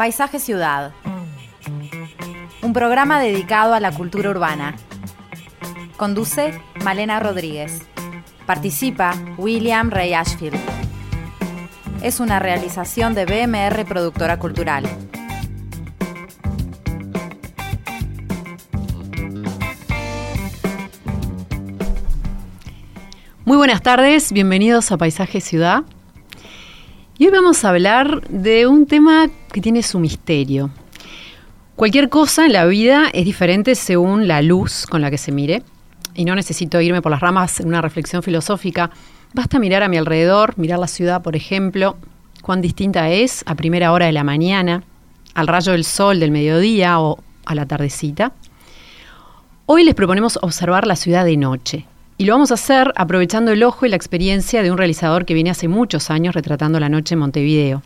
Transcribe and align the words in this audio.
Paisaje 0.00 0.38
Ciudad. 0.38 0.92
Un 2.62 2.72
programa 2.72 3.20
dedicado 3.20 3.74
a 3.74 3.80
la 3.80 3.92
cultura 3.92 4.30
urbana. 4.30 4.74
Conduce 5.98 6.58
Malena 6.82 7.20
Rodríguez. 7.20 7.82
Participa 8.46 9.12
William 9.36 9.90
Ray 9.90 10.14
Ashfield. 10.14 10.58
Es 12.02 12.18
una 12.18 12.38
realización 12.38 13.12
de 13.12 13.26
BMR 13.26 13.84
Productora 13.84 14.38
Cultural. 14.38 14.88
Muy 23.44 23.58
buenas 23.58 23.82
tardes, 23.82 24.32
bienvenidos 24.32 24.92
a 24.92 24.96
Paisaje 24.96 25.42
Ciudad. 25.42 25.84
Y 27.20 27.26
hoy 27.26 27.32
vamos 27.32 27.62
a 27.66 27.68
hablar 27.68 28.26
de 28.30 28.66
un 28.66 28.86
tema 28.86 29.28
que 29.52 29.60
tiene 29.60 29.82
su 29.82 29.98
misterio. 29.98 30.70
Cualquier 31.76 32.08
cosa 32.08 32.46
en 32.46 32.54
la 32.54 32.64
vida 32.64 33.10
es 33.12 33.26
diferente 33.26 33.74
según 33.74 34.26
la 34.26 34.40
luz 34.40 34.86
con 34.86 35.02
la 35.02 35.10
que 35.10 35.18
se 35.18 35.30
mire. 35.30 35.62
Y 36.14 36.24
no 36.24 36.34
necesito 36.34 36.80
irme 36.80 37.02
por 37.02 37.12
las 37.12 37.20
ramas 37.20 37.60
en 37.60 37.68
una 37.68 37.82
reflexión 37.82 38.22
filosófica. 38.22 38.90
Basta 39.34 39.58
mirar 39.58 39.82
a 39.82 39.90
mi 39.90 39.98
alrededor, 39.98 40.54
mirar 40.56 40.78
la 40.78 40.86
ciudad, 40.86 41.20
por 41.20 41.36
ejemplo, 41.36 41.98
cuán 42.40 42.62
distinta 42.62 43.10
es 43.10 43.42
a 43.44 43.54
primera 43.54 43.92
hora 43.92 44.06
de 44.06 44.12
la 44.12 44.24
mañana, 44.24 44.82
al 45.34 45.46
rayo 45.46 45.72
del 45.72 45.84
sol 45.84 46.20
del 46.20 46.30
mediodía 46.30 47.00
o 47.00 47.18
a 47.44 47.54
la 47.54 47.66
tardecita. 47.66 48.32
Hoy 49.66 49.84
les 49.84 49.94
proponemos 49.94 50.38
observar 50.40 50.86
la 50.86 50.96
ciudad 50.96 51.26
de 51.26 51.36
noche, 51.36 51.86
y 52.20 52.26
lo 52.26 52.34
vamos 52.34 52.50
a 52.50 52.54
hacer 52.54 52.92
aprovechando 52.96 53.50
el 53.50 53.62
ojo 53.62 53.86
y 53.86 53.88
la 53.88 53.96
experiencia 53.96 54.62
de 54.62 54.70
un 54.70 54.76
realizador 54.76 55.24
que 55.24 55.32
viene 55.32 55.48
hace 55.48 55.68
muchos 55.68 56.10
años 56.10 56.34
retratando 56.34 56.78
la 56.78 56.90
noche 56.90 57.14
en 57.14 57.20
Montevideo, 57.20 57.82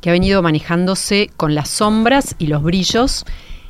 que 0.00 0.10
ha 0.10 0.12
venido 0.12 0.42
manejándose 0.42 1.28
con 1.36 1.56
las 1.56 1.70
sombras 1.70 2.36
y 2.38 2.46
los 2.46 2.62
brillos 2.62 3.24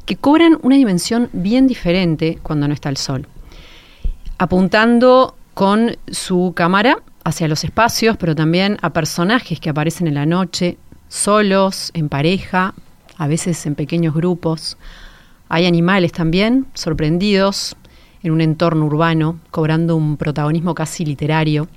que 0.04 0.16
cobran 0.16 0.58
una 0.60 0.76
dimensión 0.76 1.30
bien 1.32 1.66
diferente 1.66 2.38
cuando 2.42 2.68
no 2.68 2.74
está 2.74 2.90
el 2.90 2.98
sol. 2.98 3.26
Apuntando 4.36 5.38
con 5.54 5.96
su 6.08 6.52
cámara 6.54 6.98
hacia 7.24 7.48
los 7.48 7.64
espacios, 7.64 8.18
pero 8.18 8.34
también 8.34 8.76
a 8.82 8.90
personajes 8.90 9.58
que 9.58 9.70
aparecen 9.70 10.06
en 10.06 10.16
la 10.16 10.26
noche, 10.26 10.76
solos, 11.08 11.92
en 11.94 12.10
pareja, 12.10 12.74
a 13.16 13.26
veces 13.26 13.64
en 13.64 13.74
pequeños 13.74 14.12
grupos. 14.12 14.76
Hay 15.48 15.64
animales 15.64 16.12
también, 16.12 16.66
sorprendidos, 16.74 17.74
en 18.24 18.32
un 18.32 18.40
entorno 18.40 18.86
urbano, 18.86 19.38
cobrando 19.52 19.94
un 19.94 20.16
protagonismo 20.16 20.74
casi 20.74 21.04
literario. 21.04 21.68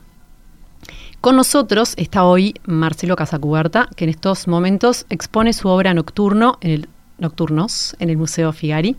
Con 1.21 1.35
nosotros 1.35 1.93
está 1.97 2.23
hoy 2.23 2.55
Marcelo 2.65 3.15
Casacuberta, 3.15 3.89
que 3.95 4.05
en 4.05 4.09
estos 4.09 4.47
momentos 4.47 5.05
expone 5.09 5.51
su 5.51 5.67
obra 5.67 5.93
Nocturno 5.93 6.57
en 6.61 6.71
el, 6.71 6.89
Nocturnos 7.19 7.95
en 7.99 8.09
el 8.09 8.17
Museo 8.17 8.53
Figari, 8.53 8.95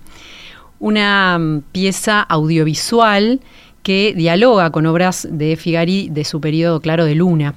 una 0.79 1.39
mm, 1.39 1.63
pieza 1.73 2.21
audiovisual 2.21 3.41
que 3.83 4.13
dialoga 4.15 4.71
con 4.71 4.85
obras 4.85 5.27
de 5.31 5.57
Figari 5.57 6.11
de 6.11 6.25
su 6.25 6.43
periodo 6.43 6.81
claro 6.81 7.07
de 7.07 7.15
luna. 7.15 7.55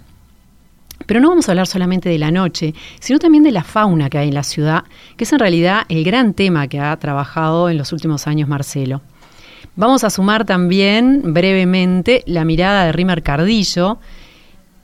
Pero 1.06 1.20
no 1.20 1.30
vamos 1.30 1.50
a 1.50 1.52
hablar 1.52 1.68
solamente 1.68 2.08
de 2.08 2.18
la 2.18 2.32
noche, 2.32 2.74
sino 3.02 3.20
también 3.20 3.44
de 3.44 3.52
la 3.52 3.66
fauna 3.66 4.10
que 4.10 4.20
hay 4.20 4.30
en 4.30 4.36
la 4.36 4.44
ciudad, 4.44 4.86
que 5.18 5.26
es 5.26 5.34
en 5.34 5.40
realidad 5.40 5.84
el 5.90 6.06
gran 6.06 6.34
tema 6.34 6.68
que 6.68 6.80
ha 6.80 6.96
trabajado 6.98 7.70
en 7.70 7.78
los 7.78 7.92
últimos 7.92 8.28
años 8.28 8.48
Marcelo. 8.48 9.02
Vamos 9.76 10.04
a 10.04 10.10
sumar 10.10 10.46
también 10.46 11.34
brevemente 11.34 12.24
la 12.26 12.46
mirada 12.46 12.86
de 12.86 12.92
Rimer 12.92 13.24
Cardillo, 13.24 14.00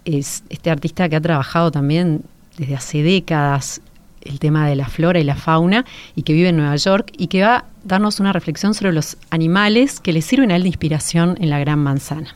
es 0.06 0.44
este 0.50 0.70
artista 0.70 1.10
que 1.10 1.18
ha 1.18 1.22
trabajado 1.22 1.70
también 1.70 2.24
desde 2.58 2.76
hace 2.76 3.04
décadas 3.04 3.82
el 4.22 4.40
tema 4.40 4.68
de 4.68 4.76
la 4.76 4.88
flora 4.88 5.20
y 5.20 5.24
la 5.24 5.36
fauna 5.36 5.86
y 6.16 6.24
que 6.24 6.34
vive 6.34 6.50
en 6.50 6.58
Nueva 6.58 6.76
York 6.76 7.12
y 7.18 7.28
que 7.28 7.42
va 7.44 7.58
a 7.58 7.66
darnos 7.84 8.20
una 8.20 8.34
reflexión 8.34 8.74
sobre 8.74 8.94
los 8.94 9.18
animales 9.30 10.00
que 10.00 10.14
le 10.14 10.22
sirven 10.22 10.52
a 10.52 10.56
él 10.56 10.64
de 10.64 10.70
inspiración 10.70 11.38
en 11.40 11.50
la 11.50 11.60
Gran 11.60 11.80
Manzana. 11.80 12.36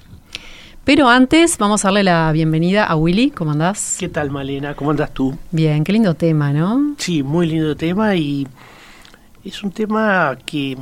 Pero 0.83 1.09
antes 1.09 1.57
vamos 1.57 1.85
a 1.85 1.89
darle 1.89 2.03
la 2.03 2.31
bienvenida 2.31 2.85
a 2.85 2.95
Willy. 2.95 3.29
¿Cómo 3.29 3.51
andás? 3.51 3.97
¿Qué 3.99 4.09
tal, 4.09 4.31
Malena? 4.31 4.73
¿Cómo 4.73 4.91
andas 4.91 5.13
tú? 5.13 5.37
Bien, 5.51 5.83
qué 5.83 5.93
lindo 5.93 6.15
tema, 6.15 6.51
¿no? 6.51 6.95
Sí, 6.97 7.23
muy 7.23 7.47
lindo 7.47 7.75
tema 7.75 8.15
y 8.15 8.47
es 9.43 9.63
un 9.63 9.71
tema 9.71 10.37
que 10.45 10.75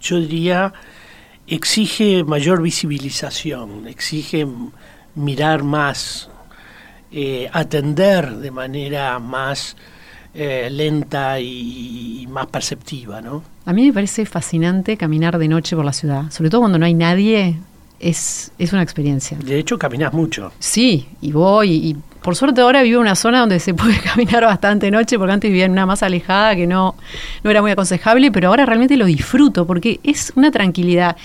yo 0.00 0.18
diría 0.20 0.72
exige 1.46 2.24
mayor 2.24 2.62
visibilización, 2.62 3.88
exige 3.88 4.46
mirar 5.14 5.64
más, 5.64 6.30
eh, 7.10 7.50
atender 7.52 8.36
de 8.36 8.50
manera 8.52 9.18
más 9.18 9.76
eh, 10.32 10.68
lenta 10.70 11.40
y, 11.40 12.26
más 12.30 12.46
perceptiva, 12.46 13.20
¿no? 13.20 13.42
A 13.64 13.72
mí 13.72 13.86
me 13.86 13.92
parece 13.92 14.24
fascinante 14.26 14.96
caminar 14.96 15.38
de 15.38 15.48
noche 15.48 15.74
por 15.74 15.84
la 15.84 15.92
ciudad, 15.92 16.30
sobre 16.30 16.50
todo 16.50 16.60
cuando 16.60 16.78
no 16.78 16.86
hay 16.86 16.94
nadie, 16.94 17.56
es, 18.00 18.52
es 18.58 18.72
una 18.72 18.82
experiencia. 18.82 19.36
De 19.38 19.58
hecho, 19.58 19.78
caminas 19.78 20.12
mucho. 20.12 20.52
Sí, 20.58 21.06
y 21.20 21.32
voy, 21.32 21.70
y, 21.72 21.96
por 22.22 22.34
suerte 22.34 22.62
ahora 22.62 22.82
vivo 22.82 22.96
en 22.96 23.02
una 23.02 23.14
zona 23.14 23.40
donde 23.40 23.60
se 23.60 23.74
puede 23.74 24.00
caminar 24.00 24.44
bastante 24.44 24.90
noche, 24.90 25.18
porque 25.18 25.32
antes 25.32 25.50
vivía 25.50 25.66
en 25.66 25.72
una 25.72 25.86
más 25.86 26.02
alejada 26.02 26.56
que 26.56 26.66
no, 26.66 26.96
no 27.44 27.50
era 27.50 27.60
muy 27.60 27.70
aconsejable, 27.70 28.32
pero 28.32 28.48
ahora 28.48 28.66
realmente 28.66 28.96
lo 28.96 29.04
disfruto, 29.04 29.66
porque 29.66 30.00
es 30.02 30.32
una 30.34 30.50
tranquilidad. 30.50 31.16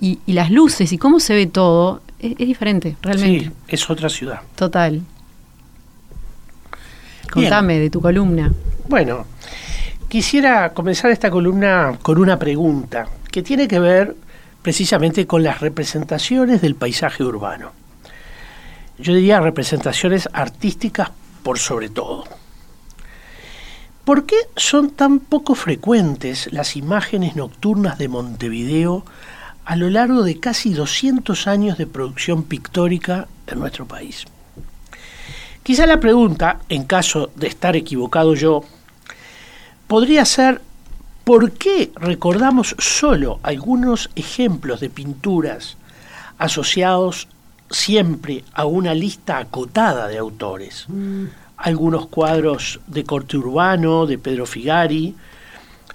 Y, 0.00 0.18
las 0.26 0.50
luces 0.50 0.92
y 0.92 0.98
cómo 0.98 1.20
se 1.20 1.34
ve 1.34 1.46
todo 1.46 2.02
es, 2.18 2.36
diferente, 2.36 2.96
realmente. 3.00 3.46
Sí, 3.46 3.50
es 3.68 3.88
otra 3.88 4.08
ciudad. 4.08 4.40
Total. 4.54 5.00
Contame 7.30 7.78
de 7.78 7.90
tu 7.90 8.00
columna. 8.00 8.52
Bueno, 8.88 9.24
quisiera 10.08 10.74
comenzar 10.74 11.10
esta 11.10 11.30
columna 11.30 11.98
con 12.02 12.18
una 12.18 12.38
pregunta 12.38 13.06
que 13.30 13.42
tiene 13.42 13.66
que 13.66 13.78
ver 13.78 14.14
precisamente 14.64 15.26
con 15.26 15.42
las 15.42 15.60
representaciones 15.60 16.62
del 16.62 16.74
paisaje 16.74 17.22
urbano. 17.22 17.72
Yo 18.96 19.12
diría 19.12 19.38
representaciones 19.38 20.26
artísticas 20.32 21.10
por 21.42 21.58
sobre 21.58 21.90
todo. 21.90 22.24
¿Por 24.06 24.24
qué 24.24 24.36
son 24.56 24.88
tan 24.88 25.18
poco 25.18 25.54
frecuentes 25.54 26.50
las 26.50 26.76
imágenes 26.76 27.36
nocturnas 27.36 27.98
de 27.98 28.08
Montevideo 28.08 29.04
a 29.66 29.76
lo 29.76 29.90
largo 29.90 30.22
de 30.22 30.40
casi 30.40 30.72
200 30.72 31.46
años 31.46 31.76
de 31.76 31.86
producción 31.86 32.42
pictórica 32.42 33.28
en 33.46 33.58
nuestro 33.58 33.84
país? 33.84 34.24
Quizá 35.62 35.84
la 35.84 36.00
pregunta, 36.00 36.60
en 36.70 36.84
caso 36.84 37.30
de 37.36 37.48
estar 37.48 37.76
equivocado 37.76 38.34
yo, 38.34 38.64
podría 39.88 40.24
ser 40.24 40.62
¿por 41.24 41.52
qué 41.52 41.90
recordamos 41.96 42.76
solo 42.78 43.40
algunos 43.42 44.10
ejemplos 44.14 44.80
de 44.80 44.90
pinturas 44.90 45.76
asociados 46.38 47.28
siempre 47.70 48.44
a 48.52 48.66
una 48.66 48.94
lista 48.94 49.38
acotada 49.38 50.06
de 50.08 50.18
autores? 50.18 50.84
Mm. 50.88 51.24
Algunos 51.56 52.06
cuadros 52.08 52.80
de 52.86 53.04
corte 53.04 53.38
urbano, 53.38 54.06
de 54.06 54.18
Pedro 54.18 54.44
Figari, 54.44 55.14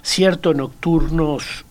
ciertos 0.02 0.56
nocturnos 0.56 1.64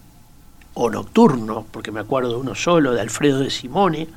o 0.73 0.89
nocturno, 0.89 1.65
porque 1.71 1.91
me 1.91 1.99
acuerdo 1.99 2.29
de 2.29 2.37
uno 2.37 2.55
solo, 2.55 2.93
de 2.93 3.01
Alfredo 3.01 3.39
de 3.39 3.49
Simone, 3.49 4.07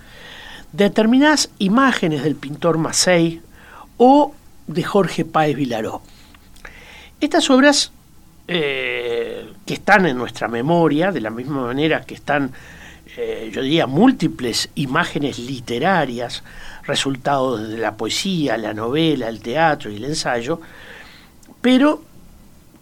determinadas 0.72 1.50
imágenes 1.58 2.22
del 2.22 2.36
pintor 2.36 2.78
Macei 2.78 3.40
o 3.96 4.34
de 4.66 4.82
Jorge 4.84 5.24
Páez 5.24 5.56
Vilaró. 5.56 6.02
Estas 7.20 7.50
obras 7.50 7.92
eh, 8.48 9.52
que 9.64 9.74
están 9.74 10.06
en 10.06 10.16
nuestra 10.16 10.48
memoria, 10.48 11.12
de 11.12 11.20
la 11.20 11.30
misma 11.30 11.66
manera 11.66 12.02
que 12.02 12.14
están, 12.14 12.52
eh, 13.16 13.50
yo 13.52 13.62
diría, 13.62 13.86
múltiples 13.86 14.68
imágenes 14.74 15.38
literarias, 15.38 16.42
resultados 16.84 17.68
de 17.68 17.78
la 17.78 17.96
poesía, 17.96 18.56
la 18.56 18.74
novela, 18.74 19.28
el 19.28 19.40
teatro 19.40 19.90
y 19.90 19.96
el 19.96 20.04
ensayo, 20.04 20.60
pero 21.60 22.02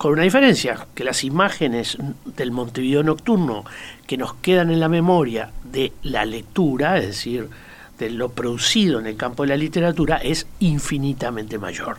con 0.00 0.12
una 0.12 0.22
diferencia, 0.22 0.86
que 0.94 1.04
las 1.04 1.24
imágenes 1.24 1.98
del 2.24 2.52
Montevideo 2.52 3.02
nocturno 3.02 3.66
que 4.06 4.16
nos 4.16 4.32
quedan 4.32 4.70
en 4.70 4.80
la 4.80 4.88
memoria 4.88 5.50
de 5.62 5.92
la 6.02 6.24
lectura, 6.24 6.96
es 6.96 7.06
decir, 7.08 7.50
de 7.98 8.08
lo 8.08 8.30
producido 8.30 8.98
en 8.98 9.06
el 9.06 9.18
campo 9.18 9.42
de 9.42 9.50
la 9.50 9.58
literatura, 9.58 10.16
es 10.16 10.46
infinitamente 10.58 11.58
mayor. 11.58 11.98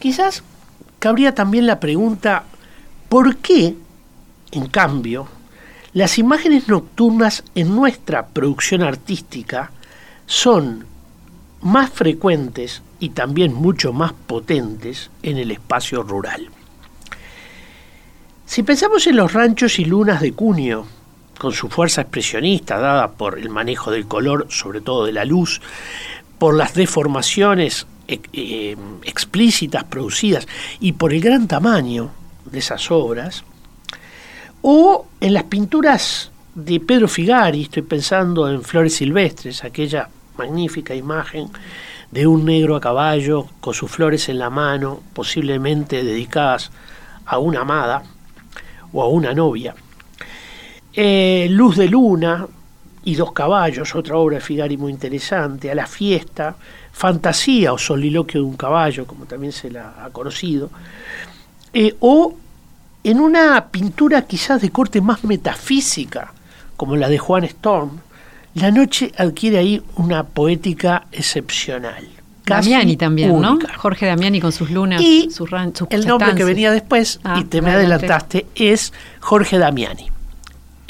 Quizás 0.00 0.42
cabría 1.02 1.34
también 1.34 1.66
la 1.66 1.80
pregunta, 1.80 2.44
¿por 3.08 3.38
qué, 3.38 3.74
en 4.52 4.66
cambio, 4.68 5.26
las 5.94 6.16
imágenes 6.16 6.68
nocturnas 6.68 7.42
en 7.56 7.74
nuestra 7.74 8.28
producción 8.28 8.82
artística 8.82 9.72
son 10.26 10.86
más 11.60 11.90
frecuentes 11.90 12.82
y 13.00 13.08
también 13.08 13.52
mucho 13.52 13.92
más 13.92 14.12
potentes 14.12 15.10
en 15.24 15.38
el 15.38 15.50
espacio 15.50 16.04
rural. 16.04 16.50
Si 18.46 18.62
pensamos 18.62 19.04
en 19.08 19.16
los 19.16 19.32
ranchos 19.32 19.80
y 19.80 19.84
lunas 19.84 20.20
de 20.20 20.32
Cunio, 20.34 20.86
con 21.36 21.52
su 21.52 21.68
fuerza 21.68 22.02
expresionista 22.02 22.78
dada 22.78 23.10
por 23.10 23.40
el 23.40 23.48
manejo 23.48 23.90
del 23.90 24.06
color, 24.06 24.46
sobre 24.50 24.80
todo 24.80 25.04
de 25.04 25.12
la 25.12 25.24
luz, 25.24 25.60
por 26.38 26.54
las 26.54 26.74
deformaciones 26.74 27.88
eh, 28.12 28.20
eh, 28.32 28.76
explícitas 29.04 29.84
producidas 29.84 30.46
y 30.80 30.92
por 30.92 31.12
el 31.12 31.20
gran 31.20 31.48
tamaño 31.48 32.10
de 32.44 32.58
esas 32.58 32.90
obras, 32.90 33.44
o 34.60 35.06
en 35.20 35.34
las 35.34 35.44
pinturas 35.44 36.30
de 36.54 36.80
Pedro 36.80 37.08
Figari, 37.08 37.62
estoy 37.62 37.82
pensando 37.82 38.48
en 38.50 38.62
Flores 38.62 38.96
Silvestres, 38.96 39.64
aquella 39.64 40.08
magnífica 40.36 40.94
imagen 40.94 41.48
de 42.10 42.26
un 42.26 42.44
negro 42.44 42.76
a 42.76 42.80
caballo 42.80 43.46
con 43.60 43.72
sus 43.72 43.90
flores 43.90 44.28
en 44.28 44.38
la 44.38 44.50
mano, 44.50 45.00
posiblemente 45.14 46.04
dedicadas 46.04 46.70
a 47.24 47.38
una 47.38 47.60
amada 47.60 48.02
o 48.92 49.02
a 49.02 49.08
una 49.08 49.32
novia. 49.32 49.74
Eh, 50.92 51.46
Luz 51.50 51.76
de 51.76 51.88
Luna 51.88 52.46
y 53.04 53.14
Dos 53.14 53.32
Caballos, 53.32 53.94
otra 53.94 54.16
obra 54.16 54.36
de 54.36 54.40
Figari 54.40 54.76
muy 54.76 54.92
interesante, 54.92 55.70
A 55.70 55.74
la 55.74 55.86
Fiesta, 55.86 56.54
Fantasía 56.92 57.72
o 57.72 57.78
Soliloquio 57.78 58.40
de 58.40 58.46
un 58.46 58.56
caballo, 58.56 59.06
como 59.06 59.24
también 59.24 59.52
se 59.52 59.70
la 59.70 60.04
ha 60.04 60.10
conocido, 60.10 60.70
eh, 61.72 61.96
o 62.00 62.34
en 63.04 63.20
una 63.20 63.66
pintura 63.66 64.22
quizás 64.22 64.62
de 64.62 64.70
corte 64.70 65.00
más 65.00 65.24
metafísica, 65.24 66.32
como 66.76 66.96
la 66.96 67.08
de 67.08 67.18
Juan 67.18 67.44
Storm, 67.44 67.98
la 68.54 68.70
noche 68.70 69.12
adquiere 69.16 69.58
ahí 69.58 69.82
una 69.96 70.24
poética 70.24 71.06
excepcional. 71.10 72.06
Damiani 72.44 72.96
también, 72.96 73.40
¿no? 73.40 73.58
Jorge 73.76 74.06
Damiani 74.06 74.40
con 74.40 74.52
sus 74.52 74.70
lunas, 74.70 75.00
y 75.00 75.30
sus, 75.30 75.50
El 75.90 76.06
nombre 76.06 76.34
que 76.34 76.44
venía 76.44 76.70
después, 76.72 77.16
y 77.16 77.20
ah, 77.24 77.44
te 77.48 77.62
me 77.62 77.70
adelantaste, 77.70 78.46
es 78.54 78.92
Jorge 79.20 79.58
Damiani. 79.58 80.10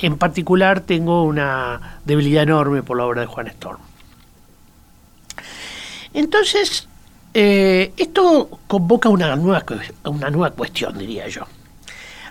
En 0.03 0.19
particular 0.19 0.81
tengo 0.81 1.23
una 1.23 2.01
debilidad 2.05 2.43
enorme 2.43 2.83
por 2.83 2.99
la 2.99 3.07
obra 3.07 3.21
de 3.23 3.29
Juan 3.29 3.47
Storm. 3.47 3.81
Entonces, 6.13 6.89
eh, 7.33 7.93
esto 7.97 8.59
convoca 8.67 9.09
una 9.09 9.35
nueva, 9.37 9.65
una 10.05 10.29
nueva 10.29 10.51
cuestión, 10.51 10.99
diría 10.99 11.29
yo. 11.29 11.47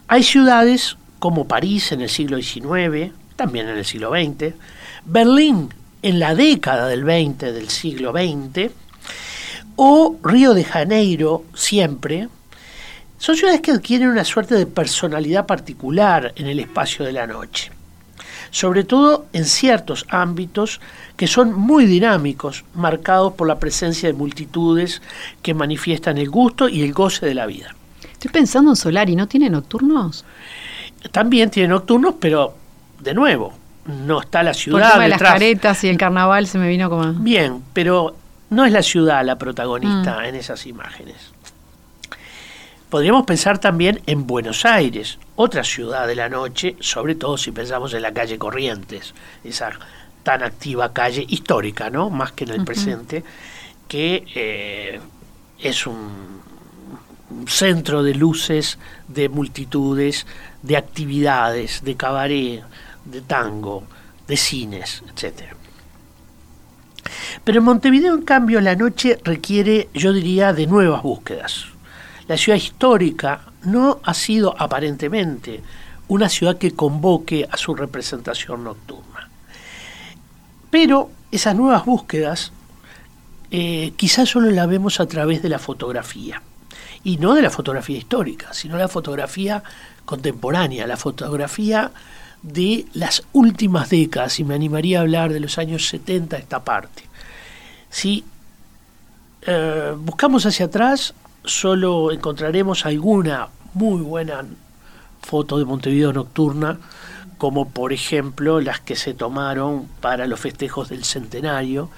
Hay 0.07 0.23
ciudades 0.23 0.97
como 1.19 1.47
París 1.47 1.91
en 1.93 2.01
el 2.01 2.09
siglo 2.09 2.37
XIX, 2.41 3.13
también 3.35 3.69
en 3.69 3.77
el 3.77 3.85
siglo 3.85 4.11
XX, 4.11 4.53
Berlín 5.05 5.73
en 6.01 6.19
la 6.19 6.35
década 6.35 6.87
del 6.87 7.03
20 7.03 7.53
del 7.53 7.69
siglo 7.69 8.11
XX, 8.11 8.71
o 9.77 10.17
Río 10.21 10.53
de 10.53 10.63
Janeiro 10.63 11.45
siempre, 11.53 12.27
son 13.21 13.37
ciudades 13.37 13.61
que 13.61 13.69
adquieren 13.69 14.07
una 14.07 14.25
suerte 14.25 14.55
de 14.55 14.65
personalidad 14.65 15.45
particular 15.45 16.33
en 16.37 16.47
el 16.47 16.59
espacio 16.59 17.05
de 17.05 17.11
la 17.11 17.27
noche, 17.27 17.71
sobre 18.49 18.83
todo 18.83 19.27
en 19.31 19.45
ciertos 19.45 20.07
ámbitos 20.09 20.81
que 21.15 21.27
son 21.27 21.53
muy 21.53 21.85
dinámicos, 21.85 22.65
marcados 22.73 23.33
por 23.33 23.47
la 23.47 23.59
presencia 23.59 24.09
de 24.09 24.13
multitudes 24.13 25.03
que 25.43 25.53
manifiestan 25.53 26.17
el 26.17 26.31
gusto 26.31 26.67
y 26.67 26.81
el 26.81 26.93
goce 26.93 27.27
de 27.27 27.35
la 27.35 27.45
vida. 27.45 27.75
Estoy 28.11 28.31
pensando 28.31 28.71
en 28.71 28.75
Solari, 28.75 29.15
¿no 29.15 29.27
tiene 29.27 29.51
nocturnos? 29.51 30.25
También 31.11 31.51
tiene 31.51 31.69
nocturnos, 31.69 32.15
pero 32.19 32.55
de 33.01 33.13
nuevo, 33.13 33.53
no 33.85 34.21
está 34.21 34.41
la 34.41 34.55
ciudad. 34.55 34.93
Por 34.93 35.01
de 35.03 35.09
las 35.09 35.21
caretas 35.21 35.83
y 35.83 35.89
el 35.89 35.97
carnaval 35.97 36.47
se 36.47 36.57
me 36.57 36.67
vino 36.67 36.89
como. 36.89 37.13
Bien, 37.13 37.61
pero 37.71 38.15
no 38.49 38.65
es 38.65 38.71
la 38.71 38.81
ciudad 38.81 39.23
la 39.23 39.37
protagonista 39.37 40.21
mm. 40.21 40.25
en 40.25 40.35
esas 40.35 40.65
imágenes. 40.65 41.17
Podríamos 42.91 43.25
pensar 43.25 43.57
también 43.57 44.01
en 44.05 44.27
Buenos 44.27 44.65
Aires, 44.65 45.17
otra 45.37 45.63
ciudad 45.63 46.05
de 46.07 46.13
la 46.13 46.27
noche, 46.27 46.75
sobre 46.81 47.15
todo 47.15 47.37
si 47.37 47.53
pensamos 47.53 47.93
en 47.93 48.01
la 48.01 48.11
calle 48.11 48.37
Corrientes, 48.37 49.13
esa 49.45 49.71
tan 50.23 50.43
activa 50.43 50.91
calle 50.91 51.25
histórica, 51.25 51.89
¿no? 51.89 52.09
Más 52.09 52.33
que 52.33 52.43
en 52.43 52.49
el 52.49 52.65
presente, 52.65 53.23
que 53.87 54.25
eh, 54.35 54.99
es 55.57 55.87
un 55.87 56.41
centro 57.47 58.03
de 58.03 58.13
luces, 58.13 58.77
de 59.07 59.29
multitudes, 59.29 60.27
de 60.61 60.75
actividades, 60.75 61.85
de 61.85 61.95
cabaret, 61.95 62.61
de 63.05 63.21
tango, 63.21 63.85
de 64.27 64.35
cines, 64.35 65.01
etc. 65.07 65.43
Pero 67.45 67.59
en 67.59 67.63
Montevideo, 67.63 68.13
en 68.13 68.23
cambio, 68.23 68.59
la 68.59 68.75
noche 68.75 69.17
requiere, 69.23 69.87
yo 69.93 70.11
diría, 70.11 70.51
de 70.51 70.67
nuevas 70.67 71.01
búsquedas. 71.03 71.71
La 72.31 72.37
ciudad 72.37 72.57
histórica 72.57 73.41
no 73.63 73.99
ha 74.05 74.13
sido 74.13 74.55
aparentemente 74.57 75.61
una 76.07 76.29
ciudad 76.29 76.57
que 76.57 76.71
convoque 76.71 77.45
a 77.51 77.57
su 77.57 77.75
representación 77.75 78.63
nocturna. 78.63 79.27
Pero 80.69 81.09
esas 81.29 81.57
nuevas 81.57 81.83
búsquedas 81.83 82.53
eh, 83.51 83.91
quizás 83.97 84.29
solo 84.29 84.49
la 84.49 84.65
vemos 84.65 85.01
a 85.01 85.07
través 85.07 85.41
de 85.41 85.49
la 85.49 85.59
fotografía. 85.59 86.41
Y 87.03 87.17
no 87.17 87.33
de 87.33 87.41
la 87.41 87.49
fotografía 87.49 87.97
histórica, 87.97 88.53
sino 88.53 88.77
la 88.77 88.87
fotografía 88.87 89.61
contemporánea, 90.05 90.87
la 90.87 90.95
fotografía 90.95 91.91
de 92.43 92.85
las 92.93 93.23
últimas 93.33 93.89
décadas, 93.89 94.39
y 94.39 94.45
me 94.45 94.55
animaría 94.55 94.99
a 94.99 95.01
hablar 95.01 95.33
de 95.33 95.41
los 95.41 95.57
años 95.57 95.89
70 95.89 96.37
esta 96.37 96.63
parte. 96.63 97.03
Si 97.89 98.23
eh, 99.41 99.93
buscamos 99.97 100.45
hacia 100.45 100.67
atrás, 100.67 101.13
solo 101.43 102.11
encontraremos 102.11 102.85
alguna 102.85 103.49
muy 103.73 104.01
buena 104.01 104.45
foto 105.21 105.57
de 105.57 105.65
Montevideo 105.65 106.13
nocturna, 106.13 106.79
como 107.37 107.69
por 107.69 107.93
ejemplo 107.93 108.59
las 108.61 108.79
que 108.79 108.95
se 108.95 109.13
tomaron 109.13 109.87
para 109.99 110.27
los 110.27 110.39
festejos 110.39 110.89
del 110.89 111.03
centenario, 111.03 111.89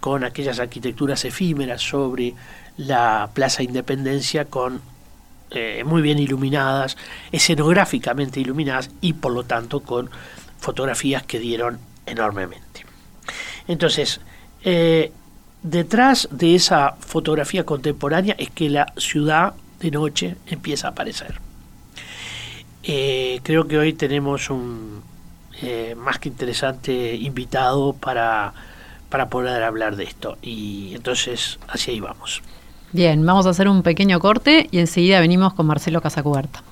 con 0.00 0.24
aquellas 0.24 0.58
arquitecturas 0.58 1.24
efímeras 1.24 1.80
sobre 1.80 2.34
la 2.76 3.30
Plaza 3.32 3.62
Independencia 3.62 4.46
con 4.46 4.80
eh, 5.50 5.84
muy 5.84 6.02
bien 6.02 6.18
iluminadas, 6.18 6.96
escenográficamente 7.30 8.40
iluminadas 8.40 8.90
y 9.00 9.12
por 9.12 9.32
lo 9.32 9.44
tanto 9.44 9.80
con 9.80 10.10
fotografías 10.58 11.22
que 11.22 11.38
dieron 11.38 11.78
enormemente. 12.06 12.84
Entonces, 13.68 14.20
eh, 14.62 15.12
detrás 15.64 16.28
de 16.30 16.54
esa 16.54 16.94
fotografía 17.00 17.66
contemporánea 17.66 18.36
es 18.38 18.50
que 18.50 18.70
la 18.70 18.92
ciudad 18.96 19.54
de 19.80 19.90
noche 19.90 20.36
empieza 20.46 20.86
a 20.86 20.90
aparecer. 20.90 21.40
Eh, 22.84 23.40
creo 23.42 23.66
que 23.66 23.78
hoy 23.78 23.92
tenemos 23.94 24.50
un 24.50 25.02
más 25.96 26.18
que 26.18 26.28
interesante 26.28 27.14
invitado 27.14 27.94
para, 27.94 28.52
para 29.08 29.28
poder 29.28 29.62
hablar 29.62 29.96
de 29.96 30.04
esto 30.04 30.36
y 30.42 30.92
entonces 30.94 31.58
hacia 31.68 31.92
ahí 31.92 32.00
vamos. 32.00 32.42
Bien, 32.92 33.24
vamos 33.24 33.46
a 33.46 33.50
hacer 33.50 33.68
un 33.68 33.82
pequeño 33.82 34.20
corte 34.20 34.68
y 34.70 34.78
enseguida 34.78 35.20
venimos 35.20 35.54
con 35.54 35.66
Marcelo 35.66 36.00
Casacuberta. 36.00 36.62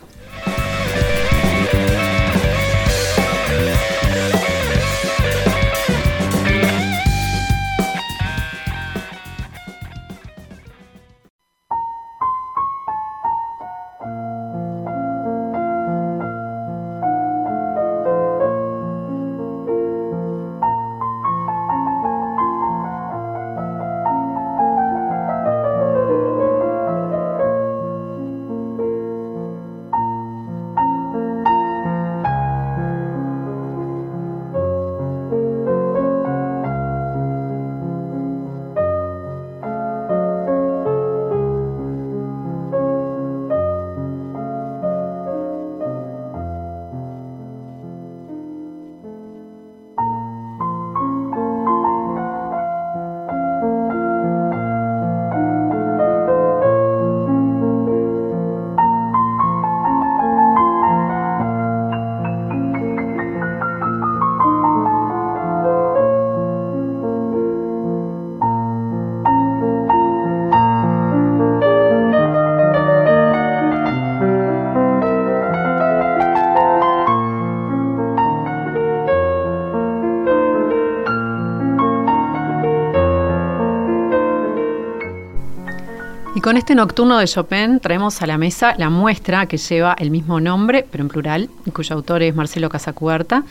Con 86.53 86.59
este 86.59 86.75
nocturno 86.75 87.17
de 87.17 87.27
Chopin 87.27 87.81
traemos 87.81 88.21
a 88.21 88.27
la 88.27 88.37
mesa 88.37 88.75
la 88.77 88.91
muestra 88.91 89.47
que 89.47 89.57
lleva 89.57 89.97
el 89.99 90.11
mismo 90.11 90.39
nombre, 90.39 90.87
pero 90.91 91.01
en 91.01 91.09
plural, 91.09 91.49
y 91.65 91.71
cuyo 91.71 91.97
autor 91.97 92.23
es 92.23 92.35
Marcelo 92.35 92.69
Casacuberta. 92.69 93.45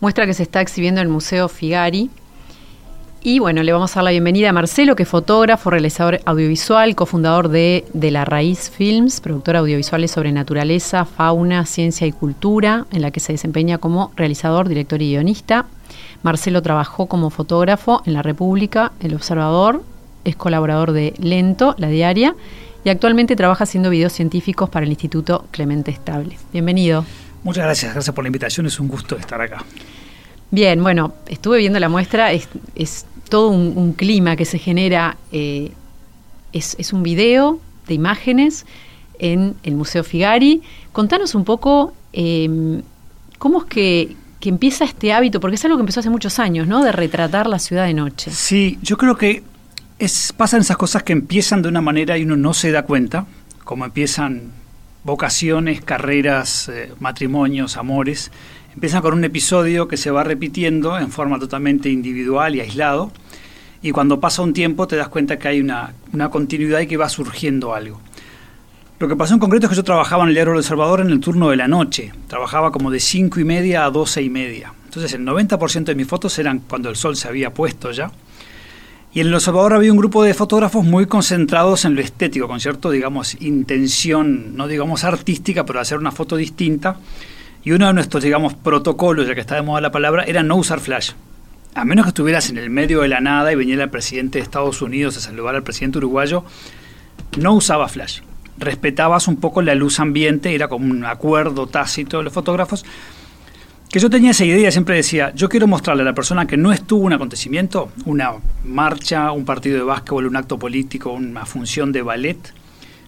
Muestra 0.00 0.26
que 0.26 0.34
se 0.34 0.42
está 0.42 0.60
exhibiendo 0.60 1.00
en 1.00 1.06
el 1.06 1.10
Museo 1.10 1.48
Figari. 1.48 2.10
Y 3.22 3.38
bueno, 3.38 3.62
le 3.62 3.72
vamos 3.72 3.92
a 3.92 3.94
dar 3.94 4.04
la 4.04 4.10
bienvenida 4.10 4.50
a 4.50 4.52
Marcelo, 4.52 4.96
que 4.96 5.04
es 5.04 5.08
fotógrafo, 5.08 5.70
realizador 5.70 6.20
audiovisual, 6.26 6.94
cofundador 6.94 7.48
de 7.48 7.86
De 7.94 8.10
la 8.10 8.26
Raíz 8.26 8.68
Films, 8.68 9.22
productora 9.22 9.60
audiovisuales 9.60 10.10
sobre 10.10 10.30
naturaleza, 10.30 11.06
fauna, 11.06 11.64
ciencia 11.64 12.06
y 12.06 12.12
cultura, 12.12 12.84
en 12.92 13.00
la 13.00 13.12
que 13.12 13.20
se 13.20 13.32
desempeña 13.32 13.78
como 13.78 14.12
realizador, 14.14 14.68
director 14.68 15.00
y 15.00 15.12
guionista. 15.12 15.64
Marcelo 16.22 16.60
trabajó 16.60 17.06
como 17.06 17.30
fotógrafo 17.30 18.02
en 18.04 18.12
La 18.12 18.20
República, 18.20 18.92
El 19.00 19.14
Observador, 19.14 19.80
es 20.24 20.36
colaborador 20.36 20.92
de 20.92 21.14
Lento, 21.18 21.74
la 21.78 21.88
diaria, 21.88 22.34
y 22.84 22.88
actualmente 22.88 23.36
trabaja 23.36 23.64
haciendo 23.64 23.90
videos 23.90 24.12
científicos 24.12 24.68
para 24.68 24.84
el 24.84 24.90
Instituto 24.90 25.46
Clemente 25.50 25.90
Estable. 25.90 26.36
Bienvenido. 26.52 27.04
Muchas 27.44 27.64
gracias, 27.64 27.92
gracias 27.92 28.14
por 28.14 28.24
la 28.24 28.28
invitación, 28.28 28.66
es 28.66 28.78
un 28.78 28.88
gusto 28.88 29.16
estar 29.16 29.40
acá. 29.40 29.64
Bien, 30.50 30.82
bueno, 30.82 31.14
estuve 31.28 31.58
viendo 31.58 31.80
la 31.80 31.88
muestra, 31.88 32.32
es, 32.32 32.46
todo 33.28 33.48
un, 33.48 33.94
clima 33.94 34.36
que 34.36 34.44
se 34.44 34.58
genera, 34.58 35.16
eh, 35.32 35.72
es, 36.52 36.92
un 36.92 37.02
video 37.02 37.58
de 37.88 37.94
imágenes 37.94 38.66
en 39.18 39.54
el 39.62 39.74
Museo 39.74 40.04
Figari. 40.04 40.62
Contanos 40.92 41.34
un 41.34 41.44
poco 41.44 41.94
em, 42.12 42.82
cómo 43.38 43.60
es 43.60 43.64
que, 43.64 44.16
empieza 44.42 44.84
este 44.84 45.12
hábito, 45.12 45.40
porque 45.40 45.54
es 45.54 45.64
algo 45.64 45.76
que 45.76 45.82
empezó 45.82 46.00
hace 46.00 46.10
muchos 46.10 46.38
años, 46.38 46.66
¿no? 46.66 46.82
De 46.82 46.90
retratar 46.90 47.46
la 47.46 47.60
ciudad 47.60 47.86
de 47.86 47.94
noche. 47.94 48.30
Sí, 48.32 48.78
yo 48.82 48.96
creo 48.96 49.16
que 49.16 49.44
es, 50.04 50.32
pasan 50.36 50.62
esas 50.62 50.76
cosas 50.76 51.04
que 51.04 51.12
empiezan 51.12 51.62
de 51.62 51.68
una 51.68 51.80
manera 51.80 52.18
y 52.18 52.24
uno 52.24 52.36
no 52.36 52.54
se 52.54 52.72
da 52.72 52.82
cuenta, 52.82 53.24
como 53.64 53.84
empiezan 53.84 54.50
vocaciones, 55.04 55.80
carreras, 55.80 56.68
eh, 56.68 56.92
matrimonios, 56.98 57.76
amores. 57.76 58.32
Empiezan 58.74 59.00
con 59.02 59.14
un 59.14 59.22
episodio 59.22 59.86
que 59.86 59.96
se 59.96 60.10
va 60.10 60.24
repitiendo 60.24 60.98
en 60.98 61.10
forma 61.10 61.38
totalmente 61.38 61.88
individual 61.88 62.56
y 62.56 62.60
aislado. 62.60 63.12
Y 63.80 63.92
cuando 63.92 64.18
pasa 64.18 64.42
un 64.42 64.52
tiempo 64.52 64.88
te 64.88 64.96
das 64.96 65.08
cuenta 65.08 65.38
que 65.38 65.48
hay 65.48 65.60
una, 65.60 65.94
continuidad 66.30 66.80
y 66.80 66.88
que 66.88 66.96
va 66.96 67.08
surgiendo 67.08 67.74
algo. 67.74 68.00
Lo 68.98 69.06
que 69.08 69.16
pasó 69.16 69.34
en 69.34 69.40
concreto 69.40 69.66
es 69.66 69.70
que 69.70 69.76
yo 69.76 69.84
trabajaba 69.84 70.24
en 70.24 70.30
el 70.30 70.34
Diario 70.34 70.54
El 70.54 70.64
Salvador 70.64 71.00
en 71.00 71.10
el 71.10 71.20
turno 71.20 71.50
de 71.50 71.56
la 71.56 71.68
noche. 71.68 72.12
Trabajaba 72.26 72.72
como 72.72 72.90
de 72.90 72.98
5 72.98 73.38
y 73.38 73.44
media 73.44 73.84
a 73.84 73.90
12 73.90 74.22
y 74.22 74.30
media. 74.30 74.72
Entonces 74.84 75.12
el 75.12 75.24
90% 75.24 75.84
de 75.84 75.94
mis 75.94 76.06
fotos 76.08 76.38
eran 76.38 76.60
cuando 76.60 76.88
el 76.88 76.96
sol 76.96 77.16
se 77.16 77.28
había 77.28 77.54
puesto 77.54 77.92
ya. 77.92 78.10
Y 79.14 79.20
en 79.20 79.26
El 79.26 79.40
Salvador 79.42 79.74
había 79.74 79.92
un 79.92 79.98
grupo 79.98 80.22
de 80.22 80.32
fotógrafos 80.32 80.86
muy 80.86 81.04
concentrados 81.04 81.84
en 81.84 81.94
lo 81.94 82.00
estético, 82.00 82.48
con 82.48 82.60
cierto, 82.60 82.90
digamos, 82.90 83.36
intención, 83.42 84.56
no 84.56 84.66
digamos 84.68 85.04
artística, 85.04 85.66
pero 85.66 85.80
hacer 85.80 85.98
una 85.98 86.12
foto 86.12 86.36
distinta. 86.36 86.96
Y 87.62 87.72
uno 87.72 87.88
de 87.88 87.92
nuestros, 87.92 88.22
digamos, 88.22 88.54
protocolos, 88.54 89.28
ya 89.28 89.34
que 89.34 89.42
está 89.42 89.56
de 89.56 89.62
moda 89.62 89.82
la 89.82 89.92
palabra, 89.92 90.24
era 90.24 90.42
no 90.42 90.56
usar 90.56 90.80
flash. 90.80 91.10
A 91.74 91.84
menos 91.84 92.06
que 92.06 92.08
estuvieras 92.08 92.48
en 92.48 92.56
el 92.56 92.70
medio 92.70 93.02
de 93.02 93.08
la 93.08 93.20
nada 93.20 93.52
y 93.52 93.56
viniera 93.56 93.84
el 93.84 93.90
presidente 93.90 94.38
de 94.38 94.44
Estados 94.44 94.80
Unidos 94.80 95.18
a 95.18 95.20
saludar 95.20 95.56
al 95.56 95.62
presidente 95.62 95.98
uruguayo, 95.98 96.44
no 97.36 97.52
usaba 97.52 97.88
flash. 97.88 98.20
Respetabas 98.56 99.28
un 99.28 99.36
poco 99.36 99.60
la 99.60 99.74
luz 99.74 100.00
ambiente, 100.00 100.54
era 100.54 100.68
como 100.68 100.90
un 100.90 101.04
acuerdo 101.04 101.66
tácito 101.66 102.16
de 102.16 102.24
los 102.24 102.32
fotógrafos 102.32 102.86
que 103.92 104.00
yo 104.00 104.08
tenía 104.08 104.30
esa 104.30 104.46
idea, 104.46 104.70
siempre 104.70 104.96
decía, 104.96 105.34
yo 105.34 105.50
quiero 105.50 105.66
mostrarle 105.66 106.00
a 106.00 106.06
la 106.06 106.14
persona 106.14 106.46
que 106.46 106.56
no 106.56 106.72
estuvo 106.72 107.04
un 107.04 107.12
acontecimiento, 107.12 107.90
una 108.06 108.32
marcha, 108.64 109.30
un 109.32 109.44
partido 109.44 109.76
de 109.76 109.84
básquetbol, 109.84 110.28
un 110.28 110.36
acto 110.36 110.58
político, 110.58 111.12
una 111.12 111.44
función 111.44 111.92
de 111.92 112.00
ballet, 112.00 112.38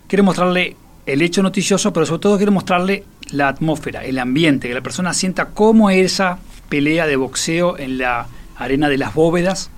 quiero 0.06 0.24
mostrarle 0.24 0.76
el 1.06 1.22
hecho 1.22 1.42
noticioso, 1.42 1.90
pero 1.94 2.04
sobre 2.04 2.20
todo 2.20 2.36
quiero 2.36 2.52
mostrarle 2.52 3.04
la 3.30 3.48
atmósfera, 3.48 4.04
el 4.04 4.18
ambiente, 4.18 4.68
que 4.68 4.74
la 4.74 4.82
persona 4.82 5.14
sienta 5.14 5.46
cómo 5.46 5.88
esa 5.88 6.38
pelea 6.68 7.06
de 7.06 7.16
boxeo 7.16 7.78
en 7.78 7.96
la 7.96 8.26
arena 8.58 8.90
de 8.90 8.98
las 8.98 9.14
bóvedas. 9.14 9.70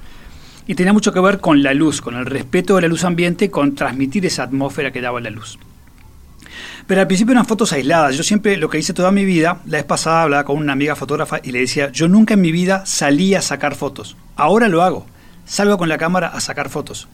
Y 0.67 0.75
tenía 0.75 0.93
mucho 0.93 1.13
que 1.13 1.21
ver 1.21 1.39
con 1.39 1.63
la 1.63 1.73
luz, 1.73 2.01
con 2.01 2.17
el 2.17 2.27
respeto 2.27 2.75
de 2.75 2.83
la 2.83 2.89
luz 2.89 3.05
ambiente, 3.05 3.49
con 3.49 3.77
transmitir 3.77 4.27
esa 4.27 4.43
atmósfera 4.43 4.91
que 4.91 5.01
daba 5.01 5.21
la 5.21 5.31
luz. 5.31 5.57
Pero 6.87 7.01
al 7.01 7.07
principio 7.07 7.33
eran 7.33 7.47
fotos 7.47 7.73
aisladas. 7.73 8.17
Yo 8.17 8.23
siempre, 8.23 8.57
lo 8.57 8.71
que 8.71 8.79
hice 8.79 8.95
toda 8.95 9.11
mi 9.11 9.25
vida, 9.25 9.61
la 9.67 9.79
vez 9.79 9.85
pasada 9.85 10.23
hablaba 10.23 10.45
con 10.45 10.57
una 10.57 10.73
amiga 10.73 10.95
fotógrafa 10.95 11.41
y 11.43 11.51
le 11.51 11.61
decía, 11.61 11.91
yo 11.91 12.07
nunca 12.07 12.35
en 12.35 12.41
mi 12.41 12.53
vida 12.53 12.87
salí 12.87 13.35
a 13.35 13.43
sacar 13.43 13.75
fotos. 13.75 14.17
Ahora 14.37 14.69
lo 14.69 14.83
hago. 14.83 15.07
Salgo 15.45 15.79
con 15.79 15.89
la 15.89 15.99
cámara 15.99 16.29
a 16.29 16.41
sacar 16.41 16.69
fotos. 16.69 17.09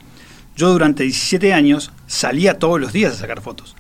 Yo 0.57 0.71
durante 0.71 1.05
17 1.05 1.55
años 1.55 1.91
salía 2.07 2.59
todos 2.59 2.81
los 2.81 2.93
días 2.93 3.15
a 3.15 3.17
sacar 3.17 3.41
fotos. 3.41 3.75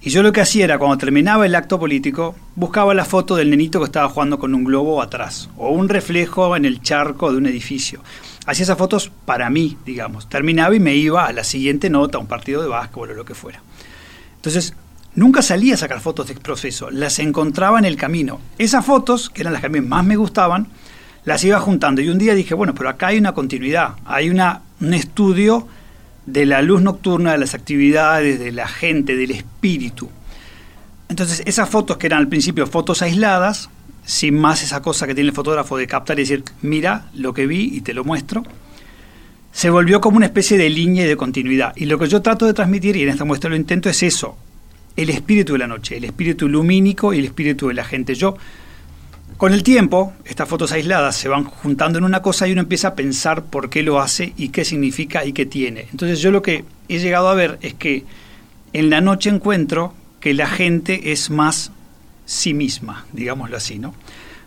Y 0.00 0.10
yo 0.10 0.22
lo 0.22 0.32
que 0.32 0.40
hacía 0.40 0.64
era, 0.64 0.78
cuando 0.78 0.98
terminaba 0.98 1.46
el 1.46 1.54
acto 1.54 1.78
político, 1.78 2.36
buscaba 2.54 2.94
la 2.94 3.04
foto 3.04 3.34
del 3.34 3.50
nenito 3.50 3.80
que 3.80 3.86
estaba 3.86 4.08
jugando 4.08 4.38
con 4.38 4.54
un 4.54 4.64
globo 4.64 5.02
atrás, 5.02 5.50
o 5.56 5.70
un 5.70 5.88
reflejo 5.88 6.56
en 6.56 6.64
el 6.64 6.82
charco 6.82 7.32
de 7.32 7.38
un 7.38 7.46
edificio. 7.46 8.00
Hacía 8.46 8.62
esas 8.62 8.78
fotos 8.78 9.10
para 9.24 9.50
mí, 9.50 9.76
digamos. 9.84 10.28
Terminaba 10.28 10.74
y 10.74 10.80
me 10.80 10.94
iba 10.94 11.26
a 11.26 11.32
la 11.32 11.42
siguiente 11.42 11.90
nota, 11.90 12.18
a 12.18 12.20
un 12.20 12.28
partido 12.28 12.62
de 12.62 12.68
básquetbol 12.68 13.10
o 13.10 13.14
lo 13.14 13.24
que 13.24 13.34
fuera. 13.34 13.60
Entonces, 14.36 14.74
Nunca 15.18 15.42
salía 15.42 15.74
a 15.74 15.76
sacar 15.76 15.98
fotos 15.98 16.28
de 16.28 16.36
proceso, 16.36 16.92
las 16.92 17.18
encontraba 17.18 17.80
en 17.80 17.84
el 17.84 17.96
camino. 17.96 18.38
Esas 18.56 18.86
fotos, 18.86 19.30
que 19.30 19.40
eran 19.40 19.52
las 19.52 19.60
que 19.60 19.66
a 19.66 19.68
mí 19.68 19.80
más 19.80 20.04
me 20.04 20.14
gustaban, 20.14 20.68
las 21.24 21.42
iba 21.42 21.58
juntando. 21.58 22.00
Y 22.00 22.08
un 22.08 22.18
día 22.18 22.36
dije, 22.36 22.54
bueno, 22.54 22.72
pero 22.72 22.88
acá 22.88 23.08
hay 23.08 23.18
una 23.18 23.32
continuidad, 23.32 23.94
hay 24.04 24.30
un 24.30 24.94
estudio 24.94 25.66
de 26.24 26.46
la 26.46 26.62
luz 26.62 26.82
nocturna, 26.82 27.32
de 27.32 27.38
las 27.38 27.54
actividades, 27.54 28.38
de 28.38 28.52
la 28.52 28.68
gente, 28.68 29.16
del 29.16 29.32
espíritu. 29.32 30.08
Entonces, 31.08 31.42
esas 31.46 31.68
fotos 31.68 31.96
que 31.96 32.06
eran 32.06 32.20
al 32.20 32.28
principio 32.28 32.68
fotos 32.68 33.02
aisladas, 33.02 33.70
sin 34.04 34.38
más 34.38 34.62
esa 34.62 34.82
cosa 34.82 35.08
que 35.08 35.16
tiene 35.16 35.30
el 35.30 35.34
fotógrafo 35.34 35.76
de 35.76 35.88
captar 35.88 36.16
y 36.20 36.22
decir, 36.22 36.44
mira 36.62 37.10
lo 37.12 37.34
que 37.34 37.48
vi 37.48 37.74
y 37.74 37.80
te 37.80 37.92
lo 37.92 38.04
muestro, 38.04 38.44
se 39.50 39.68
volvió 39.68 40.00
como 40.00 40.18
una 40.18 40.26
especie 40.26 40.56
de 40.56 40.70
línea 40.70 41.06
y 41.06 41.08
de 41.08 41.16
continuidad. 41.16 41.72
Y 41.74 41.86
lo 41.86 41.98
que 41.98 42.06
yo 42.06 42.22
trato 42.22 42.46
de 42.46 42.54
transmitir, 42.54 42.96
y 42.96 43.02
en 43.02 43.08
esta 43.08 43.24
muestra 43.24 43.50
lo 43.50 43.56
intento, 43.56 43.90
es 43.90 44.04
eso, 44.04 44.36
el 44.98 45.10
espíritu 45.10 45.52
de 45.52 45.60
la 45.60 45.68
noche, 45.68 45.96
el 45.96 46.04
espíritu 46.04 46.48
lumínico 46.48 47.14
y 47.14 47.20
el 47.20 47.26
espíritu 47.26 47.68
de 47.68 47.74
la 47.74 47.84
gente. 47.84 48.16
Yo, 48.16 48.36
con 49.36 49.54
el 49.54 49.62
tiempo, 49.62 50.12
estas 50.24 50.48
fotos 50.48 50.72
aisladas 50.72 51.14
se 51.14 51.28
van 51.28 51.44
juntando 51.44 51.98
en 51.98 52.04
una 52.04 52.20
cosa 52.20 52.48
y 52.48 52.52
uno 52.52 52.62
empieza 52.62 52.88
a 52.88 52.94
pensar 52.96 53.44
por 53.44 53.70
qué 53.70 53.84
lo 53.84 54.00
hace 54.00 54.32
y 54.36 54.48
qué 54.48 54.64
significa 54.64 55.24
y 55.24 55.32
qué 55.32 55.46
tiene. 55.46 55.86
Entonces 55.92 56.20
yo 56.20 56.32
lo 56.32 56.42
que 56.42 56.64
he 56.88 56.98
llegado 56.98 57.28
a 57.28 57.34
ver 57.34 57.58
es 57.62 57.74
que 57.74 58.04
en 58.72 58.90
la 58.90 59.00
noche 59.00 59.30
encuentro 59.30 59.94
que 60.18 60.34
la 60.34 60.48
gente 60.48 61.12
es 61.12 61.30
más 61.30 61.70
sí 62.26 62.52
misma, 62.52 63.06
digámoslo 63.12 63.56
así, 63.56 63.78
¿no? 63.78 63.94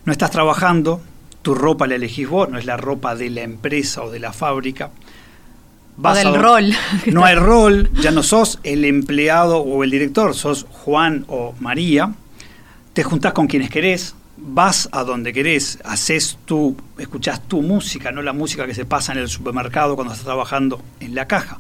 No 0.04 0.12
estás 0.12 0.32
trabajando, 0.32 1.02
tu 1.44 1.56
ropa 1.56 1.88
la 1.88 1.96
elegís 1.96 2.28
vos, 2.28 2.50
no 2.50 2.58
es 2.58 2.66
la 2.66 2.76
ropa 2.76 3.16
de 3.16 3.30
la 3.30 3.44
empresa 3.44 4.04
o 4.04 4.12
de 4.12 4.20
la 4.20 4.34
fábrica 4.34 4.92
del 6.02 6.36
rol. 6.36 6.74
No 7.06 7.26
hay 7.26 7.36
rol, 7.36 7.92
ya 8.02 8.12
no 8.12 8.24
sos 8.24 8.60
el 8.64 8.86
empleado 8.86 9.60
o 9.60 9.84
el 9.84 9.92
director, 9.92 10.36
sos 10.36 10.66
Juan 10.70 11.26
o 11.28 11.54
María. 11.60 12.14
Te 12.94 13.04
juntás 13.04 13.34
con 13.34 13.48
quienes 13.48 13.70
querés, 13.70 14.16
vas 14.38 14.90
a 14.92 15.04
donde 15.04 15.32
querés, 15.32 15.80
haces 15.86 16.38
tu, 16.46 16.76
escuchás 16.98 17.48
tu 17.48 17.62
música, 17.62 18.12
no 18.12 18.22
la 18.22 18.34
música 18.34 18.66
que 18.66 18.74
se 18.74 18.86
pasa 18.86 19.14
en 19.14 19.20
el 19.20 19.30
supermercado 19.30 19.96
cuando 19.96 20.14
estás 20.14 20.26
trabajando 20.26 20.82
en 21.00 21.16
la 21.16 21.28
caja. 21.28 21.60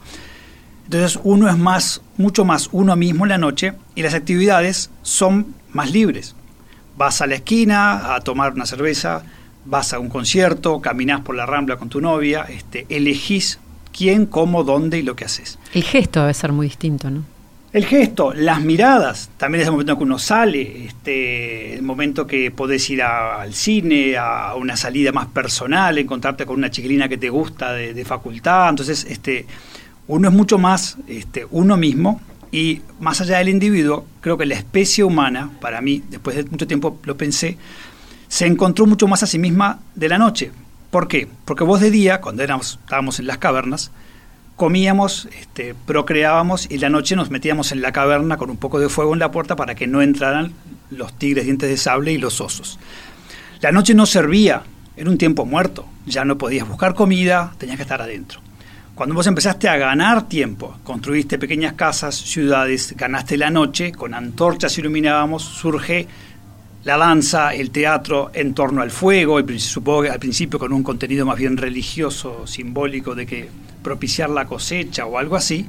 Entonces 0.86 1.20
uno 1.24 1.48
es 1.48 1.58
más, 1.58 2.02
mucho 2.18 2.44
más 2.44 2.70
uno 2.72 2.96
mismo 2.96 3.26
en 3.26 3.30
la 3.30 3.38
noche 3.38 3.74
y 3.96 4.02
las 4.02 4.14
actividades 4.14 4.90
son 5.04 5.56
más 5.72 5.92
libres. 5.92 6.36
Vas 6.98 7.22
a 7.22 7.28
la 7.28 7.36
esquina 7.36 8.14
a 8.14 8.20
tomar 8.22 8.54
una 8.54 8.66
cerveza, 8.66 9.24
vas 9.64 9.94
a 9.94 10.00
un 10.00 10.10
concierto, 10.10 10.82
caminás 10.82 11.22
por 11.22 11.36
la 11.36 11.46
rambla 11.46 11.78
con 11.78 11.88
tu 11.88 12.02
novia, 12.02 12.46
este, 12.50 12.88
elegís 12.90 13.60
quién, 13.96 14.26
cómo, 14.26 14.64
dónde 14.64 15.00
y 15.00 15.02
lo 15.02 15.16
que 15.16 15.26
haces. 15.26 15.60
El 15.74 15.84
gesto 15.84 16.22
debe 16.22 16.34
ser 16.34 16.52
muy 16.52 16.68
distinto, 16.68 17.10
¿no? 17.10 17.24
El 17.74 17.86
gesto, 17.86 18.34
las 18.34 18.62
miradas, 18.62 19.30
también 19.38 19.62
es 19.62 19.68
el 19.68 19.72
momento 19.72 19.94
en 19.94 19.98
que 19.98 20.04
uno 20.04 20.20
sale, 20.20 20.86
este, 20.86 21.76
el 21.76 21.84
momento 21.84 22.28
que 22.28 22.52
podés 22.52 22.90
ir 22.90 23.02
al 23.02 23.54
cine, 23.54 24.18
a 24.18 24.56
una 24.56 24.76
salida 24.76 25.14
más 25.14 25.28
personal, 25.28 25.98
encontrarte 25.98 26.46
con 26.46 26.58
una 26.58 26.70
chiquilina 26.70 27.08
que 27.08 27.18
te 27.18 27.30
gusta 27.30 27.72
de, 27.72 28.04
facultad, 28.04 28.72
entonces 28.72 29.08
este, 29.10 29.46
uno 30.08 30.28
es 30.28 30.34
mucho 30.34 30.58
más 30.58 30.98
este, 31.08 31.48
uno 31.50 31.78
mismo 31.78 32.20
y 32.52 32.82
más 33.00 33.22
allá 33.22 33.38
del 33.38 33.48
individuo, 33.48 34.06
creo 34.20 34.38
que 34.38 34.46
la 34.46 34.56
especie 34.56 35.06
humana, 35.06 35.50
para 35.62 35.80
mí, 35.80 36.04
después 36.10 36.36
de 36.36 36.44
mucho 36.44 36.68
tiempo 36.68 37.00
lo 37.06 37.16
pensé, 37.16 37.58
se 38.28 38.48
encontró 38.48 38.86
mucho 38.86 39.08
más 39.08 39.24
a 39.24 39.28
sí 39.28 39.40
misma 39.40 39.80
de 39.96 40.10
la 40.10 40.18
noche. 40.18 40.52
¿Por 40.92 41.08
qué? 41.08 41.28
Porque 41.46 41.64
vos 41.64 41.80
de 41.80 41.90
día, 41.90 42.20
cuando 42.20 42.44
estábamos 42.44 43.20
en 43.20 43.26
las 43.26 43.38
cavernas, 43.38 43.92
comíamos, 44.58 45.30
este, 45.40 45.74
procreábamos 45.74 46.70
y 46.70 46.78
la 46.80 46.90
noche 46.90 47.16
nos 47.16 47.32
metíamos 47.32 47.72
en 47.72 47.82
la 47.82 47.94
caverna 47.94 48.36
con 48.38 48.50
un 48.50 48.58
poco 48.58 48.78
de 48.78 48.90
fuego 48.90 49.14
en 49.14 49.20
la 49.20 49.32
puerta 49.32 49.56
para 49.56 49.74
que 49.74 49.88
no 49.88 50.02
entraran 50.02 50.52
los 50.90 51.18
tigres 51.18 51.46
dientes 51.46 51.70
de 51.70 51.78
sable 51.78 52.12
y 52.12 52.18
los 52.18 52.42
osos. 52.42 52.78
La 53.62 53.72
noche 53.72 53.94
no 53.94 54.06
servía, 54.06 54.64
era 54.98 55.10
un 55.10 55.18
tiempo 55.18 55.46
muerto, 55.46 55.88
ya 56.06 56.26
no 56.26 56.38
podías 56.38 56.68
buscar 56.68 56.94
comida, 56.94 57.54
tenías 57.58 57.78
que 57.78 57.84
estar 57.84 58.02
adentro. 58.02 58.42
cuando 58.94 59.16
vos 59.16 59.26
empezaste 59.26 59.70
a 59.70 59.78
ganar 59.78 60.28
tiempo, 60.28 60.78
construiste 60.84 61.40
pequeñas 61.40 61.74
casas, 61.74 62.14
ciudades, 62.14 62.94
ganaste 62.98 63.38
la 63.38 63.50
noche, 63.50 63.94
con 63.94 64.14
antorchas 64.14 64.78
iluminábamos, 64.78 65.42
surge 65.42 66.08
la 66.84 66.98
danza, 66.98 67.54
el 67.54 67.70
teatro 67.70 68.32
en 68.34 68.54
torno 68.54 68.82
al 68.82 68.90
fuego, 68.90 69.40
supongo 69.60 70.04
que 70.04 70.10
al 70.10 70.20
principio 70.20 70.58
con 70.58 70.74
un 70.74 70.82
contenido 70.82 71.26
más 71.26 71.38
bien 71.38 71.58
religioso, 71.58 72.48
simbólico 72.48 73.14
de 73.14 73.26
que 73.26 73.50
propiciar 73.84 74.30
la 74.30 74.46
cosecha 74.46 75.06
o 75.06 75.18
algo 75.18 75.36
así, 75.36 75.68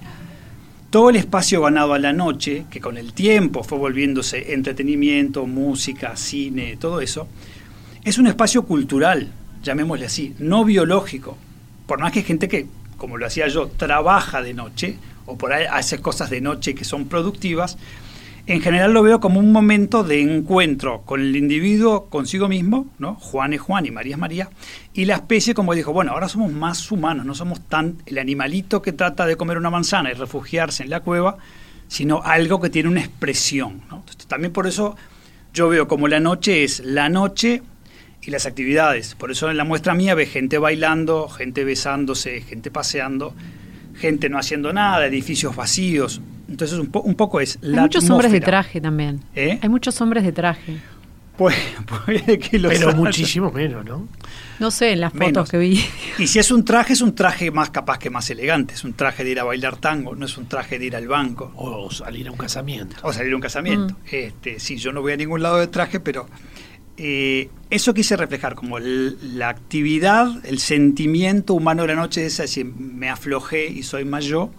todo 0.89 1.11
el 1.11 1.17
espacio 1.17 1.63
ganado 1.63 1.95
a 1.95 1.99
la 1.99 2.13
noche, 2.13 2.65
que 2.71 2.81
con 2.81 2.97
el 2.97 3.13
tiempo 3.13 3.63
fue 3.63 3.79
volviéndose 3.79 4.53
entretenimiento, 4.53 5.47
música, 5.47 6.17
cine, 6.17 6.77
todo 6.79 7.01
eso, 7.01 7.29
es 8.05 8.19
un 8.19 8.27
espacio 8.27 8.63
cultural, 8.65 9.33
llamémosle 9.63 10.07
así, 10.07 10.35
no 10.39 10.65
biológico. 10.65 11.37
Por 11.87 12.01
más 12.01 12.13
que 12.13 12.23
gente 12.23 12.49
que, 12.49 12.67
como 12.97 13.17
lo 13.17 13.27
hacía 13.27 13.49
yo, 13.49 13.69
trabaja 13.69 14.43
de 14.43 14.55
noche, 14.55 14.97
o 15.27 15.37
por 15.37 15.53
ahí 15.53 15.67
hace 15.71 16.01
cosas 16.01 16.31
de 16.31 16.41
noche 16.41 16.75
que 16.75 16.85
son 16.85 17.07
productivas, 17.07 17.79
en 18.47 18.61
general 18.61 18.93
lo 18.93 19.03
veo 19.03 19.21
como 19.21 19.39
un 19.39 19.53
momento 19.53 20.03
de 20.03 20.21
encuentro 20.21 21.03
con 21.03 21.21
el 21.21 21.37
individuo 21.37 22.07
consigo 22.07 22.49
mismo, 22.49 22.87
¿no? 22.99 23.15
Juan 23.15 23.53
es 23.53 23.61
Juan 23.61 23.87
y 23.87 23.91
María 23.91 24.15
es 24.17 24.19
María, 24.19 24.51
y 24.93 25.05
la 25.05 25.15
especie 25.15 25.55
como 25.55 25.75
dijo, 25.75 25.93
bueno, 25.93 26.13
ahora 26.13 26.29
somos 26.29 26.51
más 26.51 26.91
humanos, 26.91 27.25
no 27.25 27.35
somos 27.35 27.61
tan 27.61 27.99
el 28.07 28.19
animalito 28.19 28.83
que 28.83 28.93
trata 28.93 29.27
de 29.27 29.37
comer 29.37 29.59
una 29.59 29.71
manzana 29.71 30.11
y 30.11 30.15
refugiarse 30.15 30.83
en 30.83 30.91
la 30.91 31.01
cueva, 31.01 31.37
sino 31.87 32.23
algo 32.23 32.61
que 32.61 32.71
tiene 32.71 32.89
una 32.89 33.01
expresión. 33.01 33.83
también 34.27 34.53
por 34.53 34.67
eso 34.67 34.97
yo 35.55 35.69
veo 35.69 35.87
como 35.87 36.09
la 36.09 36.21
noche 36.21 36.65
es 36.65 36.81
la 36.81 37.09
noche 37.09 37.63
y 38.23 38.31
las 38.31 38.47
actividades. 38.47 39.15
Por 39.15 39.31
eso 39.31 39.51
en 39.51 39.57
la 39.57 39.65
muestra 39.65 39.95
mía 39.95 40.15
ve 40.15 40.27
gente 40.27 40.59
bailando, 40.59 41.29
gente 41.29 41.65
besándose, 41.65 42.41
gente 42.41 42.71
paseando, 42.71 43.35
gente 43.95 44.29
no 44.29 44.39
haciendo 44.39 44.73
nada, 44.73 45.07
edificios 45.07 45.55
vacíos. 45.55 46.23
Entonces 46.53 46.79
un, 46.79 46.91
un 46.93 47.15
poco 47.15 47.41
es 47.41 47.59
la 47.63 47.79
Hay 47.79 47.83
muchos 47.85 48.11
hombres 48.11 48.31
de 48.31 48.41
traje 48.41 48.81
también. 48.81 49.21
¿Eh? 49.35 49.59
Hay 49.63 49.69
muchos 49.71 49.99
hombres 50.03 50.23
de 50.23 50.33
traje. 50.33 50.77
Pues, 51.37 51.57
puede 52.07 52.39
que 52.39 52.59
lo 52.59 52.69
Pero 52.69 52.95
muchísimo 52.95 53.51
menos, 53.51 53.85
¿no? 53.87 54.07
No 54.59 54.71
sé, 54.71 54.93
en 54.93 55.01
las 55.01 55.15
fotos 55.15 55.49
que 55.49 55.57
vi. 55.57 55.83
Y 56.19 56.27
si 56.27 56.39
es 56.39 56.51
un 56.51 56.63
traje, 56.63 56.93
es 56.93 57.01
un 57.01 57.15
traje 57.15 57.51
más 57.51 57.71
capaz 57.71 57.99
que 57.99 58.11
más 58.11 58.29
elegante. 58.29 58.75
Es 58.75 58.85
un 58.85 58.93
traje 58.93 59.25
de 59.25 59.31
ir 59.31 59.41
a 59.41 59.45
bailar 59.45 59.77
tango, 59.77 60.15
no 60.15 60.27
es 60.27 60.37
un 60.37 60.47
traje 60.47 60.79
de 60.79 60.85
ir 60.85 60.95
al 60.95 61.09
banco. 61.09 61.53
O 61.57 61.91
salir 61.91 62.29
a 62.29 62.33
un 62.33 62.37
casamiento. 62.37 62.97
O 63.03 63.15
salir 63.15 63.33
a 63.33 63.37
un 63.37 63.43
casamiento. 63.43 63.95
Mm. 63.95 64.15
Este, 64.15 64.61
sí, 64.61 64.77
yo 64.77 64.93
no 64.93 65.01
voy 65.01 65.15
a 65.15 65.17
ningún 65.17 65.43
lado 65.43 65.57
de 65.57 65.69
traje, 65.69 66.01
pero 66.01 66.29
eh, 66.99 67.49
eso 67.71 67.95
quise 67.95 68.15
reflejar, 68.17 68.55
como 68.55 68.79
la 68.79 69.49
actividad, 69.49 70.29
el 70.45 70.59
sentimiento 70.59 71.55
humano 71.55 71.83
de 71.83 71.89
la 71.89 71.95
noche, 71.95 72.27
es 72.27 72.39
así, 72.39 72.63
me 72.63 73.09
aflojé 73.09 73.67
y 73.67 73.83
soy 73.83 74.05
más 74.05 74.27
yo, 74.27 74.53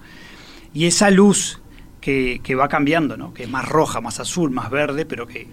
y 0.73 0.87
esa 0.87 1.11
luz 1.11 1.61
que, 2.03 2.55
va 2.55 2.67
cambiando, 2.67 3.15
¿no? 3.15 3.33
que 3.33 3.43
es 3.43 3.49
más 3.49 3.67
roja, 3.67 4.01
más 4.01 4.19
azul, 4.19 4.51
más 4.51 4.69
verde, 4.69 5.05
pero 5.05 5.25
que... 5.25 5.47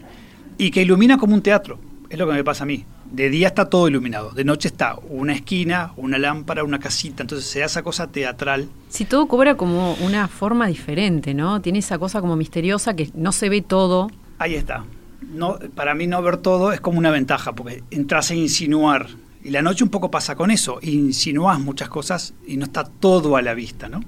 y 0.58 0.70
que 0.70 0.82
ilumina 0.82 1.16
como 1.16 1.34
un 1.34 1.42
teatro, 1.42 1.78
es 2.08 2.18
lo 2.18 2.26
que 2.26 2.32
me 2.32 2.44
pasa 2.44 2.64
a 2.64 2.66
mí. 2.66 2.84
De 3.10 3.28
día 3.28 3.48
está 3.48 3.68
todo 3.68 3.88
iluminado, 3.88 4.30
de 4.30 4.44
noche 4.44 4.68
está 4.68 4.96
una 5.08 5.32
esquina, 5.32 5.92
una 5.96 6.18
lámpara, 6.18 6.62
una 6.64 6.78
casita, 6.78 7.22
entonces 7.22 7.48
se 7.48 7.60
da 7.60 7.66
esa 7.66 7.82
cosa 7.82 8.08
teatral. 8.08 8.68
Si 8.88 9.04
todo 9.04 9.26
cobra 9.26 9.56
como 9.56 9.94
una 9.94 10.28
forma 10.28 10.66
diferente, 10.66 11.34
¿no? 11.34 11.60
Tiene 11.60 11.80
esa 11.80 11.98
cosa 11.98 12.20
como 12.20 12.36
misteriosa 12.36 12.94
que 12.94 13.10
no 13.14 13.32
se 13.32 13.48
ve 13.48 13.62
todo. 13.62 14.10
Ahí 14.38 14.54
está, 14.54 14.84
no, 15.32 15.58
para 15.74 15.94
mí 15.94 16.06
no 16.06 16.22
ver 16.22 16.36
todo 16.38 16.72
es 16.72 16.80
como 16.80 16.98
una 16.98 17.10
ventaja, 17.10 17.52
porque 17.52 17.82
entras 17.90 18.30
a 18.30 18.34
insinuar. 18.34 19.08
Y 19.42 19.50
la 19.50 19.62
noche 19.62 19.84
un 19.84 19.90
poco 19.90 20.10
pasa 20.10 20.36
con 20.36 20.50
eso, 20.50 20.78
insinúas 20.82 21.58
muchas 21.58 21.88
cosas 21.88 22.34
y 22.46 22.56
no 22.56 22.64
está 22.64 22.84
todo 22.84 23.36
a 23.36 23.42
la 23.42 23.54
vista, 23.54 23.88
¿no? 23.88 24.00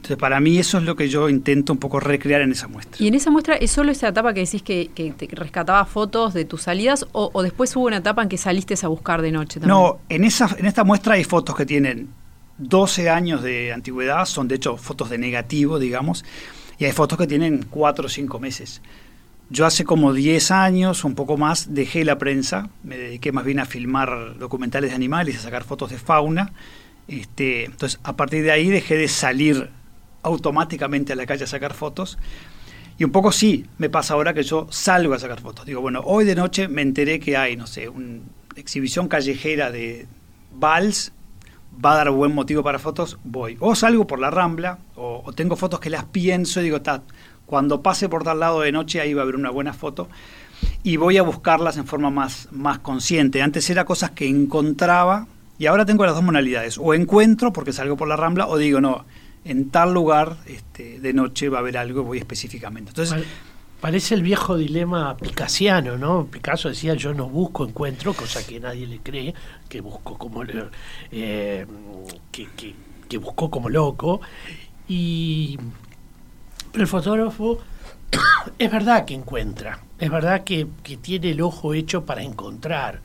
Entonces, 0.00 0.16
para 0.16 0.40
mí 0.40 0.58
eso 0.58 0.78
es 0.78 0.84
lo 0.84 0.96
que 0.96 1.10
yo 1.10 1.28
intento 1.28 1.74
un 1.74 1.78
poco 1.78 2.00
recrear 2.00 2.40
en 2.40 2.52
esa 2.52 2.68
muestra. 2.68 2.96
¿Y 3.04 3.08
en 3.08 3.14
esa 3.14 3.30
muestra 3.30 3.56
es 3.56 3.70
solo 3.70 3.92
esa 3.92 4.08
etapa 4.08 4.32
que 4.32 4.40
decís 4.40 4.62
que, 4.62 4.90
que 4.94 5.10
te 5.12 5.26
rescataba 5.26 5.84
fotos 5.84 6.32
de 6.32 6.46
tus 6.46 6.62
salidas 6.62 7.04
o, 7.12 7.42
después 7.42 7.76
hubo 7.76 7.84
una 7.84 7.98
etapa 7.98 8.22
en 8.22 8.30
que 8.30 8.38
saliste 8.38 8.74
a 8.82 8.88
buscar 8.88 9.20
de 9.20 9.30
noche 9.30 9.60
también? 9.60 9.78
No, 9.78 9.98
en, 10.08 10.24
esa, 10.24 10.56
en 10.58 10.64
esta 10.64 10.84
muestra 10.84 11.16
hay 11.16 11.24
fotos 11.24 11.54
que 11.54 11.66
tienen 11.66 12.08
12 12.56 13.10
años 13.10 13.42
de 13.42 13.74
antigüedad, 13.74 14.24
son 14.24 14.48
de 14.48 14.54
hecho 14.54 14.78
fotos 14.78 15.10
de 15.10 15.18
negativo, 15.18 15.78
digamos, 15.78 16.24
y 16.78 16.86
hay 16.86 16.92
fotos 16.92 17.18
que 17.18 17.26
tienen 17.26 17.66
4 17.68 18.06
o 18.06 18.08
5 18.08 18.38
meses. 18.40 18.80
Yo 19.50 19.66
hace 19.66 19.84
como 19.84 20.14
10 20.14 20.50
años, 20.50 21.04
un 21.04 21.14
poco 21.14 21.36
más, 21.36 21.74
dejé 21.74 22.06
la 22.06 22.16
prensa, 22.16 22.70
me 22.84 22.96
dediqué 22.96 23.32
más 23.32 23.44
bien 23.44 23.60
a 23.60 23.66
filmar 23.66 24.38
documentales 24.38 24.92
de 24.92 24.96
animales, 24.96 25.36
a 25.36 25.40
sacar 25.40 25.62
fotos 25.62 25.90
de 25.90 25.98
fauna. 25.98 26.54
Este, 27.06 27.66
entonces, 27.66 28.00
a 28.02 28.16
partir 28.16 28.44
de 28.44 28.52
ahí 28.52 28.70
dejé 28.70 28.96
de 28.96 29.08
salir 29.08 29.68
automáticamente 30.22 31.12
a 31.12 31.16
la 31.16 31.26
calle 31.26 31.44
a 31.44 31.46
sacar 31.46 31.74
fotos. 31.74 32.18
Y 32.98 33.04
un 33.04 33.12
poco 33.12 33.32
sí, 33.32 33.66
me 33.78 33.88
pasa 33.88 34.14
ahora 34.14 34.34
que 34.34 34.42
yo 34.42 34.66
salgo 34.70 35.14
a 35.14 35.18
sacar 35.18 35.40
fotos. 35.40 35.64
Digo, 35.64 35.80
bueno, 35.80 36.02
hoy 36.04 36.24
de 36.24 36.34
noche 36.34 36.68
me 36.68 36.82
enteré 36.82 37.18
que 37.18 37.36
hay, 37.36 37.56
no 37.56 37.66
sé, 37.66 37.88
una 37.88 38.20
exhibición 38.56 39.08
callejera 39.08 39.70
de 39.70 40.06
vals, 40.52 41.12
va 41.82 41.92
a 41.92 41.96
dar 41.96 42.10
buen 42.10 42.34
motivo 42.34 42.62
para 42.62 42.78
fotos, 42.78 43.18
voy. 43.24 43.56
O 43.60 43.74
salgo 43.74 44.06
por 44.06 44.18
la 44.18 44.30
rambla, 44.30 44.78
o, 44.96 45.32
tengo 45.34 45.56
fotos 45.56 45.80
que 45.80 45.88
las 45.88 46.04
pienso 46.04 46.60
y 46.60 46.64
digo, 46.64 46.78
cuando 47.46 47.82
pase 47.82 48.08
por 48.08 48.22
tal 48.22 48.40
lado 48.40 48.60
de 48.60 48.72
noche, 48.72 49.00
ahí 49.00 49.14
va 49.14 49.22
a 49.22 49.24
haber 49.24 49.36
una 49.36 49.50
buena 49.50 49.72
foto. 49.72 50.08
Y 50.82 50.96
voy 50.98 51.16
a 51.16 51.22
buscarlas 51.22 51.78
en 51.78 51.86
forma 51.86 52.10
más, 52.10 52.48
más 52.50 52.80
consciente. 52.80 53.40
Antes 53.40 53.68
era 53.70 53.84
cosas 53.86 54.10
que 54.10 54.28
encontraba 54.28 55.26
y 55.58 55.66
ahora 55.66 55.86
tengo 55.86 56.04
las 56.04 56.14
dos 56.14 56.22
modalidades. 56.22 56.78
O 56.78 56.92
encuentro 56.94 57.52
porque 57.52 57.72
salgo 57.72 57.96
por 57.96 58.08
la 58.08 58.16
rambla 58.16 58.46
o 58.46 58.58
digo, 58.58 58.80
no, 58.80 59.04
en 59.44 59.70
tal 59.70 59.94
lugar 59.94 60.36
este, 60.46 61.00
de 61.00 61.12
noche 61.12 61.48
va 61.48 61.58
a 61.58 61.60
haber 61.60 61.78
algo, 61.78 62.04
voy 62.04 62.18
específicamente. 62.18 62.90
Entonces, 62.90 63.24
Parece 63.80 64.14
el 64.14 64.22
viejo 64.22 64.58
dilema 64.58 65.16
picasiano, 65.16 65.96
¿no? 65.96 66.26
Picasso 66.26 66.68
decía 66.68 66.92
yo 66.92 67.14
no 67.14 67.30
busco 67.30 67.66
encuentro, 67.66 68.12
cosa 68.12 68.46
que 68.46 68.60
nadie 68.60 68.86
le 68.86 68.98
cree, 68.98 69.32
que 69.70 69.80
busco 69.80 70.18
como 70.18 70.44
eh, 70.44 71.66
que, 72.30 72.48
que, 72.54 72.74
que 73.08 73.16
buscó 73.16 73.50
como 73.50 73.70
loco. 73.70 74.20
Y 74.86 75.58
el 76.74 76.86
fotógrafo 76.86 77.58
es 78.58 78.70
verdad 78.70 79.04
que 79.04 79.14
encuentra, 79.14 79.80
es 79.98 80.10
verdad 80.10 80.44
que, 80.44 80.66
tiene 81.00 81.30
el 81.30 81.40
ojo 81.40 81.74
hecho 81.74 82.04
para 82.04 82.22
encontrar, 82.22 83.00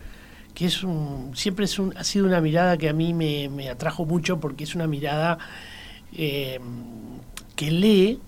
que 0.54 0.65
es 0.65 0.84
un, 0.84 1.32
siempre 1.36 1.65
es 1.65 1.80
un, 1.80 1.95
ha 1.98 2.04
sido 2.04 2.26
una 2.26 2.41
mirada 2.41 2.78
que 2.78 2.89
a 2.89 2.93
mí 2.93 3.13
me, 3.13 3.69
atrajo 3.69 4.06
mucho 4.06 4.39
porque 4.39 4.63
es 4.63 4.76
una 4.76 4.88
mirada 4.88 5.38
eh, 6.17 6.60
que 7.56 7.71
lee 7.71 8.19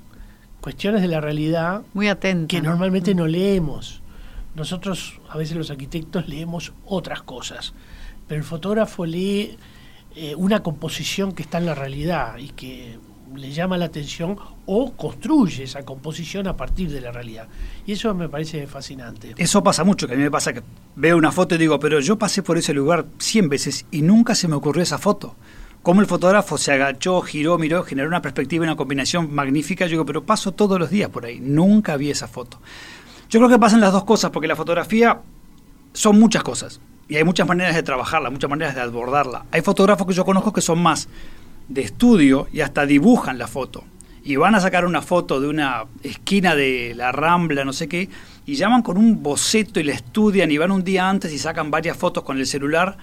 cuestiones 0.62 1.02
de 1.02 1.08
la 1.08 1.22
realidad 1.22 1.84
muy 1.94 2.08
atenta 2.08 2.48
que 2.48 2.62
normalmente 2.62 3.16
no 3.16 3.28
leemos. 3.28 4.02
Nosotros, 4.56 5.20
a 5.30 5.38
veces 5.38 5.56
los 5.56 5.70
arquitectos, 5.70 6.28
leemos 6.28 6.74
otras 6.86 7.22
cosas, 7.22 7.74
pero 8.28 8.40
el 8.40 8.44
fotógrafo 8.46 9.06
lee 9.06 9.58
eh, 10.16 10.36
una 10.36 10.64
composición 10.64 11.32
que 11.32 11.44
está 11.44 11.60
en 11.60 11.68
la 11.68 11.76
realidad 11.76 12.38
y 12.38 12.50
que 12.50 12.98
le 13.36 13.52
llama 13.52 13.78
la 13.78 13.86
atención 13.86 14.38
o 14.66 14.94
construye 14.94 15.64
esa 15.64 15.84
composición 15.84 16.48
a 16.48 16.58
partir 16.58 16.92
de 16.92 17.02
la 17.02 17.12
realidad. 17.12 17.48
Y 17.86 17.94
eso 17.94 18.14
me 18.14 18.30
parece 18.30 18.66
fascinante. 18.68 19.36
Eso 19.38 19.64
pasa 19.64 19.84
mucho, 19.84 20.08
que 20.08 20.14
a 20.14 20.18
mí 20.18 20.24
me 20.24 20.32
pasa 20.32 20.54
que 20.54 20.64
veo 20.96 21.18
una 21.18 21.32
foto 21.32 21.56
y 21.56 21.58
digo, 21.58 21.80
pero 21.80 22.00
yo 22.00 22.18
pasé 22.18 22.42
por 22.42 22.58
ese 22.58 22.74
lugar 22.74 23.06
100 23.20 23.50
veces 23.50 23.86
y 23.92 24.02
nunca 24.02 24.36
se 24.36 24.48
me 24.48 24.56
ocurrió 24.56 24.84
esa 24.84 24.98
foto. 24.98 25.36
Como 25.88 26.02
el 26.02 26.08
fotógrafo 26.08 26.58
se 26.58 26.74
agachó, 26.74 27.22
giró, 27.22 27.58
miró, 27.58 27.82
generó 27.82 28.10
una 28.10 28.22
perspectiva 28.22 28.66
y 28.66 28.68
una 28.68 28.76
combinación 28.76 29.34
magnífica, 29.34 29.86
yo 29.86 29.92
digo, 29.92 30.06
pero 30.06 30.22
paso 30.22 30.52
todos 30.52 30.78
los 30.78 30.90
días 30.90 31.10
por 31.10 31.24
ahí, 31.24 31.40
nunca 31.40 31.96
vi 31.96 32.12
esa 32.12 32.28
foto. 32.28 32.60
Yo 33.30 33.40
creo 33.40 33.50
que 33.50 33.58
pasan 33.58 33.80
las 33.80 33.94
dos 33.94 34.04
cosas, 34.04 34.32
porque 34.32 34.50
la 34.50 34.58
fotografía 34.58 35.22
son 35.94 36.20
muchas 36.20 36.44
cosas. 36.44 36.82
Y 37.08 37.16
hay 37.16 37.24
muchas 37.24 37.48
maneras 37.48 37.74
de 37.74 37.84
trabajarla, 37.84 38.30
muchas 38.30 38.50
maneras 38.50 38.76
de 38.76 38.82
abordarla. 38.82 39.46
Hay 39.50 39.62
fotógrafos 39.62 40.06
que 40.06 40.14
yo 40.14 40.26
conozco 40.26 40.52
que 40.52 40.60
son 40.60 40.84
más 40.84 41.08
de 41.70 41.84
estudio 41.84 42.50
y 42.52 42.60
hasta 42.60 42.86
dibujan 42.86 43.38
la 43.38 43.48
foto. 43.48 43.86
Y 44.26 44.36
van 44.36 44.56
a 44.56 44.60
sacar 44.60 44.86
una 44.86 45.02
foto 45.02 45.40
de 45.40 45.48
una 45.48 45.86
esquina 46.04 46.54
de 46.54 46.96
la 46.98 47.14
Rambla, 47.14 47.64
no 47.64 47.72
sé 47.72 47.88
qué, 47.88 48.10
y 48.46 48.56
llaman 48.56 48.82
con 48.82 48.98
un 48.98 49.24
boceto 49.24 49.80
y 49.80 49.84
la 49.84 49.94
estudian 49.94 50.52
y 50.52 50.58
van 50.58 50.72
un 50.72 50.84
día 50.84 51.10
antes 51.10 51.32
y 51.32 51.38
sacan 51.38 51.72
varias 51.72 51.96
fotos 51.96 52.26
con 52.26 52.38
el 52.38 52.46
celular 52.46 52.98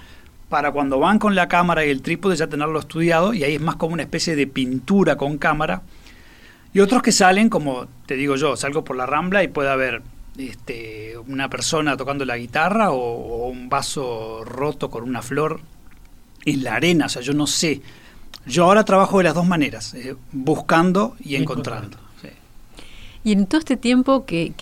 para 0.54 0.70
cuando 0.70 1.00
van 1.00 1.18
con 1.18 1.34
la 1.34 1.48
cámara 1.48 1.84
y 1.84 1.90
el 1.90 2.00
trípode 2.00 2.36
ya 2.36 2.46
tenerlo 2.46 2.78
estudiado 2.78 3.34
y 3.34 3.42
ahí 3.42 3.56
es 3.56 3.60
más 3.60 3.74
como 3.74 3.94
una 3.94 4.04
especie 4.04 4.36
de 4.36 4.46
pintura 4.46 5.16
con 5.16 5.36
cámara. 5.36 5.82
Y 6.72 6.78
otros 6.78 7.02
que 7.02 7.10
salen, 7.10 7.48
como 7.48 7.88
te 8.06 8.14
digo 8.14 8.36
yo, 8.36 8.54
salgo 8.56 8.84
por 8.84 8.94
la 8.94 9.04
Rambla 9.04 9.42
y 9.42 9.48
puede 9.48 9.68
haber 9.68 10.02
este, 10.38 11.18
una 11.26 11.50
persona 11.50 11.96
tocando 11.96 12.24
la 12.24 12.36
guitarra 12.36 12.92
o, 12.92 12.98
o 12.98 13.48
un 13.48 13.68
vaso 13.68 14.44
roto 14.44 14.90
con 14.90 15.02
una 15.02 15.22
flor 15.22 15.60
en 16.44 16.62
la 16.62 16.76
arena, 16.76 17.06
o 17.06 17.08
sea, 17.08 17.20
yo 17.20 17.32
no 17.32 17.48
sé 17.48 17.82
yo 18.46 18.64
ahora 18.64 18.84
trabajo 18.84 19.18
de 19.18 19.24
las 19.24 19.34
dos 19.34 19.46
maneras, 19.46 19.92
eh, 19.94 20.14
buscando 20.30 21.16
y 21.18 21.34
encontrando. 21.34 21.98
Y 23.26 23.32
en 23.32 23.46
todo 23.46 23.58
este 23.58 23.78
tiempo 23.78 24.26
que, 24.26 24.52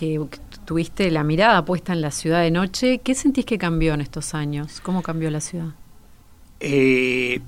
tuviste 0.65 1.11
la 1.11 1.23
mirada 1.23 1.65
puesta 1.65 1.91
en 1.91 1.99
la 2.01 2.11
ciudad 2.11 2.41
de 2.41 2.49
noche, 2.49 2.99
¿qué 2.99 3.13
sentís 3.13 3.45
que 3.45 3.57
cambió 3.57 3.93
en 3.93 3.99
estos 3.99 4.33
años? 4.33 4.79
¿Cómo 4.79 5.01
cambió 5.01 5.29
la 5.29 5.41
ciudad? 5.41 5.73
Eh, 6.65 7.41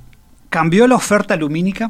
cambió 0.49 0.87
la 0.87 0.95
oferta 0.95 1.37
lumínica. 1.37 1.89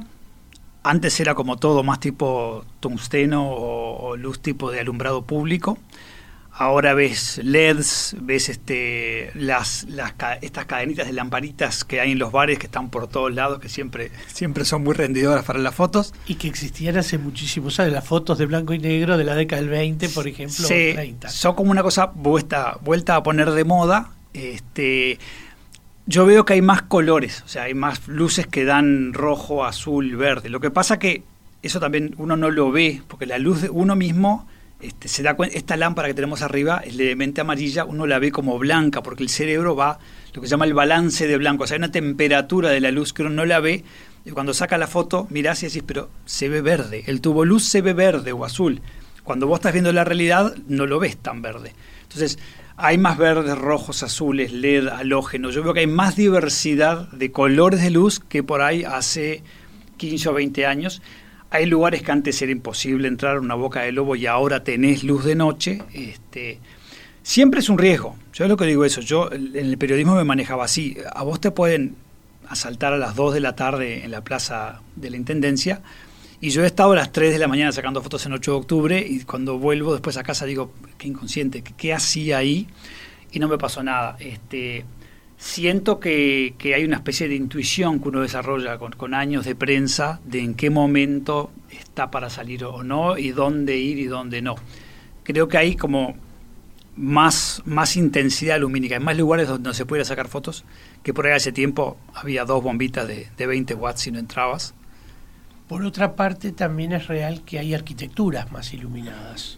Antes 0.83 1.19
era 1.19 1.33
como 1.33 1.57
todo 1.57 1.81
más 1.81 1.99
tipo 1.99 2.63
tungsteno 2.79 3.49
o, 3.49 4.09
o 4.09 4.15
luz 4.15 4.39
tipo 4.39 4.69
de 4.69 4.81
alumbrado 4.81 5.23
público. 5.23 5.79
Ahora 6.57 6.93
ves 6.93 7.41
LEDs, 7.43 8.15
ves 8.21 8.47
este, 8.47 9.29
las, 9.33 9.85
las, 9.89 10.13
estas 10.41 10.65
cadenitas 10.65 11.05
de 11.05 11.11
lamparitas 11.11 11.83
que 11.83 11.99
hay 11.99 12.13
en 12.13 12.19
los 12.19 12.31
bares 12.31 12.59
que 12.59 12.67
están 12.67 12.89
por 12.89 13.09
todos 13.09 13.33
lados, 13.33 13.59
que 13.59 13.67
siempre, 13.67 14.09
siempre 14.27 14.63
son 14.63 14.81
muy 14.81 14.93
rendidoras 14.93 15.43
para 15.43 15.59
las 15.59 15.75
fotos. 15.75 16.13
Y 16.27 16.35
que 16.35 16.47
existían 16.47 16.97
hace 16.97 17.17
muchísimos 17.17 17.77
años, 17.81 17.91
las 17.91 18.07
fotos 18.07 18.38
de 18.38 18.45
blanco 18.45 18.73
y 18.73 18.79
negro 18.79 19.17
de 19.17 19.25
la 19.25 19.35
década 19.35 19.61
del 19.63 19.69
20, 19.69 20.07
por 20.09 20.29
ejemplo, 20.29 20.65
sí, 20.65 20.91
30. 20.93 21.27
Son 21.27 21.55
como 21.55 21.71
una 21.71 21.83
cosa 21.83 22.05
vuelta, 22.05 22.77
vuelta 22.81 23.17
a 23.17 23.23
poner 23.23 23.51
de 23.51 23.65
moda. 23.65 24.11
Este, 24.33 25.19
yo 26.05 26.25
veo 26.25 26.45
que 26.45 26.53
hay 26.53 26.61
más 26.61 26.83
colores, 26.83 27.41
o 27.45 27.47
sea, 27.47 27.63
hay 27.63 27.73
más 27.73 28.07
luces 28.07 28.47
que 28.47 28.65
dan 28.65 29.13
rojo, 29.13 29.65
azul, 29.65 30.15
verde. 30.15 30.49
Lo 30.49 30.59
que 30.59 30.71
pasa 30.71 30.99
que 30.99 31.23
eso 31.63 31.79
también 31.79 32.13
uno 32.17 32.37
no 32.37 32.51
lo 32.51 32.71
ve, 32.71 33.01
porque 33.07 33.25
la 33.25 33.39
luz 33.39 33.61
de 33.61 33.69
uno 33.69 33.95
mismo 33.95 34.47
este, 34.81 35.07
se 35.07 35.23
da 35.23 35.35
esta 35.51 35.77
lámpara 35.77 36.07
que 36.07 36.13
tenemos 36.13 36.43
arriba 36.43 36.81
es 36.85 36.95
levemente 36.95 37.41
amarilla, 37.41 37.85
uno 37.85 38.05
la 38.05 38.19
ve 38.19 38.31
como 38.31 38.59
blanca, 38.59 39.01
porque 39.01 39.23
el 39.23 39.29
cerebro 39.29 39.75
va, 39.75 39.97
lo 40.33 40.41
que 40.41 40.47
se 40.47 40.51
llama 40.51 40.65
el 40.65 40.75
balance 40.75 41.27
de 41.27 41.37
blanco, 41.37 41.63
o 41.63 41.67
sea, 41.67 41.75
hay 41.75 41.79
una 41.79 41.91
temperatura 41.91 42.69
de 42.69 42.81
la 42.81 42.91
luz 42.91 43.11
que 43.11 43.23
uno 43.23 43.31
no 43.31 43.45
la 43.45 43.59
ve, 43.59 43.83
y 44.25 44.31
cuando 44.31 44.53
saca 44.53 44.77
la 44.77 44.87
foto, 44.87 45.27
mirás 45.31 45.63
y 45.63 45.67
decís, 45.67 45.83
pero 45.85 46.09
se 46.25 46.49
ve 46.49 46.61
verde, 46.61 47.03
el 47.07 47.21
tubo 47.21 47.45
luz 47.45 47.63
se 47.63 47.81
ve 47.81 47.93
verde 47.93 48.31
o 48.31 48.45
azul. 48.45 48.81
Cuando 49.25 49.47
vos 49.47 49.57
estás 49.57 49.73
viendo 49.73 49.91
la 49.91 50.03
realidad, 50.03 50.55
no 50.67 50.85
lo 50.85 50.99
ves 50.99 51.17
tan 51.17 51.41
verde. 51.41 51.73
Entonces, 52.03 52.38
hay 52.77 52.97
más 52.99 53.17
verdes, 53.17 53.57
rojos, 53.57 54.03
azules, 54.03 54.53
LED, 54.53 54.88
halógeno. 54.88 55.49
Yo 55.49 55.63
veo 55.63 55.73
que 55.73 55.79
hay 55.81 55.88
más 55.88 56.15
diversidad 56.15 57.09
de 57.09 57.31
colores 57.31 57.81
de 57.81 57.89
luz 57.89 58.19
que 58.19 58.43
por 58.43 58.61
ahí 58.61 58.83
hace 58.83 59.41
15 59.97 60.29
o 60.29 60.33
20 60.33 60.65
años. 60.67 61.01
Hay 61.49 61.65
lugares 61.65 62.03
que 62.03 62.11
antes 62.11 62.39
era 62.41 62.51
imposible 62.51 63.07
entrar 63.07 63.38
a 63.38 63.39
una 63.39 63.55
boca 63.55 63.81
de 63.81 63.91
lobo 63.91 64.15
y 64.15 64.27
ahora 64.27 64.63
tenés 64.63 65.03
luz 65.03 65.25
de 65.25 65.35
noche. 65.35 65.81
Este, 65.91 66.59
siempre 67.23 67.61
es 67.61 67.69
un 67.69 67.79
riesgo. 67.79 68.15
Yo 68.31 68.43
es 68.43 68.49
lo 68.49 68.57
que 68.57 68.65
digo 68.65 68.85
eso. 68.85 69.01
Yo 69.01 69.31
en 69.31 69.55
el 69.55 69.77
periodismo 69.79 70.15
me 70.15 70.23
manejaba 70.23 70.65
así. 70.65 70.97
A 71.15 71.23
vos 71.23 71.41
te 71.41 71.49
pueden 71.49 71.95
asaltar 72.47 72.93
a 72.93 72.97
las 72.97 73.15
2 73.15 73.33
de 73.33 73.39
la 73.39 73.55
tarde 73.55 74.03
en 74.03 74.11
la 74.11 74.21
plaza 74.21 74.81
de 74.95 75.09
la 75.09 75.17
Intendencia 75.17 75.81
y 76.41 76.49
yo 76.49 76.63
he 76.63 76.67
estado 76.67 76.91
a 76.91 76.95
las 76.95 77.11
3 77.11 77.33
de 77.33 77.39
la 77.39 77.47
mañana 77.47 77.71
sacando 77.71 78.01
fotos 78.01 78.25
en 78.25 78.33
8 78.33 78.51
de 78.51 78.57
octubre 78.57 79.05
y 79.07 79.23
cuando 79.23 79.57
vuelvo 79.57 79.93
después 79.93 80.17
a 80.17 80.23
casa 80.23 80.45
digo, 80.45 80.71
qué 80.97 81.07
inconsciente, 81.07 81.63
qué, 81.63 81.93
hacía 81.93 82.37
ahí 82.37 82.67
y 83.31 83.39
no 83.39 83.47
me 83.47 83.57
pasó 83.57 83.83
nada. 83.83 84.17
Este, 84.19 84.85
siento 85.37 85.99
que, 85.99 86.55
que, 86.57 86.75
hay 86.75 86.83
una 86.83 86.97
especie 86.97 87.27
de 87.27 87.35
intuición 87.35 88.01
que 88.01 88.09
uno 88.09 88.21
desarrolla 88.21 88.77
con, 88.77 88.91
con, 88.91 89.13
años 89.13 89.45
de 89.45 89.55
prensa 89.55 90.19
de 90.25 90.39
en 90.39 90.55
qué 90.55 90.69
momento 90.69 91.51
está 91.71 92.11
para 92.11 92.29
salir 92.29 92.65
o 92.65 92.83
no 92.83 93.17
y 93.17 93.31
dónde 93.31 93.77
ir 93.77 93.97
y 93.97 94.05
dónde 94.05 94.41
no. 94.41 94.55
Creo 95.23 95.47
que 95.47 95.57
hay 95.57 95.75
como 95.75 96.15
más, 96.97 97.61
más 97.65 97.95
intensidad 97.95 98.59
lumínica, 98.59 98.95
hay 98.95 99.03
más 99.03 99.17
lugares 99.17 99.47
donde 99.47 99.69
no 99.69 99.73
se 99.73 99.85
puede 99.85 100.05
sacar 100.05 100.27
fotos, 100.27 100.65
que 101.01 101.13
por 101.13 101.27
ahí 101.27 101.33
hace 101.33 101.51
tiempo 101.51 101.97
había 102.13 102.45
dos 102.45 102.61
bombitas 102.61 103.07
de, 103.07 103.27
de 103.37 103.47
20 103.47 103.73
watts 103.75 104.07
y 104.07 104.11
no 104.11 104.19
entrabas. 104.19 104.73
Por 105.67 105.84
otra 105.84 106.15
parte, 106.15 106.51
también 106.51 106.91
es 106.91 107.08
real 107.08 107.41
que 107.41 107.58
hay 107.58 107.73
arquitecturas 107.73 108.51
más 108.51 108.71
iluminadas. 108.73 109.58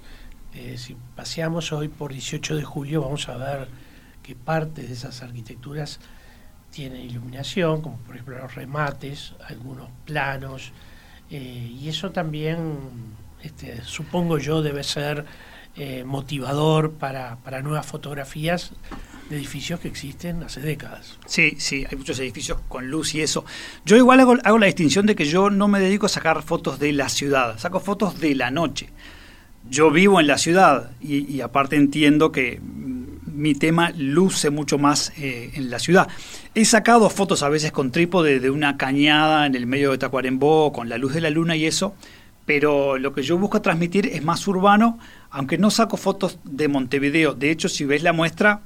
Eh, 0.53 0.77
si 0.77 0.95
paseamos 1.15 1.73
hoy 1.73 1.89
por 1.89 2.13
18 2.13 2.55
de 2.55 2.63
julio, 2.63 3.01
vamos 3.01 3.27
a 3.27 3.35
ver 3.35 3.67
que 4.23 4.33
partes 4.33 4.87
de 4.87 4.93
esas 4.93 5.21
arquitecturas 5.21 5.99
tienen 6.71 7.01
iluminación, 7.01 7.81
como 7.81 7.97
por 7.97 8.15
ejemplo 8.15 8.37
los 8.37 8.55
remates, 8.55 9.33
algunos 9.49 9.89
planos, 10.05 10.71
eh, 11.29 11.75
y 11.77 11.89
eso 11.89 12.11
también, 12.11 12.77
este, 13.43 13.81
supongo 13.83 14.37
yo, 14.37 14.61
debe 14.61 14.83
ser 14.85 15.25
eh, 15.75 16.05
motivador 16.05 16.93
para, 16.93 17.35
para 17.43 17.61
nuevas 17.61 17.85
fotografías 17.85 18.71
edificios 19.29 19.79
que 19.79 19.87
existen 19.87 20.43
hace 20.43 20.61
décadas. 20.61 21.17
Sí, 21.25 21.55
sí, 21.57 21.85
hay 21.89 21.97
muchos 21.97 22.19
edificios 22.19 22.59
con 22.67 22.89
luz 22.89 23.15
y 23.15 23.21
eso. 23.21 23.45
Yo 23.85 23.95
igual 23.95 24.19
hago, 24.19 24.57
la 24.57 24.65
distinción 24.65 25.05
de 25.05 25.15
que 25.15 25.25
yo 25.25 25.49
no 25.49 25.67
me 25.67 25.79
dedico 25.79 26.05
a 26.05 26.09
sacar 26.09 26.43
fotos 26.43 26.79
de 26.79 26.93
la 26.93 27.09
ciudad, 27.09 27.57
saco 27.59 27.79
fotos 27.79 28.19
de 28.19 28.35
la 28.35 28.51
noche. 28.51 28.89
Yo 29.69 29.91
vivo 29.91 30.19
en 30.19 30.27
la 30.27 30.37
ciudad 30.37 30.91
y, 31.01 31.31
y 31.31 31.41
aparte 31.41 31.75
entiendo 31.75 32.31
que 32.31 32.61
mi 33.37 33.53
tema 33.53 33.91
luce 33.95 34.49
mucho 34.49 34.77
más 34.77 35.13
eh, 35.17 35.51
en 35.53 35.69
la 35.69 35.79
ciudad. 35.79 36.07
He 36.55 36.65
sacado 36.65 37.09
fotos 37.09 37.43
a 37.43 37.49
veces 37.49 37.71
con 37.71 37.91
trípode 37.91 38.39
de 38.39 38.49
una 38.49 38.77
cañada 38.77 39.45
en 39.45 39.55
el 39.55 39.67
medio 39.67 39.91
de 39.91 39.99
Tacuarembó, 39.99 40.73
con 40.73 40.89
la 40.89 40.97
luz 40.97 41.13
de 41.13 41.21
la 41.21 41.29
luna 41.29 41.55
y 41.55 41.65
eso, 41.65 41.95
pero 42.45 42.97
lo 42.97 43.13
que 43.13 43.21
yo 43.21 43.37
busco 43.37 43.61
transmitir 43.61 44.07
es 44.07 44.23
más 44.23 44.47
urbano, 44.47 44.97
aunque 45.29 45.57
no 45.59 45.69
saco 45.69 45.97
fotos 45.97 46.39
de 46.45 46.67
Montevideo. 46.67 47.35
De 47.35 47.51
hecho, 47.51 47.69
si 47.69 47.85
ves 47.85 48.01
la 48.01 48.11
muestra, 48.11 48.61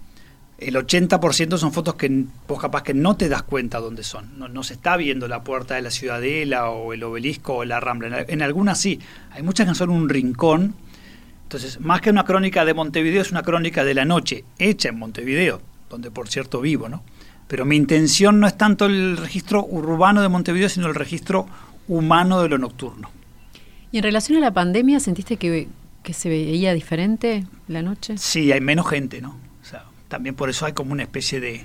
el 0.62 0.76
80% 0.76 1.58
son 1.58 1.74
fotos 1.74 1.96
que 1.96 2.26
vos 2.48 2.62
capaz 2.62 2.84
que 2.84 2.94
no 2.94 3.18
te 3.18 3.28
das 3.30 3.42
cuenta 3.42 3.80
dónde 3.80 4.04
son. 4.04 4.38
No, 4.38 4.48
no, 4.48 4.62
se 4.62 4.76
está 4.76 4.96
viendo 4.96 5.28
la 5.28 5.44
puerta 5.44 5.74
de 5.74 5.82
la 5.82 5.90
ciudadela 5.90 6.70
o 6.70 6.94
el 6.94 7.04
obelisco 7.04 7.56
o 7.56 7.66
la 7.66 7.80
rambla. 7.80 8.20
En, 8.22 8.26
en, 8.28 8.42
algunas 8.44 8.80
sí. 8.80 9.00
Hay 9.32 9.42
muchas 9.42 9.68
que 9.68 9.74
son 9.74 9.90
un 9.90 10.08
rincón. 10.08 10.76
Entonces, 11.44 11.80
más 11.82 12.00
que 12.00 12.12
una 12.12 12.26
crónica 12.26 12.64
de 12.64 12.76
Montevideo, 12.76 13.24
es 13.24 13.32
una 13.32 13.42
crónica 13.42 13.84
de 13.84 13.96
la 13.96 14.06
noche, 14.06 14.46
hecha 14.60 14.90
en 14.90 15.00
Montevideo, 15.00 15.62
donde 15.90 16.12
por 16.12 16.30
cierto 16.30 16.62
vivo, 16.62 16.88
¿no? 16.88 17.04
Pero 17.48 17.66
mi 17.66 17.76
intención 17.76 18.40
no 18.40 18.48
es 18.48 18.56
tanto 18.56 18.86
el 18.86 19.18
registro 19.18 19.66
urbano 19.66 20.22
de 20.22 20.30
Montevideo, 20.30 20.70
sino 20.70 20.88
el 20.88 20.96
registro 20.96 21.48
humano 21.88 22.42
de 22.42 22.50
lo 22.50 22.60
nocturno. 22.60 23.10
¿Y 23.92 23.98
en 23.98 24.04
relación 24.04 24.38
a 24.38 24.42
la 24.42 24.54
pandemia, 24.54 25.00
sentiste 25.00 25.38
que, 25.38 25.68
que 26.04 26.14
se 26.14 26.30
veía 26.30 26.74
diferente 26.74 27.46
la 27.68 27.82
noche? 27.82 28.18
Sí, 28.18 28.52
hay 28.52 28.62
menos 28.62 28.88
gente, 28.88 29.22
¿no? 29.22 29.51
También 30.12 30.36
por 30.36 30.50
eso 30.50 30.66
hay 30.66 30.74
como 30.74 30.92
una 30.92 31.04
especie 31.04 31.40
de, 31.40 31.64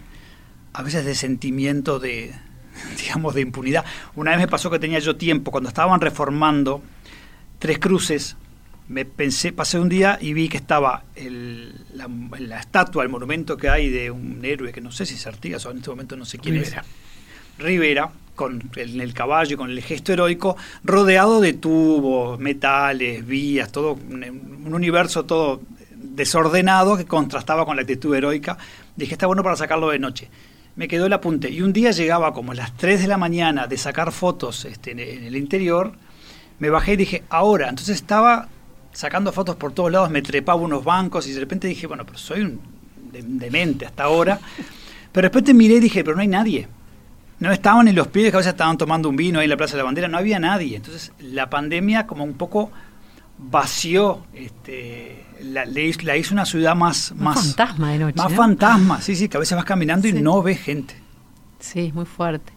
a 0.72 0.82
veces 0.82 1.04
de 1.04 1.16
sentimiento 1.16 1.98
de, 1.98 2.32
digamos, 3.02 3.34
de 3.34 3.40
impunidad. 3.40 3.84
Una 4.14 4.30
vez 4.30 4.40
me 4.40 4.46
pasó 4.46 4.70
que 4.70 4.78
tenía 4.78 5.00
yo 5.00 5.16
tiempo, 5.16 5.50
cuando 5.50 5.68
estaban 5.68 6.00
reformando 6.00 6.80
Tres 7.58 7.80
Cruces, 7.80 8.36
me 8.88 9.04
pensé, 9.04 9.52
pasé 9.52 9.80
un 9.80 9.88
día 9.88 10.16
y 10.20 10.32
vi 10.32 10.48
que 10.48 10.58
estaba 10.58 11.02
el, 11.16 11.74
la, 11.94 12.08
la, 12.38 12.60
estatua, 12.60 13.02
el 13.02 13.08
monumento 13.08 13.56
que 13.56 13.68
hay 13.68 13.88
de 13.90 14.12
un 14.12 14.44
héroe 14.44 14.70
que 14.70 14.80
no 14.80 14.92
sé 14.92 15.06
si 15.06 15.14
es 15.14 15.26
Artigas 15.26 15.66
o 15.66 15.72
en 15.72 15.78
este 15.78 15.90
momento 15.90 16.16
no 16.16 16.24
sé 16.24 16.38
quién 16.38 16.54
Rivera. 16.54 16.82
es. 16.82 17.64
Rivera, 17.64 18.12
con 18.36 18.70
el, 18.76 19.00
el, 19.00 19.12
caballo, 19.12 19.56
con 19.56 19.70
el 19.70 19.82
gesto 19.82 20.12
heroico, 20.12 20.56
rodeado 20.84 21.40
de 21.40 21.54
tubos, 21.54 22.38
metales, 22.38 23.26
vías, 23.26 23.72
todo 23.72 23.94
un, 23.94 24.22
un 24.64 24.72
universo 24.72 25.24
todo 25.24 25.62
desordenado 26.14 26.96
que 26.96 27.04
contrastaba 27.04 27.64
con 27.64 27.76
la 27.76 27.82
actitud 27.82 28.14
heroica. 28.14 28.58
Dije, 28.94 29.14
está 29.14 29.26
bueno 29.26 29.42
para 29.42 29.56
sacarlo 29.56 29.90
de 29.90 29.98
noche. 29.98 30.28
Me 30.76 30.88
quedó 30.88 31.06
el 31.06 31.12
apunte. 31.12 31.50
Y 31.50 31.62
un 31.62 31.72
día 31.72 31.90
llegaba 31.90 32.32
como 32.32 32.52
a 32.52 32.54
las 32.54 32.76
3 32.76 33.02
de 33.02 33.08
la 33.08 33.16
mañana 33.16 33.66
de 33.66 33.78
sacar 33.78 34.12
fotos 34.12 34.64
este, 34.64 34.92
en, 34.92 35.00
en 35.00 35.24
el 35.24 35.36
interior. 35.36 35.92
Me 36.58 36.70
bajé 36.70 36.92
y 36.92 36.96
dije, 36.96 37.24
ahora. 37.30 37.68
Entonces 37.68 37.96
estaba 37.96 38.48
sacando 38.96 39.30
fotos 39.30 39.56
por 39.56 39.72
todos 39.72 39.92
lados, 39.92 40.10
me 40.10 40.22
trepaba 40.22 40.58
unos 40.58 40.82
bancos 40.82 41.26
y 41.26 41.32
de 41.32 41.40
repente 41.40 41.68
dije, 41.68 41.86
bueno, 41.86 42.06
pero 42.06 42.16
soy 42.16 42.40
un 42.40 42.60
demente 43.12 43.84
hasta 43.84 44.04
ahora. 44.04 44.40
Pero 45.12 45.22
de 45.26 45.28
repente 45.28 45.52
miré 45.54 45.74
y 45.74 45.80
dije, 45.80 46.02
pero 46.02 46.16
no 46.16 46.22
hay 46.22 46.28
nadie. 46.28 46.66
No 47.38 47.52
estaban 47.52 47.84
ni 47.84 47.92
los 47.92 48.08
pibes 48.08 48.30
que 48.30 48.36
a 48.36 48.38
veces 48.38 48.54
estaban 48.54 48.78
tomando 48.78 49.10
un 49.10 49.16
vino 49.16 49.38
ahí 49.38 49.44
en 49.44 49.50
la 49.50 49.58
Plaza 49.58 49.72
de 49.72 49.78
la 49.78 49.84
Bandera, 49.84 50.08
no 50.08 50.16
había 50.16 50.38
nadie. 50.38 50.76
Entonces 50.76 51.12
la 51.20 51.50
pandemia 51.50 52.06
como 52.06 52.24
un 52.24 52.34
poco 52.34 52.70
vació 53.38 54.22
este, 54.34 55.26
la, 55.42 55.64
la, 55.64 56.16
hizo 56.16 56.34
una 56.34 56.46
ciudad 56.46 56.74
más... 56.74 57.12
Más, 57.12 57.36
más 57.36 57.46
fantasma 57.46 57.92
de 57.92 57.98
noche. 57.98 58.16
Más 58.16 58.32
fantasma, 58.32 59.00
sí, 59.00 59.16
sí, 59.16 59.28
que 59.28 59.36
a 59.36 59.40
veces 59.40 59.56
vas 59.56 59.64
caminando 59.64 60.08
sí. 60.08 60.16
y 60.16 60.20
no 60.20 60.42
ves 60.42 60.60
gente. 60.60 60.94
Sí, 61.60 61.92
muy 61.94 62.04
fuerte. 62.04 62.52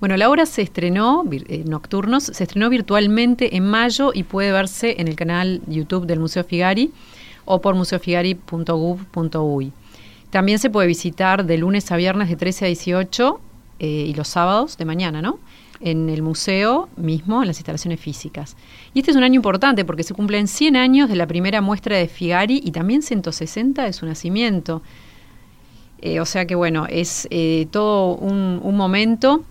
Bueno, 0.00 0.16
la 0.16 0.28
obra 0.28 0.46
se 0.46 0.62
estrenó, 0.62 1.24
eh, 1.30 1.62
Nocturnos, 1.64 2.24
se 2.24 2.42
estrenó 2.42 2.68
virtualmente 2.70 3.56
en 3.56 3.64
mayo 3.64 4.10
y 4.12 4.24
puede 4.24 4.50
verse 4.50 4.96
en 4.98 5.06
el 5.08 5.14
canal 5.14 5.62
YouTube 5.68 6.06
del 6.06 6.18
Museo 6.18 6.42
Figari 6.44 6.92
o 7.44 7.60
por 7.60 7.74
museofigari.gov.uy. 7.74 9.72
También 10.30 10.58
se 10.58 10.70
puede 10.70 10.88
visitar 10.88 11.44
de 11.44 11.58
lunes 11.58 11.92
a 11.92 11.96
viernes 11.96 12.28
de 12.28 12.36
13 12.36 12.64
a 12.64 12.68
18 12.68 13.40
eh, 13.78 13.86
y 14.08 14.14
los 14.14 14.28
sábados 14.28 14.76
de 14.76 14.84
mañana, 14.86 15.22
¿no? 15.22 15.38
En 15.82 16.08
el 16.08 16.22
museo 16.22 16.88
mismo, 16.96 17.42
en 17.42 17.48
las 17.48 17.58
instalaciones 17.58 18.00
físicas. 18.00 18.56
Y 18.94 19.00
este 19.00 19.10
es 19.10 19.16
un 19.16 19.24
año 19.24 19.36
importante 19.36 19.84
porque 19.84 20.02
se 20.02 20.14
cumplen 20.14 20.48
100 20.48 20.76
años 20.76 21.08
de 21.08 21.16
la 21.16 21.26
primera 21.26 21.60
muestra 21.60 21.96
de 21.96 22.08
Figari 22.08 22.60
y 22.64 22.70
también 22.70 23.02
160 23.02 23.84
de 23.84 23.92
su 23.92 24.06
nacimiento. 24.06 24.82
Eh, 26.00 26.20
o 26.20 26.26
sea 26.26 26.46
que 26.46 26.54
bueno, 26.54 26.86
es 26.88 27.28
eh, 27.30 27.66
todo 27.70 28.16
un, 28.16 28.76
momento. 28.76 29.44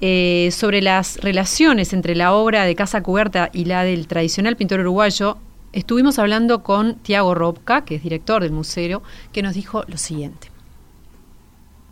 Eh, 0.00 0.50
sobre 0.52 0.80
las 0.80 1.16
relaciones 1.22 1.92
entre 1.92 2.14
la 2.14 2.32
obra 2.32 2.62
de 2.64 2.76
Casa 2.76 3.02
Cubierta 3.02 3.50
y 3.52 3.64
la 3.64 3.82
del 3.82 4.06
tradicional 4.06 4.56
pintor 4.56 4.78
uruguayo, 4.80 5.38
estuvimos 5.72 6.20
hablando 6.20 6.62
con 6.62 6.94
Tiago 6.96 7.34
Robka, 7.34 7.84
que 7.84 7.96
es 7.96 8.02
director 8.04 8.42
del 8.42 8.52
museo, 8.52 9.02
que 9.32 9.42
nos 9.42 9.54
dijo 9.54 9.82
lo 9.88 9.98
siguiente. 9.98 10.47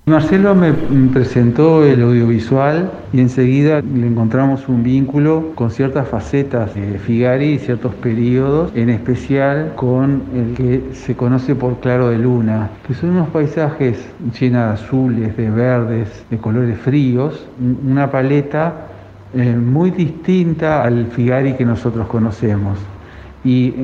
Marcelo 0.09 0.55
me 0.55 0.73
presentó 1.13 1.85
el 1.85 2.01
audiovisual 2.01 2.93
y 3.13 3.19
enseguida 3.19 3.81
le 3.81 4.07
encontramos 4.07 4.69
un 4.69 4.85
vínculo 4.85 5.51
con 5.57 5.73
ciertas 5.73 6.07
facetas 6.07 6.77
de 6.77 6.97
Figari 7.01 7.55
y 7.55 7.59
ciertos 7.59 7.93
periodos, 7.97 8.71
en 8.77 8.91
especial 8.91 9.73
con 9.75 10.23
el 10.33 10.55
que 10.55 10.81
se 10.93 11.17
conoce 11.17 11.57
por 11.57 11.81
Claro 11.81 12.11
de 12.11 12.19
Luna, 12.19 12.71
que 12.87 12.95
son 12.95 13.11
unos 13.11 13.31
paisajes 13.31 13.99
llenos 14.39 14.69
de 14.69 14.75
azules, 14.75 15.37
de 15.37 15.51
verdes, 15.51 16.25
de 16.31 16.39
colores 16.39 16.79
fríos, 16.79 17.45
una 17.85 18.09
paleta 18.09 18.87
eh, 19.35 19.57
muy 19.57 19.91
distinta 19.91 20.85
al 20.85 21.07
Figari 21.07 21.55
que 21.55 21.65
nosotros 21.65 22.07
conocemos. 22.07 22.79
Y 23.45 23.75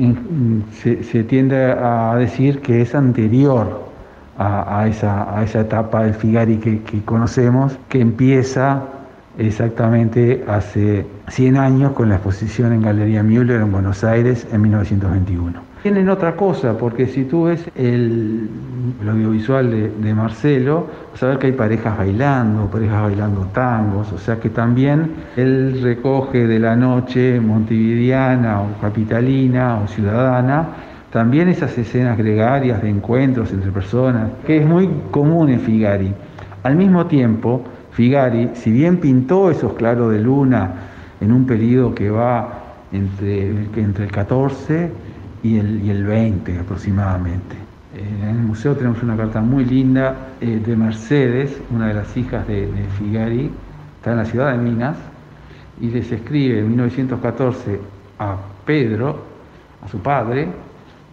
se, 0.71 1.03
se 1.03 1.25
tiende 1.25 1.57
a 1.57 2.15
decir 2.17 2.59
que 2.59 2.81
es 2.81 2.95
anterior 2.95 3.82
a, 4.43 4.87
esa, 4.87 5.37
a 5.37 5.43
esa, 5.43 5.61
etapa 5.61 6.03
del 6.03 6.13
Figari 6.13 6.57
que, 6.57 7.01
conocemos, 7.05 7.77
que 7.89 8.01
empieza 8.01 8.83
exactamente 9.37 10.43
hace 10.47 11.05
100 11.29 11.57
años 11.57 11.91
con 11.93 12.09
la 12.09 12.15
exposición 12.15 12.73
en 12.73 12.81
Galería 12.81 13.23
Müller 13.23 13.61
en 13.61 13.71
Buenos 13.71 14.03
Aires 14.03 14.45
en 14.51 14.61
1921. 14.61 15.73
Tienen 15.81 16.07
otra 16.07 16.35
cosa, 16.35 16.77
porque 16.77 17.07
si 17.07 17.25
tú 17.25 17.45
ves 17.45 17.69
el, 17.75 18.49
audiovisual 19.05 19.91
de, 20.01 20.13
Marcelo, 20.13 20.87
vas 21.11 21.23
a 21.23 21.27
ver 21.27 21.39
que 21.39 21.47
hay 21.47 21.53
parejas 21.53 21.97
bailando, 21.97 22.67
parejas 22.67 23.01
bailando 23.01 23.41
tangos, 23.53 24.11
o 24.13 24.17
sea 24.17 24.39
que 24.39 24.49
también 24.49 25.11
él 25.35 25.81
recoge 25.81 26.47
de 26.47 26.59
la 26.59 26.77
noche 26.77 27.41
montevideana 27.41 28.61
o 28.61 28.67
capitalina 28.79 29.81
o 29.83 29.87
ciudadana 29.87 30.67
también 31.13 31.47
esas 31.47 31.77
escenas 31.77 32.17
gregarias 32.17 32.81
de 32.81 32.89
encuentros 32.89 33.51
entre 33.51 33.71
personas, 33.71 34.31
que 34.47 34.57
es 34.57 34.65
muy 34.65 34.89
común 35.11 35.47
en 35.49 35.59
Figari. 35.59 36.11
Al 36.63 36.75
mismo 36.75 37.05
tiempo, 37.05 37.63
Figari, 37.91 38.49
si 38.55 38.71
bien 38.71 38.97
pintó 38.97 39.51
esos 39.51 39.73
claros 39.73 40.11
de 40.11 40.19
luna 40.19 40.71
en 41.21 41.31
un 41.31 41.45
periodo 41.45 41.93
que 41.93 42.09
va 42.09 42.63
entre, 42.91 43.51
el 43.51 44.11
14 44.11 44.91
y 45.43 45.59
el, 45.59 45.85
y 45.85 45.91
el 45.91 46.03
20 46.03 46.57
aproximadamente. 46.57 47.57
En 47.95 48.29
el 48.29 48.37
museo 48.37 48.75
tenemos 48.75 49.03
una 49.03 49.15
carta 49.15 49.39
muy 49.39 49.65
linda 49.65 50.15
eh, 50.41 50.59
de 50.65 50.75
Mercedes, 50.75 51.61
una 51.69 51.89
de 51.89 51.93
las 51.93 52.17
hijas 52.17 52.47
de, 52.47 52.65
de 52.65 52.85
Figari, 52.97 53.51
está 53.97 54.13
en 54.13 54.17
la 54.17 54.25
ciudad 54.25 54.51
de 54.53 54.57
Minas, 54.57 54.97
y 55.79 55.89
les 55.89 56.11
escribe 56.11 56.57
en 56.57 56.69
1914 56.69 57.79
a 58.17 58.35
Pedro, 58.65 59.19
a 59.85 59.87
su 59.87 59.99
padre, 59.99 60.47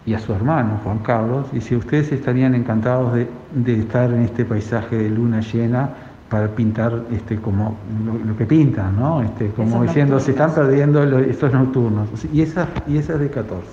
y 0.05 0.13
a 0.13 0.19
su 0.19 0.33
hermano 0.33 0.79
Juan 0.83 0.99
Carlos, 0.99 1.47
y 1.53 1.61
si 1.61 1.75
ustedes 1.75 2.11
estarían 2.11 2.55
encantados 2.55 3.13
de, 3.13 3.79
estar 3.79 4.11
en 4.11 4.23
este 4.23 4.45
paisaje 4.45 4.97
de 4.97 5.09
luna 5.09 5.41
llena 5.41 5.89
para 6.29 6.47
pintar 6.47 7.03
este 7.11 7.37
como 7.37 7.77
lo, 8.25 8.37
que 8.37 8.45
pintan, 8.45 8.97
¿no? 8.97 9.21
Este, 9.21 9.49
como 9.49 9.83
diciendo, 9.83 10.19
se 10.19 10.31
están 10.31 10.53
perdiendo 10.55 11.03
estos 11.19 11.51
nocturnos. 11.51 12.07
Y 12.33 12.41
esa, 12.41 12.69
y 12.87 12.97
esa 12.97 13.13
es 13.13 13.19
de 13.19 13.29
14. 13.29 13.67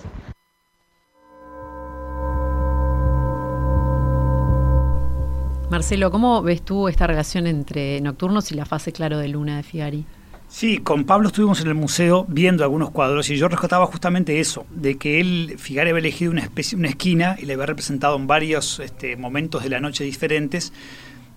Marcelo, 5.71 6.11
¿cómo 6.11 6.43
ves 6.43 6.63
tú 6.63 6.89
esta 6.89 7.07
relación 7.07 7.47
entre 7.47 8.01
nocturnos 8.01 8.51
y 8.51 8.55
la 8.55 8.65
fase 8.65 8.91
claro 8.91 9.19
de 9.19 9.29
luna 9.29 9.59
de 9.59 9.63
Figari? 9.63 10.05
Sí, 10.51 10.79
con 10.79 11.05
Pablo 11.05 11.29
estuvimos 11.29 11.61
en 11.61 11.69
el 11.69 11.75
museo 11.75 12.25
viendo 12.27 12.65
algunos 12.65 12.91
cuadros 12.91 13.29
y 13.29 13.37
yo 13.37 13.49
rescataba 13.49 13.85
justamente 13.87 14.41
eso, 14.41 14.67
de 14.71 14.97
que 14.97 15.21
él, 15.21 15.57
Figari 15.59 15.91
había 15.91 16.01
elegido 16.01 16.33
una, 16.33 16.41
especie, 16.41 16.79
una 16.79 16.89
esquina 16.89 17.37
y 17.39 17.45
le 17.45 17.53
había 17.53 17.67
representado 17.67 18.17
en 18.17 18.27
varios 18.27 18.81
este, 18.81 19.17
momentos 19.17 19.63
de 19.63 19.69
la 19.69 19.79
noche 19.79 20.05
diferentes 20.05 20.73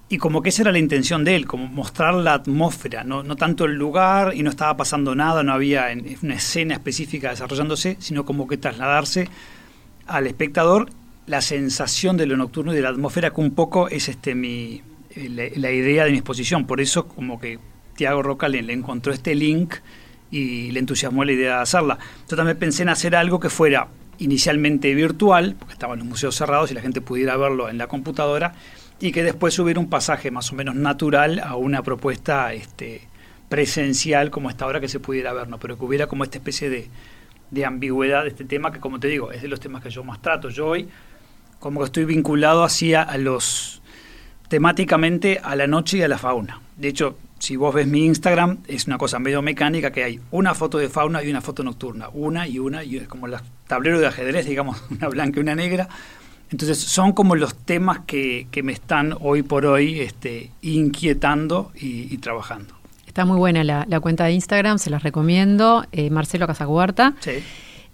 y 0.08 0.17
como 0.17 0.41
que 0.41 0.50
esa 0.50 0.62
era 0.62 0.71
la 0.71 0.80
intención 0.80 1.26
de 1.26 1.36
él, 1.36 1.45
como 1.45 1.67
mostrar 1.67 2.13
la 2.13 2.36
atmósfera, 2.36 3.04
no, 3.04 3.21
no 3.21 3.36
tanto 3.36 3.65
el 3.65 3.74
lugar 3.74 4.34
y 4.34 4.43
no 4.43 4.50
estaba 4.50 4.78
pasando 4.78 5.13
nada, 5.13 5.43
no 5.43 5.52
había 5.52 5.88
una 6.21 6.36
escena 6.36 6.76
específica 6.76 7.32
desarrollándose, 7.32 7.97
sino 8.00 8.26
como 8.26 8.47
que 8.47 8.58
trasladarse 8.58 9.28
al 10.08 10.26
espectador 10.26 10.89
la 11.28 11.41
sensación 11.41 12.15
de 12.15 12.28
lo 12.28 12.38
nocturno 12.38 12.71
y 12.71 12.76
de 12.78 12.82
la 12.82 12.89
atmósfera 12.89 13.32
que 13.32 13.41
un 13.41 13.52
poco 13.52 13.89
es 13.89 14.08
este 14.08 14.36
mi 14.36 14.82
la 15.15 15.71
idea 15.71 16.06
de 16.06 16.12
mi 16.12 16.17
exposición, 16.17 16.65
por 16.65 16.80
eso 16.80 17.06
como 17.08 17.38
que 17.38 17.60
Tiago 17.96 18.24
Roca 18.24 18.48
le, 18.50 18.60
encontró 18.72 19.14
este 19.14 19.36
link 19.36 19.76
y 20.30 20.72
le 20.72 20.80
entusiasmó 20.80 21.26
la 21.26 21.32
idea 21.34 21.56
de 21.58 21.62
hacerla. 21.62 22.00
Yo 22.30 22.38
también 22.38 22.58
pensé 22.58 22.84
en 22.84 22.90
hacer 22.90 23.16
algo 23.16 23.40
que 23.40 23.50
fuera 23.50 23.88
inicialmente 24.20 24.94
virtual, 24.94 25.56
porque 25.58 25.74
estaban 25.74 26.00
los 26.00 26.08
museos 26.08 26.36
cerrados 26.36 26.72
y 26.72 26.74
la 26.74 26.82
gente 26.82 27.02
pudiera 27.02 27.36
verlo 27.38 27.70
en 27.70 27.78
la 27.78 27.88
computadora, 27.88 28.54
y 29.00 29.12
que 29.12 29.24
después 29.24 29.58
hubiera 29.60 29.80
un 29.80 29.90
pasaje 29.90 30.30
más 30.32 30.52
o 30.52 30.56
menos 30.56 30.76
natural 30.76 31.40
a 31.40 31.56
una 31.56 31.82
propuesta 31.82 32.54
este, 32.54 33.08
presencial 33.50 34.30
como 34.30 34.50
esta 34.50 34.66
hora 34.68 34.80
que 34.80 34.88
se 34.88 35.00
pudiera 35.00 35.34
ver, 35.34 35.48
¿no? 35.48 35.58
pero 35.60 35.78
que 35.78 35.84
hubiera 35.84 36.08
como 36.08 36.24
esta 36.24 36.38
especie 36.38 36.70
de, 36.70 36.88
de 37.50 37.66
ambigüedad 37.66 38.24
de 38.24 38.30
este 38.30 38.46
tema 38.46 38.72
que, 38.72 38.80
como 38.80 39.00
te 39.00 39.08
digo, 39.08 39.32
es 39.32 39.42
de 39.42 39.48
los 39.48 39.60
temas 39.60 39.84
que 39.84 39.90
yo 39.90 40.04
más 40.04 40.22
trato. 40.22 40.50
Yo 40.50 40.68
hoy 40.68 40.88
como 41.60 41.80
que 41.80 41.86
estoy 41.86 42.06
vinculado 42.06 42.64
hacia 42.64 43.04
a 43.04 43.18
los 43.18 43.82
temáticamente 44.50 45.40
a 45.42 45.56
la 45.56 45.68
noche 45.68 45.98
y 45.98 46.02
a 46.02 46.08
la 46.08 46.18
fauna. 46.18 46.60
De 46.76 46.90
hecho, 46.90 47.18
si 47.42 47.56
vos 47.56 47.74
ves 47.74 47.88
mi 47.88 48.06
Instagram, 48.06 48.60
es 48.68 48.86
una 48.86 49.00
cosa 49.00 49.18
medio 49.18 49.42
mecánica 49.42 49.92
que 49.92 50.04
hay 50.04 50.20
una 50.30 50.54
foto 50.54 50.78
de 50.78 50.90
fauna 50.90 51.24
y 51.24 51.30
una 51.32 51.42
foto 51.42 51.64
nocturna, 51.64 52.08
una 52.14 52.48
y 52.48 52.60
una, 52.60 52.84
y 52.84 52.98
es 52.98 53.08
como 53.08 53.26
el 53.26 53.34
tablero 53.66 54.00
de 54.00 54.06
ajedrez, 54.06 54.46
digamos, 54.46 54.84
una 54.92 55.08
blanca 55.08 55.40
y 55.40 55.42
una 55.42 55.56
negra. 55.56 55.90
Entonces 56.52 56.78
son 56.78 57.14
como 57.14 57.36
los 57.36 57.56
temas 57.56 58.02
que, 58.06 58.48
me 58.64 58.72
están 58.72 59.16
hoy 59.22 59.42
por 59.42 59.66
hoy 59.66 60.02
este, 60.02 60.52
inquietando 60.62 61.72
y, 61.74 62.16
trabajando. 62.20 62.76
Está 63.08 63.26
muy 63.26 63.38
buena 63.38 63.64
la, 63.64 64.00
cuenta 64.02 64.26
de 64.26 64.34
Instagram, 64.34 64.78
se 64.78 64.92
las 64.92 65.02
recomiendo, 65.02 65.84
eh, 65.92 66.12
Marcelo 66.12 66.46
Casacuarta. 66.46 67.16
Sí. 67.22 67.42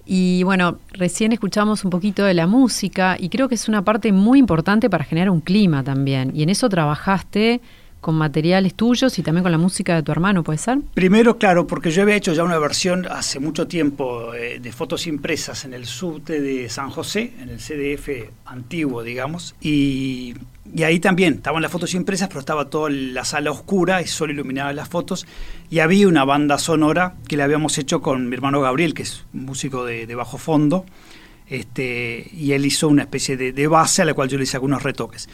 Y 0.06 0.44
bueno, 0.44 0.80
recién 0.92 1.32
escuchamos 1.32 1.86
un 1.86 1.90
poquito 1.90 2.26
de 2.26 2.34
la 2.34 2.48
música 2.48 3.16
y 3.18 3.30
creo 3.30 3.48
que 3.48 3.56
es 3.56 3.70
una 3.70 3.84
parte 3.84 4.12
muy 4.12 4.40
importante 4.40 4.90
para 4.90 5.06
generar 5.06 5.30
un 5.30 5.40
clima 5.40 5.84
también. 5.84 6.32
Y 6.36 6.44
en 6.44 6.50
eso 6.50 6.68
trabajaste 6.68 7.62
con 8.08 8.16
materiales 8.16 8.74
tuyos 8.74 9.20
y 9.20 9.22
también 9.22 9.44
con 9.44 9.52
la 9.52 9.58
música 9.58 9.94
de 9.94 10.02
tu 10.02 10.14
hermano, 10.14 10.42
¿puede 10.42 10.60
ser? 10.60 10.80
Primero, 10.94 11.38
claro, 11.38 11.68
porque 11.68 11.92
yo 11.92 12.04
había 12.04 12.16
hecho 12.16 12.32
ya 12.32 12.46
una 12.46 12.58
versión 12.58 13.06
hace 13.06 13.38
mucho 13.42 13.68
tiempo 13.68 14.34
eh, 14.34 14.62
de 14.62 14.72
fotos 14.72 15.08
impresas 15.08 15.66
en 15.66 15.74
el 15.74 15.86
subte 15.86 16.40
de 16.40 16.70
San 16.70 16.90
José, 16.90 17.34
en 17.38 17.50
el 17.50 17.58
CDF 17.58 18.32
antiguo, 18.46 19.04
digamos, 19.04 19.56
y, 19.60 20.36
ahí 20.86 21.02
también 21.02 21.34
estaban 21.34 21.62
las 21.62 21.70
fotos 21.70 21.94
impresas, 21.96 22.30
pero 22.30 22.40
estaba 22.40 22.70
toda 22.70 22.90
la 22.90 23.26
sala 23.26 23.52
oscura 23.52 24.02
y 24.02 24.08
solo 24.08 24.32
iluminaba 24.32 24.72
las 24.72 24.88
fotos, 24.88 25.28
y 25.70 25.80
había 25.80 26.08
una 26.08 26.24
banda 26.24 26.58
sonora 26.60 27.16
que 27.28 27.36
le 27.36 27.44
habíamos 27.44 27.78
hecho 27.78 28.02
con 28.02 28.30
mi 28.30 28.36
hermano 28.38 28.62
Gabriel, 28.62 28.94
que 28.94 29.04
es 29.04 29.26
músico 29.34 29.84
de, 29.84 30.16
bajo 30.16 30.38
fondo, 30.38 30.86
este, 31.50 32.30
y 32.32 32.54
él 32.54 32.66
hizo 32.66 32.88
una 32.88 33.02
especie 33.02 33.36
de, 33.36 33.52
de 33.52 33.68
base 33.68 34.04
a 34.04 34.06
la 34.06 34.14
cual 34.14 34.30
yo 34.30 34.38
le 34.38 34.46
hice 34.46 34.56
algunos 34.56 34.82
retoques. 34.82 35.28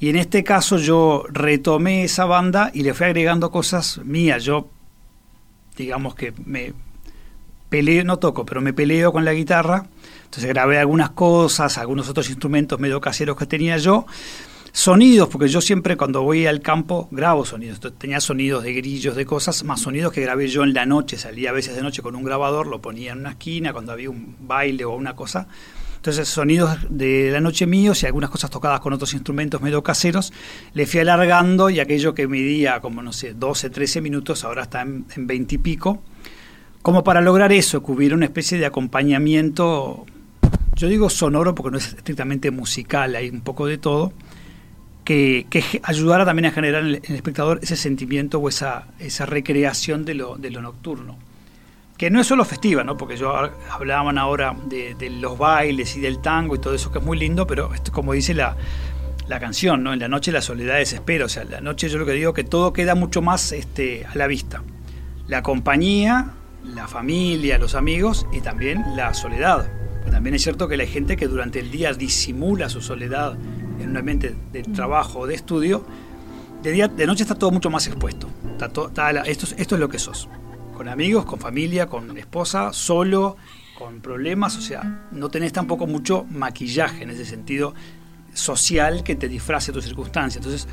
Y 0.00 0.08
en 0.08 0.16
este 0.16 0.42
caso 0.42 0.78
yo 0.78 1.24
retomé 1.28 2.04
esa 2.04 2.24
banda 2.24 2.70
y 2.72 2.82
le 2.82 2.94
fui 2.94 3.04
agregando 3.04 3.50
cosas 3.50 4.00
mías. 4.02 4.42
Yo, 4.42 4.70
digamos 5.76 6.14
que 6.14 6.32
me 6.46 6.72
peleo, 7.68 8.02
no 8.04 8.18
toco, 8.18 8.46
pero 8.46 8.62
me 8.62 8.72
peleo 8.72 9.12
con 9.12 9.26
la 9.26 9.34
guitarra. 9.34 9.86
Entonces 10.24 10.46
grabé 10.46 10.78
algunas 10.78 11.10
cosas, 11.10 11.76
algunos 11.76 12.08
otros 12.08 12.30
instrumentos 12.30 12.80
medio 12.80 12.98
caseros 12.98 13.36
que 13.36 13.44
tenía 13.44 13.76
yo. 13.76 14.06
Sonidos, 14.72 15.28
porque 15.28 15.48
yo 15.48 15.60
siempre 15.60 15.98
cuando 15.98 16.22
voy 16.22 16.46
al 16.46 16.62
campo 16.62 17.08
grabo 17.10 17.44
sonidos. 17.44 17.78
tenía 17.98 18.20
sonidos 18.20 18.62
de 18.62 18.72
grillos, 18.72 19.16
de 19.16 19.26
cosas, 19.26 19.64
más 19.64 19.82
sonidos 19.82 20.12
que 20.14 20.22
grabé 20.22 20.48
yo 20.48 20.62
en 20.62 20.72
la 20.72 20.86
noche. 20.86 21.18
Salía 21.18 21.50
a 21.50 21.52
veces 21.52 21.76
de 21.76 21.82
noche 21.82 22.00
con 22.00 22.16
un 22.16 22.24
grabador, 22.24 22.68
lo 22.68 22.80
ponía 22.80 23.12
en 23.12 23.18
una 23.18 23.32
esquina 23.32 23.74
cuando 23.74 23.92
había 23.92 24.08
un 24.08 24.36
baile 24.40 24.86
o 24.86 24.94
una 24.94 25.14
cosa 25.14 25.46
entonces, 26.00 26.30
sonidos 26.30 26.78
de 26.88 27.28
la 27.30 27.42
noche 27.42 27.66
míos 27.66 28.02
y 28.02 28.06
algunas 28.06 28.30
cosas 28.30 28.48
tocadas 28.48 28.80
con 28.80 28.94
otros 28.94 29.12
instrumentos 29.12 29.60
medio 29.60 29.82
caseros, 29.82 30.32
le 30.72 30.86
fui 30.86 31.00
alargando 31.00 31.68
y 31.68 31.78
aquello 31.78 32.14
que 32.14 32.26
medía 32.26 32.80
como, 32.80 33.02
no 33.02 33.12
sé, 33.12 33.34
12, 33.34 33.68
13 33.68 34.00
minutos, 34.00 34.42
ahora 34.44 34.62
está 34.62 34.80
en, 34.80 35.04
20 35.14 35.56
y 35.56 35.58
pico. 35.58 36.02
Como 36.80 37.04
para 37.04 37.20
lograr 37.20 37.52
eso, 37.52 37.84
que 37.84 37.92
hubiera 37.92 38.14
una 38.14 38.24
especie 38.24 38.56
de 38.56 38.64
acompañamiento, 38.64 40.06
yo 40.74 40.88
digo 40.88 41.10
sonoro 41.10 41.54
porque 41.54 41.70
no 41.72 41.76
es 41.76 41.88
estrictamente 41.88 42.50
musical, 42.50 43.14
hay 43.14 43.28
un 43.28 43.42
poco 43.42 43.66
de 43.66 43.76
todo, 43.76 44.14
que, 45.04 45.44
ayudara 45.82 46.24
también 46.24 46.46
a 46.46 46.52
generar 46.52 46.80
en 46.82 46.94
el, 46.94 47.14
espectador 47.14 47.60
ese 47.62 47.76
sentimiento 47.76 48.38
o 48.38 48.48
esa, 48.48 48.86
esa 49.00 49.26
recreación 49.26 50.06
de 50.06 50.14
lo, 50.14 50.38
de 50.38 50.50
lo 50.50 50.62
nocturno 50.62 51.18
que 52.00 52.10
no 52.10 52.18
es 52.18 52.26
solo 52.26 52.46
festiva, 52.46 52.82
¿no? 52.82 52.96
porque 52.96 53.18
yo 53.18 53.30
hablaban 53.70 54.16
ahora 54.16 54.56
de, 54.64 54.96
los 55.20 55.36
bailes 55.36 55.98
y 55.98 56.00
del 56.00 56.20
tango 56.20 56.54
y 56.54 56.58
todo 56.58 56.74
eso 56.74 56.90
que 56.90 56.98
es 56.98 57.04
muy 57.04 57.18
lindo, 57.18 57.46
pero 57.46 57.74
esto, 57.74 57.92
como 57.92 58.14
dice 58.14 58.32
la, 58.32 58.56
canción, 59.38 59.82
¿no? 59.82 59.92
en 59.92 59.98
la 59.98 60.08
noche 60.08 60.32
la 60.32 60.40
soledad 60.40 60.76
desespera, 60.76 61.26
o 61.26 61.28
sea, 61.28 61.42
en 61.42 61.50
la 61.50 61.60
noche 61.60 61.90
yo 61.90 61.98
lo 61.98 62.06
que 62.06 62.12
digo 62.12 62.32
que 62.32 62.42
todo 62.42 62.72
queda 62.72 62.94
mucho 62.94 63.20
más 63.20 63.52
este, 63.52 64.06
a 64.06 64.14
la 64.14 64.28
vista. 64.28 64.62
La 65.28 65.42
compañía, 65.42 66.30
la 66.64 66.88
familia, 66.88 67.58
los 67.58 67.74
amigos 67.74 68.26
y 68.32 68.40
también 68.40 68.82
la 68.96 69.12
soledad. 69.12 69.70
también 70.10 70.34
es 70.34 70.42
cierto 70.42 70.68
que 70.68 70.76
hay 70.76 70.86
gente 70.86 71.18
que 71.18 71.26
durante 71.26 71.60
el 71.60 71.70
día 71.70 71.92
disimula 71.92 72.70
su 72.70 72.80
soledad 72.80 73.36
en 73.78 73.90
un 73.90 73.98
ambiente 73.98 74.34
de 74.52 74.62
trabajo 74.62 75.18
o 75.18 75.26
de 75.26 75.34
estudio 75.34 75.84
de, 76.62 76.72
día, 76.72 76.88
de 76.88 77.06
noche 77.06 77.24
está 77.24 77.34
todo 77.34 77.50
mucho 77.50 77.68
más 77.68 77.86
expuesto. 77.86 78.26
esto, 79.26 79.46
esto 79.58 79.74
es 79.74 79.78
lo 79.78 79.88
que 79.90 79.98
sos. 79.98 80.30
Con 80.80 80.88
amigos, 80.88 81.26
con 81.26 81.38
familia, 81.38 81.88
con 81.88 82.16
esposa, 82.16 82.72
solo, 82.72 83.36
con 83.78 84.00
problemas. 84.00 84.56
O 84.56 84.62
sea, 84.62 85.08
no 85.12 85.28
tenés 85.28 85.52
tampoco 85.52 85.86
mucho 85.86 86.24
maquillaje 86.30 87.02
en 87.02 87.10
ese 87.10 87.26
sentido 87.26 87.74
social 88.32 89.02
que 89.04 89.14
te 89.14 89.28
disfrace 89.28 89.72
tus 89.72 89.84
circunstancias. 89.84 90.42
Entonces, 90.42 90.66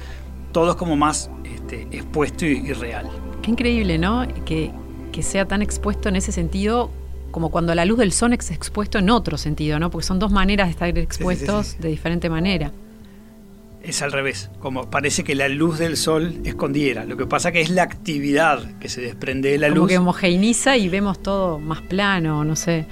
todo 0.53 0.69
es 0.69 0.75
como 0.77 0.95
más 0.95 1.29
este, 1.43 1.89
expuesto 1.91 2.45
y, 2.45 2.71
real. 2.71 3.09
Qué 3.41 3.51
increíble, 3.51 3.97
¿no? 3.97 4.25
Que, 4.45 4.71
que 5.11 5.23
sea 5.23 5.45
tan 5.45 5.61
expuesto 5.61 6.07
en 6.07 6.15
ese 6.15 6.31
sentido 6.31 6.89
como 7.31 7.51
cuando 7.51 7.75
la 7.75 7.83
luz 7.83 7.97
del 7.97 8.13
sol 8.13 8.31
es 8.31 8.49
expuesto 8.51 8.99
en 8.99 9.09
otro 9.09 9.37
sentido, 9.37 9.77
¿no? 9.77 9.91
Porque 9.91 10.07
son 10.07 10.19
dos 10.19 10.31
maneras 10.31 10.67
de 10.67 10.71
estar 10.71 10.97
expuestos 10.97 11.77
de 11.79 11.89
diferente 11.89 12.29
manera. 12.29 12.71
Es 13.83 14.01
al 14.01 14.11
revés, 14.11 14.49
como 14.59 14.89
parece 14.89 15.23
que 15.23 15.35
la 15.35 15.47
luz 15.47 15.79
del 15.79 15.97
sol 15.97 16.41
escondiera. 16.43 17.05
Lo 17.05 17.15
que 17.15 17.25
pasa 17.25 17.51
que 17.51 17.61
es 17.61 17.69
la 17.69 17.83
actividad 17.83 18.77
que 18.79 18.89
se 18.89 19.01
desprende 19.01 19.51
de 19.51 19.57
la 19.57 19.69
como 19.69 19.81
luz. 19.81 19.89
que 19.89 19.97
homogeneiza 19.97 20.75
y 20.77 20.89
vemos 20.89 21.21
todo 21.21 21.59
más 21.59 21.81
plano, 21.81 22.43
no 22.43 22.55
sé. 22.55 22.85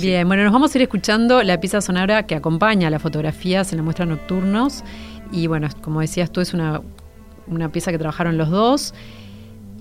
Bien, 0.00 0.26
bueno, 0.28 0.44
nos 0.44 0.52
vamos 0.52 0.74
a 0.74 0.78
ir 0.78 0.82
escuchando 0.82 1.42
la 1.42 1.58
pieza 1.58 1.80
sonora 1.80 2.26
que 2.26 2.34
acompaña 2.34 2.88
a 2.88 2.90
las 2.90 3.02
fotografías 3.02 3.72
en 3.72 3.78
la 3.78 3.82
muestra 3.82 4.06
nocturnos. 4.06 4.84
Y 5.32 5.46
bueno, 5.46 5.68
como 5.80 6.00
decías 6.00 6.30
tú, 6.30 6.40
es 6.40 6.54
una, 6.54 6.80
una 7.46 7.70
pieza 7.72 7.90
que 7.90 7.98
trabajaron 7.98 8.36
los 8.36 8.50
dos. 8.50 8.94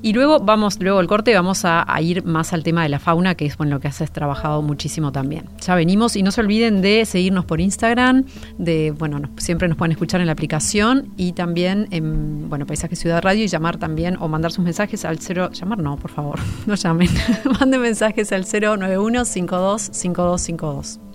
Y 0.05 0.11
luego 0.11 0.41
vamos, 0.41 0.77
luego 0.81 0.99
el 0.99 1.07
corte, 1.07 1.33
vamos 1.33 1.63
a, 1.63 1.85
ir 2.01 2.25
más 2.25 2.51
al 2.51 2.61
tema 2.61 2.83
de 2.83 2.89
la 2.89 2.99
fauna, 2.99 3.35
que 3.35 3.45
es 3.45 3.55
bueno, 3.55 3.75
lo 3.75 3.79
que 3.79 3.87
has 3.87 3.99
trabajado 4.11 4.61
muchísimo 4.61 5.13
también. 5.13 5.45
Ya 5.65 5.75
venimos 5.75 6.17
y 6.17 6.23
no 6.23 6.31
se 6.31 6.41
olviden 6.41 6.81
de 6.81 7.05
seguirnos 7.05 7.45
por 7.45 7.61
Instagram, 7.61 8.25
de 8.57 8.91
bueno, 8.91 9.21
siempre 9.37 9.69
nos 9.69 9.77
pueden 9.77 9.93
escuchar 9.93 10.19
en 10.19 10.25
la 10.25 10.33
aplicación 10.33 11.13
y 11.15 11.31
también 11.31 11.87
en 11.91 12.49
bueno, 12.49 12.65
Paisaje 12.65 12.97
Ciudad 12.97 13.21
Radio 13.21 13.45
y 13.45 13.47
llamar 13.47 13.77
también 13.77 14.17
o 14.19 14.27
mandar 14.27 14.51
sus 14.51 14.65
mensajes 14.65 15.05
al 15.05 15.19
cero, 15.19 15.49
llamar 15.53 15.79
no, 15.79 15.95
por 15.95 16.11
favor, 16.11 16.37
no 16.65 16.75
llamen. 16.75 17.07
Manden 17.59 17.79
mensajes 17.79 18.33
al 18.33 18.43
091 18.43 19.23
52 19.23 19.89
5252. 19.93 21.12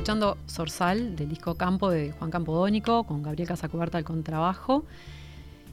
Escuchando 0.00 0.38
Sorsal 0.46 1.14
del 1.14 1.28
disco 1.28 1.56
Campo 1.56 1.90
de 1.90 2.12
Juan 2.12 2.30
Campodónico 2.30 3.04
con 3.04 3.22
Gabriel 3.22 3.48
Casacuberta 3.48 3.98
al 3.98 4.04
contrabajo. 4.04 4.86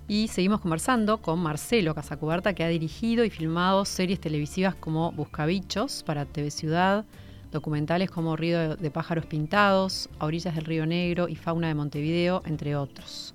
Y 0.09 0.27
seguimos 0.27 0.59
conversando 0.59 1.21
con 1.21 1.39
Marcelo 1.39 1.95
Casacuberta, 1.95 2.51
que 2.53 2.65
ha 2.65 2.67
dirigido 2.67 3.23
y 3.23 3.29
filmado 3.29 3.85
series 3.85 4.19
televisivas 4.19 4.75
como 4.75 5.13
Buscabichos 5.13 6.03
para 6.03 6.25
TV 6.25 6.51
Ciudad, 6.51 7.05
documentales 7.53 8.11
como 8.11 8.35
Río 8.35 8.75
de 8.75 8.91
Pájaros 8.91 9.25
Pintados, 9.25 10.09
A 10.19 10.25
Orillas 10.25 10.55
del 10.55 10.65
Río 10.65 10.85
Negro 10.85 11.29
y 11.29 11.35
Fauna 11.35 11.69
de 11.69 11.75
Montevideo, 11.75 12.41
entre 12.45 12.75
otros. 12.75 13.33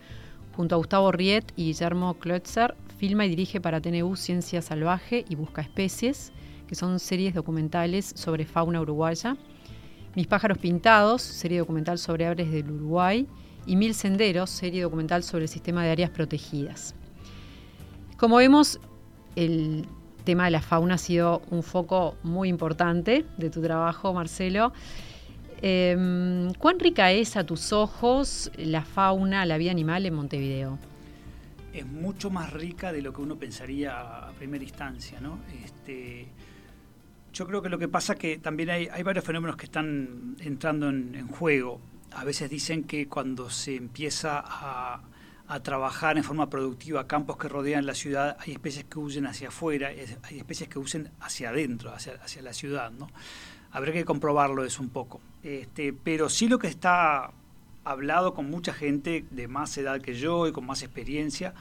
Junto 0.54 0.74
a 0.74 0.78
Gustavo 0.78 1.10
Riet 1.10 1.54
y 1.56 1.68
Guillermo 1.68 2.18
Klötzer, 2.18 2.76
filma 2.98 3.24
y 3.24 3.30
dirige 3.30 3.62
para 3.62 3.80
TNU 3.80 4.14
Ciencia 4.14 4.60
Salvaje 4.60 5.24
y 5.26 5.36
Busca 5.36 5.62
Especies, 5.62 6.32
que 6.66 6.74
son 6.74 6.98
series 6.98 7.32
documentales 7.32 8.12
sobre 8.14 8.44
fauna 8.44 8.82
uruguaya 8.82 9.38
mis 10.14 10.26
pájaros 10.26 10.58
pintados, 10.58 11.22
serie 11.22 11.58
documental 11.58 11.98
sobre 11.98 12.26
aves 12.26 12.50
del 12.50 12.70
Uruguay, 12.70 13.26
y 13.66 13.76
Mil 13.76 13.94
Senderos, 13.94 14.50
serie 14.50 14.82
documental 14.82 15.22
sobre 15.22 15.44
el 15.44 15.48
sistema 15.48 15.84
de 15.84 15.90
áreas 15.90 16.10
protegidas. 16.10 16.94
Como 18.16 18.36
vemos, 18.36 18.80
el 19.36 19.86
tema 20.24 20.44
de 20.46 20.52
la 20.52 20.60
fauna 20.60 20.94
ha 20.94 20.98
sido 20.98 21.42
un 21.50 21.62
foco 21.62 22.16
muy 22.22 22.48
importante 22.48 23.24
de 23.36 23.50
tu 23.50 23.62
trabajo, 23.62 24.12
Marcelo. 24.12 24.72
Em, 25.60 26.52
¿Cuán 26.54 26.80
rica 26.80 27.12
es 27.12 27.36
a 27.36 27.44
tus 27.44 27.72
ojos 27.72 28.50
la 28.56 28.82
fauna, 28.82 29.46
la 29.46 29.58
vida 29.58 29.70
animal 29.70 30.06
en 30.06 30.14
Montevideo? 30.14 30.78
Es 31.72 31.86
mucho 31.86 32.30
más 32.30 32.52
rica 32.52 32.92
de 32.92 33.00
lo 33.00 33.12
que 33.12 33.22
uno 33.22 33.36
pensaría 33.36 33.98
a 33.98 34.32
primera 34.32 34.62
instancia, 34.62 35.20
¿no? 35.20 35.38
Este, 35.64 36.26
yo 37.32 37.46
creo 37.46 37.62
que 37.62 37.68
lo 37.68 37.78
que 37.78 37.88
pasa 37.88 38.12
es 38.12 38.18
que 38.18 38.38
también 38.38 38.70
hay, 38.70 39.02
varios 39.02 39.24
fenómenos 39.24 39.56
que 39.56 39.64
están 39.64 40.36
entrando 40.40 40.88
en, 40.88 41.28
juego. 41.28 41.80
A 42.12 42.24
veces 42.24 42.50
dicen 42.50 42.84
que 42.84 43.08
cuando 43.08 43.48
se 43.48 43.76
empieza 43.76 44.42
a, 44.44 45.02
trabajar 45.62 46.16
en 46.16 46.24
forma 46.24 46.48
productiva 46.48 47.06
campos 47.06 47.36
que 47.36 47.46
rodean 47.46 47.84
la 47.84 47.94
ciudad, 47.94 48.38
hay 48.40 48.52
especies 48.52 48.86
que 48.86 48.98
huyen 48.98 49.26
hacia 49.26 49.48
afuera, 49.48 49.88
hay 49.88 50.38
especies 50.38 50.66
que 50.66 50.78
huyen 50.78 51.10
hacia 51.20 51.50
adentro, 51.50 51.92
hacia, 51.92 52.14
hacia 52.14 52.40
la 52.40 52.54
ciudad. 52.54 52.90
¿no? 52.90 53.10
Habrá 53.70 53.92
que 53.92 54.06
comprobarlo 54.06 54.64
eso 54.64 54.82
un 54.82 54.88
poco. 54.88 55.20
Este, 55.42 55.92
pero 55.92 56.30
sí 56.30 56.48
lo 56.48 56.58
que 56.58 56.68
está 56.68 57.32
hablado 57.84 58.32
con 58.32 58.48
mucha 58.48 58.72
gente 58.72 59.26
de 59.30 59.48
más 59.48 59.76
edad 59.76 60.00
que 60.00 60.14
yo 60.14 60.46
y 60.46 60.52
con 60.52 60.64
más 60.64 60.82
experiencia, 60.82 61.52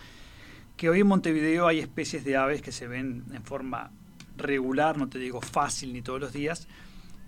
que 0.78 0.90
hoy 0.90 1.02
en 1.02 1.08
Montevideo 1.08 1.68
hay 1.68 1.80
especies 1.80 2.24
de 2.24 2.38
aves 2.38 2.62
que 2.62 2.72
se 2.72 2.88
ven 2.88 3.26
en 3.34 3.44
forma 3.44 3.92
regular, 4.42 4.98
no 4.98 5.10
te 5.10 5.20
digo 5.20 5.42
fácil 5.42 5.94
ni 5.94 6.02
todos 6.02 6.20
los 6.20 6.34
días, 6.34 6.68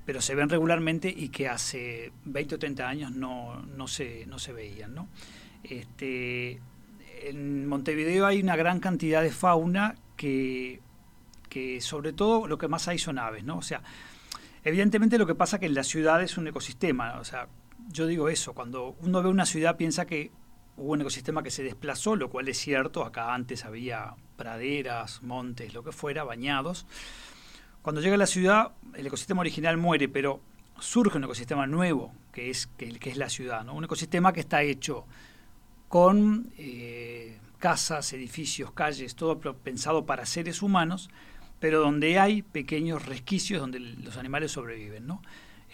pero 0.05 0.21
se 0.21 0.35
ven 0.35 0.49
regularmente 0.49 1.13
y 1.15 1.29
que 1.29 1.47
hace 1.47 2.11
20 2.25 2.55
o 2.55 2.59
30 2.59 2.87
años 2.87 3.11
no, 3.11 3.61
no, 3.61 3.87
se, 3.87 4.25
no 4.25 4.39
se 4.39 4.53
veían. 4.53 4.93
¿no? 4.93 5.07
Este, 5.63 6.59
en 7.23 7.67
Montevideo 7.67 8.25
hay 8.25 8.41
una 8.41 8.55
gran 8.55 8.79
cantidad 8.79 9.21
de 9.21 9.31
fauna 9.31 9.95
que, 10.17 10.81
que 11.49 11.79
sobre 11.81 12.13
todo 12.13 12.47
lo 12.47 12.57
que 12.57 12.67
más 12.67 12.87
hay 12.87 12.99
son 12.99 13.17
aves. 13.17 13.43
¿no? 13.43 13.57
O 13.57 13.61
sea, 13.61 13.81
evidentemente 14.63 15.17
lo 15.17 15.25
que 15.25 15.35
pasa 15.35 15.57
es 15.57 15.61
que 15.61 15.65
en 15.67 15.75
la 15.75 15.83
ciudad 15.83 16.21
es 16.21 16.37
un 16.37 16.47
ecosistema, 16.47 17.19
o 17.19 17.23
sea, 17.23 17.47
yo 17.89 18.07
digo 18.07 18.29
eso, 18.29 18.53
cuando 18.53 18.95
uno 19.01 19.21
ve 19.21 19.29
una 19.29 19.45
ciudad 19.45 19.77
piensa 19.77 20.05
que 20.05 20.31
hubo 20.77 20.93
un 20.93 21.01
ecosistema 21.01 21.43
que 21.43 21.51
se 21.51 21.63
desplazó, 21.63 22.15
lo 22.15 22.29
cual 22.29 22.47
es 22.47 22.57
cierto, 22.57 23.05
acá 23.05 23.33
antes 23.33 23.65
había 23.65 24.15
praderas, 24.35 25.21
montes, 25.21 25.73
lo 25.73 25.83
que 25.83 25.91
fuera, 25.91 26.23
bañados. 26.23 26.85
Cuando 27.81 28.01
llega 28.01 28.15
a 28.15 28.17
la 28.17 28.27
ciudad, 28.27 28.71
el 28.95 29.07
ecosistema 29.07 29.41
original 29.41 29.77
muere, 29.77 30.07
pero 30.07 30.41
surge 30.79 31.17
un 31.17 31.25
ecosistema 31.25 31.67
nuevo, 31.67 32.13
que 32.31 32.49
es, 32.49 32.67
que, 32.77 32.97
es 33.01 33.17
la 33.17 33.29
ciudad, 33.29 33.63
¿no? 33.63 33.73
un 33.73 33.83
ecosistema 33.83 34.33
que 34.33 34.39
está 34.39 34.63
hecho 34.63 35.05
con 35.87 36.51
eh, 36.57 37.37
casas, 37.59 38.11
edificios, 38.13 38.71
calles, 38.71 39.15
todo 39.15 39.39
pensado 39.39 40.05
para 40.05 40.25
seres 40.25 40.61
humanos, 40.61 41.09
pero 41.59 41.79
donde 41.79 42.19
hay 42.19 42.41
pequeños 42.41 43.05
resquicios 43.05 43.61
donde 43.61 43.79
los 43.79 44.17
animales 44.17 44.51
sobreviven. 44.51 45.07
¿no? 45.07 45.21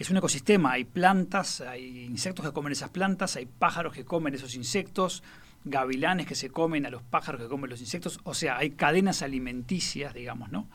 Es 0.00 0.08
un 0.08 0.16
ecosistema, 0.16 0.72
hay 0.72 0.84
plantas, 0.84 1.60
hay 1.60 2.04
insectos 2.04 2.46
que 2.46 2.52
comen 2.52 2.72
esas 2.72 2.88
plantas, 2.88 3.36
hay 3.36 3.44
pájaros 3.44 3.92
que 3.92 4.06
comen 4.06 4.32
esos 4.32 4.54
insectos, 4.54 5.22
gavilanes 5.62 6.26
que 6.26 6.34
se 6.34 6.48
comen 6.48 6.86
a 6.86 6.90
los 6.90 7.02
pájaros 7.02 7.38
que 7.38 7.48
comen 7.48 7.68
los 7.68 7.80
insectos, 7.80 8.18
o 8.24 8.32
sea, 8.32 8.56
hay 8.56 8.70
cadenas 8.70 9.20
alimenticias, 9.20 10.14
digamos, 10.14 10.50
¿no? 10.50 10.68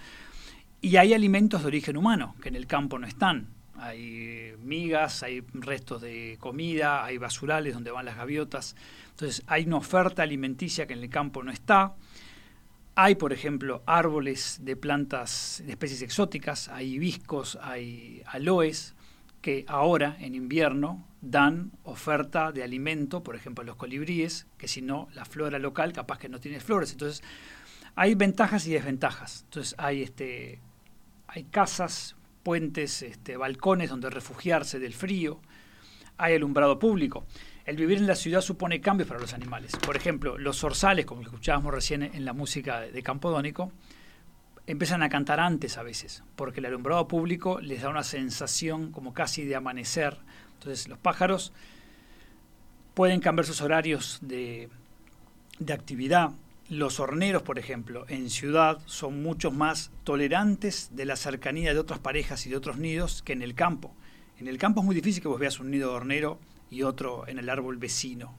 Y 0.80 0.97
hay 0.97 1.15
alimentos 1.15 1.61
de 1.61 1.67
origen 1.67 1.97
humano 1.97 2.36
que 2.39 2.49
en 2.49 2.55
el 2.55 2.67
campo 2.67 2.99
no 2.99 3.07
están. 3.07 3.47
Hay 3.78 4.53
migas, 4.59 5.23
hay 5.23 5.41
restos 5.55 6.03
de 6.03 6.38
comida, 6.39 7.03
hay 7.03 7.17
basurales 7.17 7.73
donde 7.73 7.89
van 7.89 8.05
las 8.05 8.17
gaviotas. 8.17 8.76
Entonces 9.09 9.41
hay 9.47 9.65
una 9.65 9.78
oferta 9.78 10.21
alimenticia 10.21 10.86
que 10.86 10.93
en 10.93 10.99
el 10.99 11.09
campo 11.09 11.41
no 11.41 11.51
está. 11.51 11.95
Hay, 12.93 13.15
por 13.15 13.34
ejemplo, 13.34 13.82
árboles 13.88 14.59
de 14.61 14.76
plantas 14.76 15.63
de 15.65 15.71
especies 15.71 16.03
exóticas, 16.03 16.69
hay 16.69 16.93
hibiscos, 16.93 17.57
hay 17.61 18.21
aloes, 18.28 18.94
que 19.45 19.63
ahora, 19.67 20.17
en 20.21 20.33
invierno, 20.33 21.05
dan 21.21 21.71
oferta 21.83 22.51
de 22.51 22.63
alimento, 22.63 23.21
por 23.21 23.35
ejemplo, 23.35 23.63
los 23.63 23.75
colibríes, 23.75 24.47
que 24.57 24.67
si 24.67 24.81
no, 24.81 25.07
la 25.13 25.23
flora 25.23 25.59
local 25.59 25.93
capaz 25.93 26.17
que 26.17 26.29
no 26.29 26.39
tiene 26.39 26.59
flores. 26.59 26.93
Entonces, 26.93 27.21
hay 27.93 28.15
ventajas 28.15 28.65
y 28.65 28.71
desventajas. 28.71 29.43
Entonces, 29.43 29.75
hay, 29.77 30.01
este, 30.01 30.61
hay 31.27 31.43
casas, 31.43 32.15
puentes, 32.41 33.03
este, 33.03 33.37
balcones 33.37 33.91
donde 33.91 34.09
refugiarse 34.09 34.79
del 34.79 34.95
frío, 34.95 35.39
hay 36.17 36.33
alumbrado 36.33 36.79
público. 36.79 37.27
El 37.65 37.75
vivir 37.75 37.99
en 37.99 38.07
la 38.07 38.15
ciudad 38.15 38.41
supone 38.41 38.81
cambios 38.81 39.07
para 39.07 39.19
los 39.19 39.35
animales. 39.35 39.75
Por 39.75 39.95
ejemplo, 39.95 40.39
los 40.39 40.57
zorzales, 40.57 41.05
como 41.05 41.21
escuchábamos 41.21 41.71
recién 41.71 42.01
en 42.01 42.25
la 42.25 42.33
música 42.33 42.79
de 42.79 43.03
Campodónico, 43.03 43.71
empiezan 44.68 45.03
a 45.03 45.09
cantar 45.09 45.39
antes 45.39 45.78
a 45.78 45.84
veces, 45.84 46.24
porque 46.36 46.59
el 46.59 46.66
alumbrado 46.66 47.07
público 47.07 47.59
les 47.61 47.82
da 47.82 47.89
una 47.89 48.03
sensación 48.03 48.91
como 48.91 49.13
casi 49.13 49.45
de 49.45 49.55
amanecer. 49.55 50.18
Entonces 50.53 50.88
los 50.88 50.97
pájaros 50.97 51.53
pueden 52.93 53.20
cambiar 53.20 53.45
sus 53.45 53.61
horarios 53.61 54.20
de, 54.22 54.70
de 55.59 55.74
actividad. 55.74 56.32
Los 56.68 56.99
horneros, 56.99 57.43
por 57.43 57.59
ejemplo, 57.59 58.05
en 58.07 58.32
ciudad 58.32 58.80
son 58.86 59.22
mucho 59.22 59.51
más 59.51 59.91
tolerantes 60.03 60.89
de 60.93 61.05
la 61.05 61.16
cercanía 61.16 61.74
de 61.74 61.80
otras 61.80 61.99
parejas 61.99 62.47
y 62.47 62.49
de 62.49 62.57
otros 62.57 62.78
nidos 62.78 63.22
que 63.22 63.34
en 63.34 63.43
el 63.43 63.53
campo. 63.53 63.93
En 64.39 64.47
el 64.47 64.57
campo 64.57 64.82
es 64.82 64.86
muy 64.86 64.95
difícil 64.95 65.22
que 65.22 65.28
vos 65.28 65.39
veas 65.39 65.59
un 65.59 65.70
nido 65.70 65.91
de 65.91 65.95
hornero 65.95 66.39
y 66.72 66.82
otro 66.82 67.28
en 67.28 67.38
el 67.38 67.49
árbol 67.49 67.78
vecino. 67.78 68.34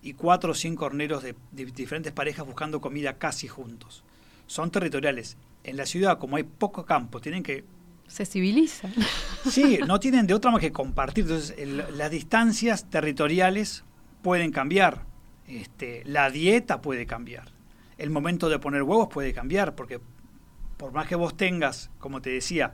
Y 0.00 0.14
cuatro 0.14 0.52
o 0.52 0.54
cinco 0.54 0.86
horneros 0.86 1.22
de 1.22 1.34
diferentes 1.52 2.12
parejas 2.12 2.46
buscando 2.46 2.80
comida 2.80 3.18
casi 3.18 3.48
juntos. 3.48 4.04
Son 4.46 4.70
territoriales 4.70 5.36
en 5.64 5.76
la 5.76 5.86
ciudad, 5.86 6.18
como 6.18 6.36
hay 6.36 6.44
poco 6.44 6.84
campo, 6.84 7.20
tienen 7.20 7.42
que... 7.42 7.64
Se 8.06 8.24
civilizan. 8.24 8.92
Sí, 9.50 9.78
no 9.86 10.00
tienen 10.00 10.26
de 10.26 10.34
otra 10.34 10.50
más 10.50 10.60
que 10.60 10.72
compartir. 10.72 11.24
Entonces, 11.24 11.56
las 11.94 12.10
distancias 12.10 12.88
territoriales 12.88 13.84
pueden 14.22 14.50
cambiar. 14.50 15.04
Este, 15.46 16.02
la 16.04 16.30
dieta 16.30 16.80
puede 16.80 17.06
cambiar. 17.06 17.48
El 17.98 18.10
momento 18.10 18.48
de 18.48 18.58
poner 18.58 18.82
huevos 18.82 19.08
puede 19.08 19.32
cambiar, 19.32 19.74
porque 19.74 20.00
por 20.76 20.92
más 20.92 21.06
que 21.06 21.16
vos 21.16 21.36
tengas, 21.36 21.90
como 21.98 22.22
te 22.22 22.30
decía, 22.30 22.72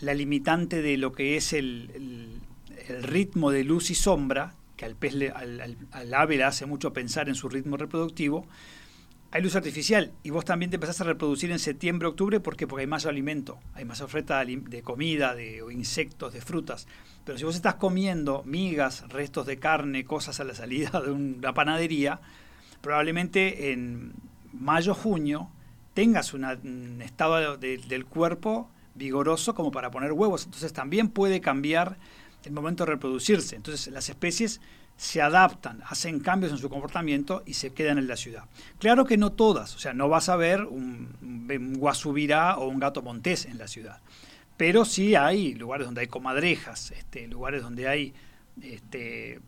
la 0.00 0.14
limitante 0.14 0.82
de 0.82 0.96
lo 0.96 1.12
que 1.12 1.36
es 1.36 1.52
el, 1.52 2.40
el, 2.88 3.02
ritmo 3.02 3.50
de 3.50 3.64
luz 3.64 3.90
y 3.90 3.94
sombra, 3.94 4.54
que 4.76 4.84
al, 4.84 4.96
pez 4.96 5.14
al, 5.34 5.76
al 5.92 6.14
ave 6.14 6.36
le 6.36 6.44
hace 6.44 6.66
mucho 6.66 6.92
pensar 6.92 7.28
en 7.28 7.34
su 7.34 7.48
ritmo 7.48 7.76
reproductivo, 7.76 8.46
hay 9.32 9.42
luz 9.42 9.56
artificial 9.56 10.12
y 10.22 10.28
vos 10.28 10.44
también 10.44 10.70
te 10.70 10.76
empezás 10.76 11.00
a 11.00 11.04
reproducir 11.04 11.50
en 11.50 11.58
septiembre, 11.58 12.06
octubre, 12.06 12.38
porque 12.38 12.66
porque 12.66 12.82
hay 12.82 12.86
más 12.86 13.06
alimento, 13.06 13.58
hay 13.74 13.86
más 13.86 14.02
oferta 14.02 14.44
de 14.44 14.82
comida, 14.82 15.34
de 15.34 15.62
insectos, 15.72 16.34
de 16.34 16.42
frutas. 16.42 16.86
Pero 17.24 17.38
si 17.38 17.44
vos 17.44 17.56
estás 17.56 17.76
comiendo 17.76 18.42
migas, 18.44 19.08
restos 19.08 19.46
de 19.46 19.58
carne, 19.58 20.04
cosas 20.04 20.38
a 20.40 20.44
la 20.44 20.54
salida 20.54 21.00
de 21.04 21.10
una 21.10 21.54
panadería, 21.54 22.20
probablemente 22.82 23.72
en 23.72 24.12
mayo, 24.52 24.94
junio 24.94 25.48
tengas 25.94 26.34
un 26.34 27.00
estado 27.02 27.56
del 27.56 28.04
cuerpo 28.04 28.68
vigoroso 28.94 29.54
como 29.54 29.72
para 29.72 29.90
poner 29.90 30.12
huevos. 30.12 30.44
Entonces 30.44 30.74
también 30.74 31.08
puede 31.08 31.40
cambiar 31.40 31.96
el 32.44 32.52
momento 32.52 32.84
de 32.84 32.92
reproducirse. 32.92 33.56
Entonces 33.56 33.90
las 33.92 34.10
especies 34.10 34.60
se 35.02 35.20
adaptan, 35.20 35.82
hacen 35.84 36.20
cambios 36.20 36.52
en 36.52 36.58
su 36.58 36.70
comportamiento 36.70 37.42
y 37.44 37.54
se 37.54 37.72
quedan 37.72 37.98
en 37.98 38.06
la 38.06 38.16
ciudad. 38.16 38.44
Claro 38.78 39.04
que 39.04 39.16
no 39.16 39.32
todas, 39.32 39.74
o 39.74 39.78
sea, 39.80 39.92
no 39.92 40.08
vas 40.08 40.28
a 40.28 40.36
ver 40.36 40.62
un, 40.62 41.08
un 41.20 41.74
guasubirá 41.74 42.56
o 42.58 42.68
un 42.68 42.78
gato 42.78 43.02
montés 43.02 43.46
en 43.46 43.58
la 43.58 43.66
ciudad, 43.66 44.00
pero 44.56 44.84
sí 44.84 45.16
hay 45.16 45.54
lugares 45.54 45.86
donde 45.86 46.02
hay 46.02 46.06
comadrejas, 46.06 46.92
este, 46.92 47.26
lugares 47.26 47.62
donde 47.62 47.88
hay 47.88 48.14
este, 48.60 49.40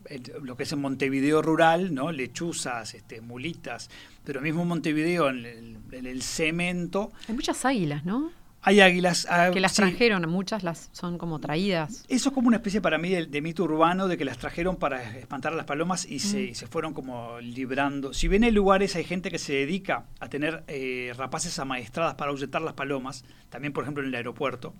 lo 0.42 0.56
que 0.56 0.64
es 0.64 0.72
en 0.72 0.80
Montevideo 0.80 1.40
rural, 1.40 1.94
¿no? 1.94 2.10
lechuzas, 2.10 2.94
este, 2.94 3.20
mulitas, 3.20 3.90
pero 4.24 4.40
mismo 4.40 4.64
Montevideo, 4.64 5.28
en 5.28 5.46
el, 5.46 5.76
en 5.92 6.06
el 6.06 6.22
cemento... 6.22 7.12
Hay 7.28 7.34
muchas 7.36 7.64
águilas, 7.64 8.04
¿no? 8.04 8.32
Hay 8.66 8.80
águilas. 8.80 9.26
Ah, 9.28 9.50
que 9.52 9.60
las 9.60 9.74
trajeron, 9.74 10.26
muchas 10.28 10.62
las 10.62 10.88
son 10.92 11.18
como 11.18 11.38
traídas. 11.38 12.06
Eso 12.08 12.30
es 12.30 12.34
como 12.34 12.48
una 12.48 12.56
especie 12.56 12.80
para 12.80 12.96
mí 12.96 13.10
de, 13.10 13.40
mito 13.42 13.64
urbano 13.64 14.08
de 14.08 14.16
que 14.16 14.24
las 14.24 14.38
trajeron 14.38 14.76
para 14.76 15.02
espantar 15.18 15.52
a 15.52 15.56
las 15.56 15.66
palomas 15.66 16.06
y, 16.06 16.18
se, 16.18 16.50
mm. 16.50 16.54
se, 16.54 16.66
fueron 16.66 16.94
como 16.94 17.38
librando. 17.40 18.14
Si 18.14 18.26
bien 18.26 18.42
hay 18.42 18.52
lugares, 18.52 18.96
hay 18.96 19.04
gente 19.04 19.30
que 19.30 19.38
se 19.38 19.52
dedica 19.52 20.06
a 20.18 20.30
tener 20.30 20.64
eh, 20.66 21.12
rapaces 21.14 21.58
amaestradas 21.58 22.14
para 22.14 22.30
ahuyentar 22.30 22.62
las 22.62 22.72
palomas, 22.72 23.26
también 23.50 23.74
por 23.74 23.84
ejemplo 23.84 24.02
en 24.02 24.08
el 24.08 24.14
aeropuerto, 24.14 24.72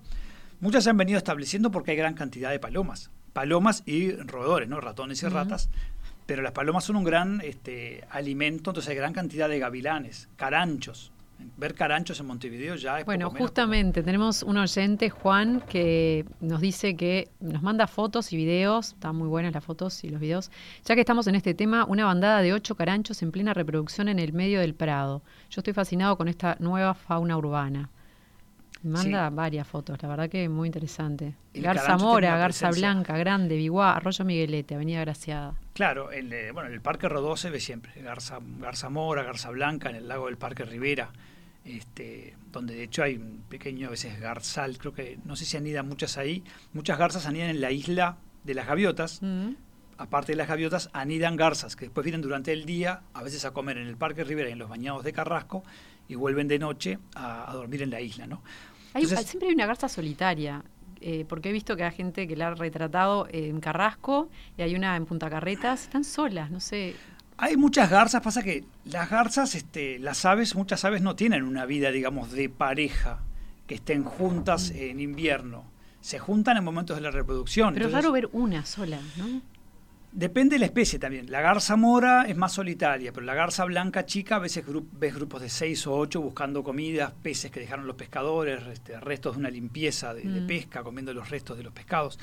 muchas 0.61 0.83
se 0.83 0.89
han 0.89 0.97
venido 0.97 1.19
estableciendo 1.19 1.69
porque 1.69 1.91
hay 1.91 1.97
gran 1.97 2.15
cantidad 2.15 2.49
de 2.49 2.59
palomas. 2.59 3.11
Palomas 3.33 3.83
y 3.85 4.13
roedores, 4.13 4.67
¿no? 4.67 4.81
ratones 4.81 5.21
y 5.21 5.27
ratas. 5.27 5.69
Pero 6.25 6.41
las 6.41 6.53
palomas 6.53 6.85
son 6.85 6.95
un 6.95 7.03
gran 7.03 7.39
este, 7.41 8.03
alimento, 8.09 8.71
entonces 8.71 8.89
hay 8.89 8.95
gran 8.95 9.13
cantidad 9.13 9.47
de 9.47 9.59
gavilanes, 9.59 10.27
caranchos, 10.37 11.11
ver 11.57 11.73
caranchos 11.73 12.19
en 12.19 12.27
Montevideo 12.27 12.75
ya 12.75 12.99
es 12.99 13.05
Bueno, 13.05 13.29
justamente 13.29 14.03
tenemos 14.03 14.43
un 14.43 14.57
oyente, 14.57 15.09
Juan, 15.09 15.61
que 15.61 16.25
nos 16.41 16.61
dice 16.61 16.95
que 16.95 17.29
nos 17.39 17.61
manda 17.61 17.87
fotos 17.87 18.33
y 18.33 18.37
videos, 18.37 18.93
están 18.93 19.15
muy 19.15 19.27
buenas 19.27 19.53
las 19.53 19.63
fotos 19.63 20.03
y 20.03 20.09
los 20.09 20.19
videos, 20.19 20.51
ya 20.83 20.95
que 20.95 21.01
estamos 21.01 21.27
en 21.27 21.35
este 21.35 21.53
tema, 21.53 21.85
una 21.85 22.05
bandada 22.05 22.41
de 22.41 22.53
ocho 22.53 22.75
caranchos 22.75 23.21
en 23.21 23.31
plena 23.31 23.53
reproducción 23.53 24.09
en 24.09 24.19
el 24.19 24.33
medio 24.33 24.59
del 24.59 24.75
Prado. 24.75 25.23
Yo 25.49 25.61
estoy 25.61 25.73
fascinado 25.73 26.17
con 26.17 26.27
esta 26.27 26.57
nueva 26.59 26.93
fauna 26.93 27.37
urbana. 27.37 27.89
Manda 28.85 29.29
varias 29.29 29.67
fotos, 29.67 30.01
la 30.01 30.09
verdad 30.09 30.29
que 30.29 30.45
es 30.45 30.49
muy 30.49 30.67
interesante. 30.67 31.35
Garza 31.53 31.97
Mora, 31.97 32.37
Garza 32.37 32.71
Blanca, 32.71 33.17
Grande, 33.17 33.55
Biguá, 33.55 33.95
Arroyo 33.95 34.25
Miguelete, 34.25 34.75
Avenida 34.75 35.01
Graciada. 35.01 35.55
Claro, 35.73 36.11
el, 36.11 36.31
eh, 36.31 36.51
bueno, 36.51 36.69
el 36.69 36.81
Parque 36.81 37.09
Rodó 37.09 37.35
se 37.35 37.49
ve 37.49 37.59
siempre, 37.59 38.01
Garza, 38.01 38.39
Garza 38.59 38.89
Mora, 38.89 39.23
Garza 39.23 39.49
Blanca, 39.49 39.89
en 39.89 39.97
el 39.97 40.07
lago 40.07 40.27
del 40.27 40.37
Parque 40.37 40.63
Rivera, 40.63 41.11
este, 41.65 42.35
donde 42.51 42.75
de 42.75 42.83
hecho 42.83 43.03
hay 43.03 43.15
un 43.15 43.43
pequeño, 43.49 43.87
a 43.87 43.91
veces 43.91 44.19
garzal, 44.19 44.77
creo 44.77 44.93
que, 44.93 45.17
no 45.25 45.35
sé 45.35 45.45
si 45.45 45.57
anidan 45.57 45.87
muchas 45.87 46.17
ahí, 46.17 46.43
muchas 46.73 46.97
garzas 46.97 47.25
anidan 47.25 47.49
en 47.49 47.61
la 47.61 47.71
isla 47.71 48.17
de 48.43 48.53
las 48.53 48.67
gaviotas, 48.67 49.21
aparte 49.97 50.33
de 50.33 50.35
las 50.37 50.47
gaviotas, 50.47 50.89
anidan 50.93 51.35
garzas, 51.35 51.75
que 51.75 51.85
después 51.85 52.03
vienen 52.03 52.21
durante 52.21 52.53
el 52.53 52.65
día, 52.65 53.01
a 53.13 53.23
veces 53.23 53.45
a 53.45 53.51
comer 53.51 53.77
en 53.77 53.87
el 53.87 53.97
Parque 53.97 54.23
Rivera 54.23 54.49
y 54.49 54.51
en 54.51 54.59
los 54.59 54.69
bañados 54.69 55.03
de 55.03 55.13
Carrasco, 55.13 55.63
y 56.07 56.15
vuelven 56.15 56.47
de 56.47 56.59
noche 56.59 56.99
a, 57.15 57.51
dormir 57.53 57.81
en 57.81 57.89
la 57.89 58.01
isla, 58.01 58.27
¿no? 58.27 58.41
Siempre 59.03 59.49
hay 59.49 59.55
una 59.55 59.65
garza 59.65 59.89
solitaria. 59.89 60.63
Eh, 61.01 61.25
porque 61.27 61.49
he 61.49 61.51
visto 61.51 61.75
que 61.75 61.83
hay 61.83 61.91
gente 61.91 62.27
que 62.27 62.35
la 62.35 62.47
ha 62.47 62.55
retratado 62.55 63.27
en 63.29 63.59
Carrasco 63.59 64.29
y 64.57 64.63
hay 64.63 64.75
una 64.75 64.95
en 64.95 65.05
Punta 65.05 65.29
Carretas, 65.29 65.83
están 65.83 66.03
solas, 66.03 66.49
no 66.49 66.59
sé. 66.59 66.95
Hay 67.37 67.57
muchas 67.57 67.89
garzas, 67.89 68.23
pasa 68.23 68.41
que 68.41 68.63
las 68.85 69.09
garzas, 69.09 69.53
este, 69.55 69.99
las 69.99 70.25
aves, 70.25 70.55
muchas 70.55 70.83
aves 70.85 71.01
no 71.01 71.15
tienen 71.15 71.43
una 71.43 71.65
vida, 71.65 71.91
digamos, 71.91 72.31
de 72.31 72.49
pareja, 72.49 73.19
que 73.67 73.75
estén 73.75 74.03
juntas 74.03 74.71
en 74.71 74.99
invierno. 74.99 75.65
Se 76.01 76.17
juntan 76.17 76.57
en 76.57 76.63
momentos 76.63 76.95
de 76.95 77.01
la 77.01 77.11
reproducción. 77.11 77.73
Pero 77.73 77.87
es 77.87 77.91
raro 77.91 78.11
ver 78.11 78.29
una 78.31 78.65
sola, 78.65 78.99
¿no? 79.17 79.41
Depende 80.15 80.55
de 80.55 80.59
la 80.59 80.67
especie 80.67 80.97
también. 80.97 81.29
La 81.29 81.41
garza 81.41 81.75
mora 81.75 82.23
es 82.23 82.37
más 82.37 82.53
solitaria, 82.53 83.11
pero 83.11 83.25
la 83.25 83.33
garza 83.33 83.65
blanca 83.65 84.05
chica 84.05 84.37
a 84.37 84.39
veces 84.39 84.63
ves 84.93 85.13
grupos 85.13 85.41
de 85.41 85.49
seis 85.49 85.85
o 85.87 85.93
ocho 85.93 86.21
buscando 86.21 86.63
comidas, 86.63 87.11
peces 87.21 87.51
que 87.51 87.59
dejaron 87.59 87.85
los 87.85 87.97
pescadores, 87.97 88.65
este, 88.65 88.97
restos 89.01 89.33
de 89.33 89.39
una 89.41 89.49
limpieza 89.49 90.13
de, 90.13 90.23
mm. 90.23 90.47
pesca, 90.47 90.83
comiendo 90.83 91.13
los 91.13 91.29
restos 91.29 91.57
de 91.57 91.63
los 91.63 91.73
pescados. 91.73 92.17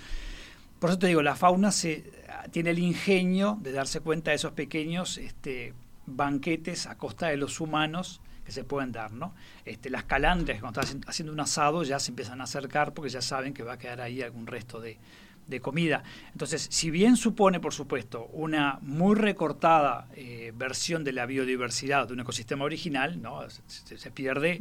Por 0.78 0.88
eso 0.88 0.99
te 0.99 1.09
digo, 1.09 1.20
la 1.20 1.36
fauna 1.36 1.70
se, 1.70 2.11
tiene 2.51 2.70
el 2.70 2.78
ingenio 2.78 3.59
de 3.61 3.72
darse 3.72 4.01
cuenta 4.01 4.30
de 4.30 4.36
esos 4.36 4.53
pequeños 4.53 5.18
este, 5.18 5.74
banquetes 6.07 6.86
a 6.86 6.97
costa 6.97 7.26
de 7.26 7.36
los 7.36 7.61
humanos 7.61 8.22
que 8.47 8.53
se 8.53 8.64
pueden 8.64 8.90
dar, 8.90 9.12
¿no? 9.12 9.34
Este, 9.66 9.90
las 9.90 10.05
calandrias, 10.05 10.62
cuando 10.62 10.80
están 10.80 11.03
haciendo 11.07 11.30
un 11.30 11.40
asado, 11.40 11.82
ya 11.82 12.01
se 12.01 12.11
empiezan 12.11 12.40
a 12.40 12.45
acercar 12.45 12.95
porque 12.95 13.11
ya 13.11 13.20
saben 13.20 13.53
que 13.53 13.62
va 13.62 13.74
a 13.74 13.78
quedar 13.78 14.01
ahí 14.01 14.22
algún 14.22 14.47
resto 14.47 14.80
de, 14.80 14.99
de 15.47 15.61
comida. 15.61 16.03
Entonces, 16.32 16.66
si 16.70 16.90
bien 16.90 17.16
supone, 17.16 17.61
por 17.61 17.72
supuesto, 17.72 18.26
una 18.32 18.78
muy 18.82 19.14
recortada 19.16 20.09
eh, 20.16 20.53
versión 20.55 21.05
de 21.05 21.12
la 21.12 21.26
biodiversidad 21.26 22.07
de 22.07 22.14
un 22.14 22.20
ecosistema 22.20 22.64
original, 22.64 23.20
¿no? 23.20 23.40
se, 23.66 24.11
pierde, 24.11 24.59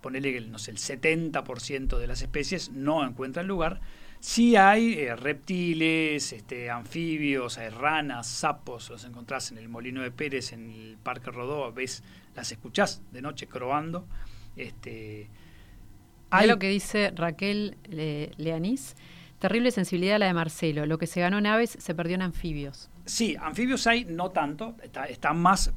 ponele 0.00 0.40
no 0.42 0.58
sé, 0.58 0.70
el 0.70 0.78
70% 0.78 1.98
de 1.98 2.06
las 2.06 2.22
especies 2.22 2.70
no 2.70 3.06
encuentran 3.06 3.46
lugar. 3.46 3.80
Sí 4.18 4.56
hay 4.56 4.94
eh, 4.94 5.14
reptiles, 5.14 6.32
este, 6.32 6.70
anfibios, 6.70 7.58
hay 7.58 7.68
ranas, 7.68 8.26
sapos, 8.26 8.88
los 8.90 9.04
encontrás 9.04 9.52
en 9.52 9.58
el 9.58 9.68
Molino 9.68 10.02
de 10.02 10.10
Pérez, 10.10 10.52
en 10.52 10.70
el 10.70 10.96
Parque 11.02 11.30
Rodó, 11.30 11.70
ves, 11.72 12.02
las 12.34 12.50
escuchás 12.50 13.02
de 13.12 13.22
noche 13.22 13.46
croando. 13.46 14.06
Este, 14.56 15.28
hay 16.30 16.48
lo 16.48 16.58
que 16.58 16.68
dice 16.68 17.12
Raquel 17.14 17.76
Leanís 18.38 18.96
Terrible 19.38 19.70
sensibilidad 19.70 20.18
la 20.18 20.26
de 20.26 20.34
Marcelo. 20.34 20.86
Lo 20.86 20.98
que 20.98 21.06
se 21.06 21.20
ganó 21.20 21.38
en 21.38 21.46
aves 21.46 21.76
se 21.78 21.94
perdió 21.94 22.14
en 22.14 22.22
anfibios. 22.22 22.90
Sí, 23.04 23.36
anfibios 23.40 23.86
hay, 23.86 24.04
no 24.04 24.30
tanto, 24.30 24.76
están 25.08 25.38
más, 25.38 25.72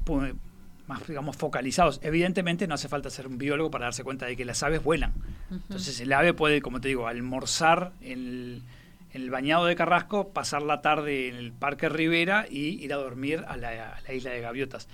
más, 0.88 1.08
digamos, 1.08 1.36
focalizados. 1.36 2.00
Evidentemente 2.04 2.68
no 2.68 2.76
hace 2.76 2.88
falta 2.88 3.10
ser 3.10 3.28
un 3.28 3.38
biólogo 3.38 3.70
para 3.70 3.86
darse 3.86 4.04
cuenta 4.04 4.26
de 4.26 4.36
que 4.36 4.46
las 4.46 4.64
aves 4.64 4.84
vuelan. 4.84 5.14
Entonces 5.52 6.00
el 6.00 6.14
ave 6.14 6.34
puede, 6.34 6.62
como 6.62 6.80
te 6.80 6.88
digo, 6.88 7.08
almorzar 7.08 7.92
en 8.02 8.64
el, 9.12 9.30
bañado 9.30 9.66
de 9.66 9.76
Carrasco, 9.76 10.30
pasar 10.30 10.62
la 10.62 10.82
tarde 10.82 11.28
en 11.28 11.36
el 11.36 11.52
Parque 11.52 11.90
Rivera 11.90 12.46
y 12.50 12.84
ir 12.84 12.94
a 12.94 12.98
dormir 12.98 13.44
a 13.48 13.58
la, 13.58 13.94
a 13.94 14.02
la 14.02 14.14
isla 14.14 14.32
de 14.32 14.42
Gaviotas 14.42 14.88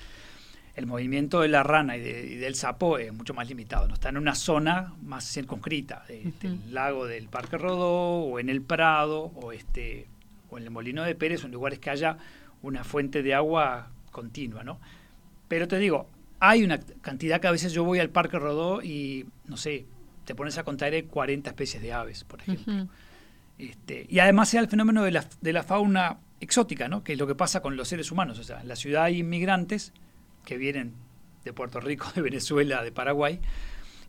el 0.75 0.85
movimiento 0.85 1.41
de 1.41 1.47
la 1.47 1.63
rana 1.63 1.97
y, 1.97 2.01
del 2.01 2.55
sapo 2.55 2.97
es 2.97 3.13
mucho 3.13 3.33
más 3.33 3.47
limitado, 3.47 3.87
no 3.87 3.93
está 3.93 4.09
en 4.09 4.17
una 4.17 4.35
zona 4.35 4.93
más 5.01 5.25
circunscrita, 5.31 6.03
del 6.07 6.73
lago 6.73 7.05
del 7.05 7.27
Parque 7.29 7.57
Rodó 7.57 8.19
o 8.19 8.39
en 8.39 8.49
el 8.49 8.61
Prado 8.61 9.31
o 9.35 9.51
este 9.51 10.07
o 10.49 10.57
en 10.57 10.63
el 10.65 10.71
Molino 10.71 11.03
de 11.03 11.15
Pérez 11.15 11.43
o 11.43 11.45
en 11.47 11.53
lugares 11.53 11.79
que 11.79 11.89
haya 11.89 12.17
una 12.61 12.83
fuente 12.83 13.23
de 13.23 13.33
agua 13.33 13.89
continua, 14.11 14.63
¿no? 14.63 14.79
Pero 15.47 15.67
te 15.67 15.77
digo, 15.77 16.09
hay 16.39 16.63
una 16.63 16.79
cantidad 16.79 17.39
que 17.39 17.47
a 17.47 17.51
veces 17.51 17.73
yo 17.73 17.83
voy 17.83 17.99
al 17.99 18.09
Parque 18.09 18.37
Rodó 18.37 18.81
y 18.81 19.25
no 19.45 19.57
sé, 19.57 19.85
te 20.25 20.35
pones 20.35 20.57
a 20.57 20.63
contar 20.63 20.91
40 21.05 21.49
especies 21.49 21.81
de 21.81 21.93
aves, 21.93 22.23
por 22.23 22.41
ejemplo. 22.41 22.87
este, 23.57 24.05
y 24.09 24.19
además 24.19 24.49
sea 24.49 24.61
el 24.61 24.67
fenómeno 24.67 25.03
de 25.03 25.11
la, 25.11 25.25
de 25.41 25.53
la 25.53 25.63
fauna 25.63 26.17
exótica, 26.39 26.89
¿no? 26.89 27.03
Que 27.03 27.13
es 27.13 27.19
lo 27.19 27.27
que 27.27 27.35
pasa 27.35 27.61
con 27.61 27.77
los 27.77 27.87
seres 27.87 28.11
humanos, 28.11 28.39
o 28.39 28.43
sea, 28.43 28.61
en 28.61 28.67
la 28.67 28.75
ciudad 28.75 29.03
hay 29.03 29.19
inmigrantes 29.19 29.93
que 30.45 30.57
vienen 30.57 30.93
de 31.43 31.53
Puerto 31.53 31.79
Rico, 31.79 32.11
de 32.15 32.21
Venezuela, 32.21 32.83
de 32.83 32.91
Paraguay, 32.91 33.39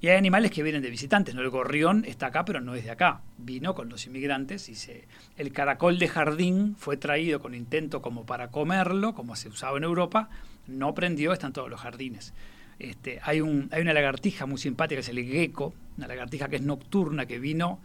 y 0.00 0.08
hay 0.08 0.16
animales 0.16 0.50
que 0.50 0.62
vienen 0.62 0.82
de 0.82 0.90
visitantes. 0.90 1.34
¿no? 1.34 1.40
El 1.40 1.50
gorrión 1.50 2.04
está 2.06 2.26
acá, 2.26 2.44
pero 2.44 2.60
no 2.60 2.74
es 2.74 2.84
de 2.84 2.90
acá. 2.90 3.22
Vino 3.38 3.74
con 3.74 3.88
los 3.88 4.06
inmigrantes 4.06 4.68
y 4.68 4.74
se, 4.74 5.08
el 5.36 5.52
caracol 5.52 5.98
de 5.98 6.08
jardín 6.08 6.76
fue 6.76 6.96
traído 6.96 7.40
con 7.40 7.54
intento 7.54 8.02
como 8.02 8.26
para 8.26 8.50
comerlo, 8.50 9.14
como 9.14 9.36
se 9.36 9.48
usaba 9.48 9.78
en 9.78 9.84
Europa. 9.84 10.28
No 10.66 10.94
prendió, 10.94 11.32
están 11.32 11.52
todos 11.52 11.70
los 11.70 11.80
jardines. 11.80 12.34
Este, 12.78 13.20
hay, 13.22 13.38
hay 13.70 13.80
una 13.80 13.94
lagartija 13.94 14.44
muy 14.44 14.58
simpática, 14.58 14.96
que 14.96 15.00
es 15.00 15.08
el 15.08 15.24
gecko, 15.24 15.72
una 15.96 16.06
lagartija 16.06 16.48
que 16.48 16.56
es 16.56 16.62
nocturna, 16.62 17.24
que 17.24 17.38
vino 17.38 17.80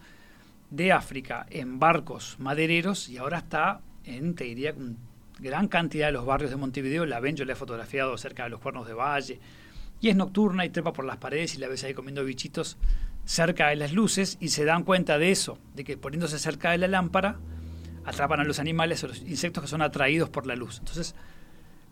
de 0.70 0.92
África 0.92 1.46
en 1.50 1.78
barcos 1.78 2.36
madereros 2.38 3.08
y 3.08 3.16
ahora 3.16 3.38
está 3.38 3.80
en, 4.04 4.34
te 4.34 4.44
diría, 4.44 4.74
un 4.76 4.98
gran 5.42 5.68
cantidad 5.68 6.06
de 6.06 6.12
los 6.12 6.24
barrios 6.24 6.50
de 6.50 6.56
Montevideo 6.56 7.04
la 7.04 7.20
ven, 7.20 7.36
yo 7.36 7.44
la 7.44 7.52
he 7.52 7.56
fotografiado 7.56 8.16
cerca 8.16 8.44
de 8.44 8.50
los 8.50 8.60
cuernos 8.60 8.86
de 8.86 8.94
valle, 8.94 9.40
y 10.00 10.08
es 10.08 10.16
nocturna 10.16 10.64
y 10.64 10.70
trepa 10.70 10.92
por 10.92 11.04
las 11.04 11.18
paredes 11.18 11.54
y 11.54 11.58
la 11.58 11.68
ves 11.68 11.84
ahí 11.84 11.94
comiendo 11.94 12.24
bichitos 12.24 12.78
cerca 13.24 13.68
de 13.68 13.76
las 13.76 13.92
luces 13.92 14.36
y 14.40 14.48
se 14.48 14.64
dan 14.64 14.84
cuenta 14.84 15.18
de 15.18 15.30
eso, 15.30 15.58
de 15.74 15.84
que 15.84 15.96
poniéndose 15.96 16.38
cerca 16.38 16.70
de 16.70 16.78
la 16.78 16.88
lámpara 16.88 17.38
atrapan 18.04 18.40
a 18.40 18.44
los 18.44 18.58
animales 18.58 19.04
o 19.04 19.08
los 19.08 19.20
insectos 19.22 19.62
que 19.62 19.68
son 19.68 19.82
atraídos 19.82 20.28
por 20.28 20.46
la 20.46 20.56
luz. 20.56 20.78
Entonces, 20.78 21.14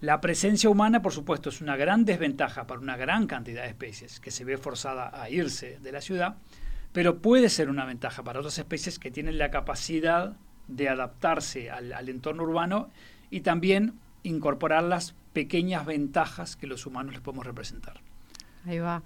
la 0.01 0.21
presencia 0.21 0.71
humana, 0.71 1.03
por 1.03 1.13
supuesto, 1.13 1.51
es 1.51 1.61
una 1.61 1.77
gran 1.77 2.05
desventaja 2.05 2.67
para 2.67 2.81
una 2.81 2.97
gran 2.97 3.27
cantidad 3.27 3.63
de 3.63 3.69
especies 3.69 4.19
que 4.19 4.31
se 4.31 4.45
ve 4.45 4.57
forzada 4.57 5.11
a 5.23 5.31
irse 5.31 5.79
de 5.79 5.93
la 5.93 6.01
ciudad, 6.01 6.37
pero 6.93 7.19
puede 7.19 7.49
ser 7.49 7.69
una 7.69 7.85
ventaja 7.85 8.25
para 8.25 8.41
otras 8.41 8.59
especies 8.59 8.99
que 8.99 9.11
tienen 9.11 9.39
la 9.39 9.51
capacidad 9.51 10.37
de 10.67 10.89
adaptarse 10.89 11.71
al, 11.71 11.93
al 11.93 12.09
entorno 12.09 12.43
urbano 12.43 12.91
y 13.31 13.41
también 13.41 13.95
incorporar 14.23 14.85
las 14.85 15.15
pequeñas 15.33 15.87
ventajas 15.87 16.57
que 16.57 16.67
los 16.67 16.87
humanos 16.87 17.13
les 17.13 17.23
podemos 17.23 17.47
representar. 17.47 18.01
Ahí 18.67 18.79
va. 18.79 19.03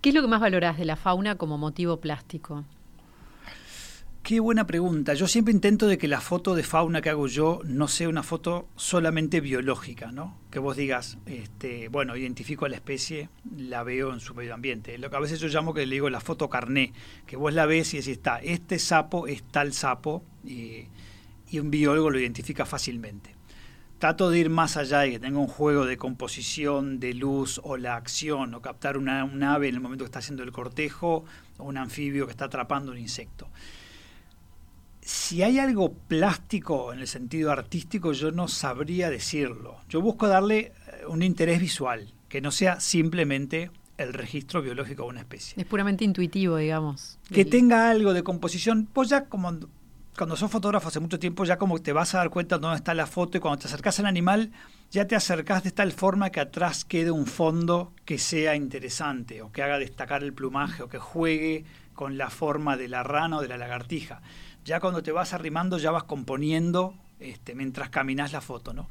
¿Qué 0.00 0.10
es 0.10 0.14
lo 0.14 0.22
que 0.22 0.28
más 0.28 0.40
valorás 0.40 0.78
de 0.78 0.84
la 0.84 0.96
fauna 0.96 1.34
como 1.34 1.58
motivo 1.58 1.98
plástico? 1.98 2.64
Qué 4.22 4.40
buena 4.40 4.66
pregunta. 4.66 5.14
Yo 5.14 5.26
siempre 5.26 5.52
intento 5.52 5.86
de 5.86 5.96
que 5.96 6.06
la 6.06 6.20
foto 6.20 6.54
de 6.54 6.62
fauna 6.62 7.00
que 7.00 7.08
hago 7.08 7.26
yo 7.28 7.60
no 7.64 7.88
sea 7.88 8.08
una 8.08 8.22
foto 8.22 8.68
solamente 8.76 9.40
biológica, 9.40 10.12
¿no? 10.12 10.36
Que 10.50 10.58
vos 10.58 10.76
digas, 10.76 11.18
este, 11.26 11.88
bueno, 11.88 12.14
identifico 12.14 12.66
a 12.66 12.68
la 12.68 12.76
especie, 12.76 13.30
la 13.56 13.82
veo 13.84 14.12
en 14.12 14.20
su 14.20 14.34
medio 14.34 14.54
ambiente. 14.54 14.98
Lo 14.98 15.08
que 15.08 15.16
a 15.16 15.20
veces 15.20 15.40
yo 15.40 15.48
llamo 15.48 15.72
que 15.72 15.86
le 15.86 15.94
digo 15.94 16.10
la 16.10 16.20
foto 16.20 16.50
carné, 16.50 16.92
que 17.26 17.36
vos 17.36 17.54
la 17.54 17.64
ves 17.64 17.94
y 17.94 17.98
decís, 17.98 18.18
está, 18.18 18.38
este 18.38 18.78
sapo 18.78 19.26
es 19.26 19.42
tal 19.44 19.72
sapo 19.72 20.22
y 20.44 20.88
un 21.58 21.70
biólogo 21.70 22.10
lo 22.10 22.20
identifica 22.20 22.66
fácilmente 22.66 23.37
trato 23.98 24.30
de 24.30 24.38
ir 24.38 24.50
más 24.50 24.76
allá 24.76 25.06
y 25.06 25.12
que 25.12 25.18
tenga 25.18 25.38
un 25.38 25.48
juego 25.48 25.84
de 25.84 25.96
composición, 25.96 27.00
de 27.00 27.14
luz 27.14 27.60
o 27.64 27.76
la 27.76 27.96
acción, 27.96 28.54
o 28.54 28.62
captar 28.62 28.96
una, 28.96 29.24
un 29.24 29.42
ave 29.42 29.68
en 29.68 29.74
el 29.74 29.80
momento 29.80 30.04
que 30.04 30.06
está 30.06 30.20
haciendo 30.20 30.42
el 30.42 30.52
cortejo, 30.52 31.24
o 31.58 31.64
un 31.64 31.76
anfibio 31.76 32.26
que 32.26 32.30
está 32.30 32.46
atrapando 32.46 32.92
un 32.92 32.98
insecto. 32.98 33.48
Si 35.00 35.42
hay 35.42 35.58
algo 35.58 35.92
plástico 35.92 36.92
en 36.92 37.00
el 37.00 37.06
sentido 37.08 37.50
artístico, 37.50 38.12
yo 38.12 38.30
no 38.30 38.46
sabría 38.46 39.10
decirlo. 39.10 39.78
Yo 39.88 40.00
busco 40.00 40.28
darle 40.28 40.58
eh, 40.58 40.72
un 41.08 41.22
interés 41.22 41.60
visual, 41.60 42.12
que 42.28 42.40
no 42.40 42.50
sea 42.50 42.78
simplemente 42.78 43.70
el 43.96 44.12
registro 44.12 44.62
biológico 44.62 45.02
de 45.04 45.08
una 45.08 45.20
especie. 45.20 45.60
Es 45.60 45.66
puramente 45.66 46.04
intuitivo, 46.04 46.56
digamos. 46.56 47.18
Que 47.32 47.44
tenga 47.44 47.90
algo 47.90 48.12
de 48.12 48.22
composición, 48.22 48.86
pues 48.92 49.08
ya 49.08 49.24
como 49.24 49.58
cuando 50.18 50.36
sos 50.36 50.50
fotógrafo 50.50 50.88
hace 50.88 50.98
mucho 50.98 51.20
tiempo 51.20 51.44
ya 51.44 51.58
como 51.58 51.78
te 51.78 51.92
vas 51.92 52.12
a 52.12 52.18
dar 52.18 52.28
cuenta 52.28 52.56
de 52.56 52.62
dónde 52.62 52.76
está 52.76 52.92
la 52.92 53.06
foto 53.06 53.38
y 53.38 53.40
cuando 53.40 53.60
te 53.60 53.68
acercas 53.68 54.00
al 54.00 54.06
animal 54.06 54.50
ya 54.90 55.06
te 55.06 55.14
acercas 55.14 55.62
de 55.62 55.70
tal 55.70 55.92
forma 55.92 56.30
que 56.30 56.40
atrás 56.40 56.84
quede 56.84 57.12
un 57.12 57.26
fondo 57.26 57.92
que 58.04 58.18
sea 58.18 58.56
interesante 58.56 59.42
o 59.42 59.52
que 59.52 59.62
haga 59.62 59.78
destacar 59.78 60.24
el 60.24 60.32
plumaje 60.32 60.82
o 60.82 60.88
que 60.88 60.98
juegue 60.98 61.64
con 61.94 62.18
la 62.18 62.30
forma 62.30 62.76
de 62.76 62.88
la 62.88 63.04
rana 63.04 63.36
o 63.36 63.42
de 63.42 63.48
la 63.48 63.58
lagartija. 63.58 64.20
Ya 64.64 64.80
cuando 64.80 65.04
te 65.04 65.12
vas 65.12 65.34
arrimando 65.34 65.78
ya 65.78 65.92
vas 65.92 66.04
componiendo 66.04 66.94
este, 67.20 67.54
mientras 67.54 67.88
caminas 67.88 68.32
la 68.32 68.40
foto, 68.40 68.72
¿no? 68.72 68.90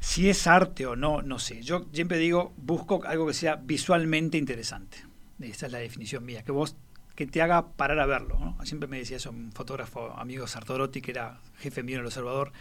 Si 0.00 0.28
es 0.28 0.46
arte 0.46 0.86
o 0.86 0.94
no, 0.94 1.22
no 1.22 1.38
sé. 1.38 1.62
Yo 1.62 1.86
siempre 1.90 2.18
digo, 2.18 2.52
busco 2.58 3.02
algo 3.06 3.26
que 3.26 3.34
sea 3.34 3.56
visualmente 3.56 4.36
interesante. 4.36 4.98
Esa 5.40 5.66
es 5.66 5.72
la 5.72 5.78
definición 5.78 6.24
mía, 6.24 6.42
que 6.42 6.52
vos 6.52 6.76
que 7.14 7.26
te 7.26 7.42
haga 7.42 7.68
parar 7.68 8.00
a 8.00 8.06
verlo. 8.06 8.56
Siempre 8.64 8.88
me 8.88 8.98
decía 8.98 9.16
eso 9.18 9.30
un 9.30 9.52
fotógrafo 9.52 10.12
amigo 10.16 10.46
Sartorotti, 10.46 11.00
que 11.00 11.12
era 11.12 11.40
jefe 11.58 11.82
mío 11.82 11.96
en 11.96 12.00
el 12.00 12.06
observador. 12.06 12.52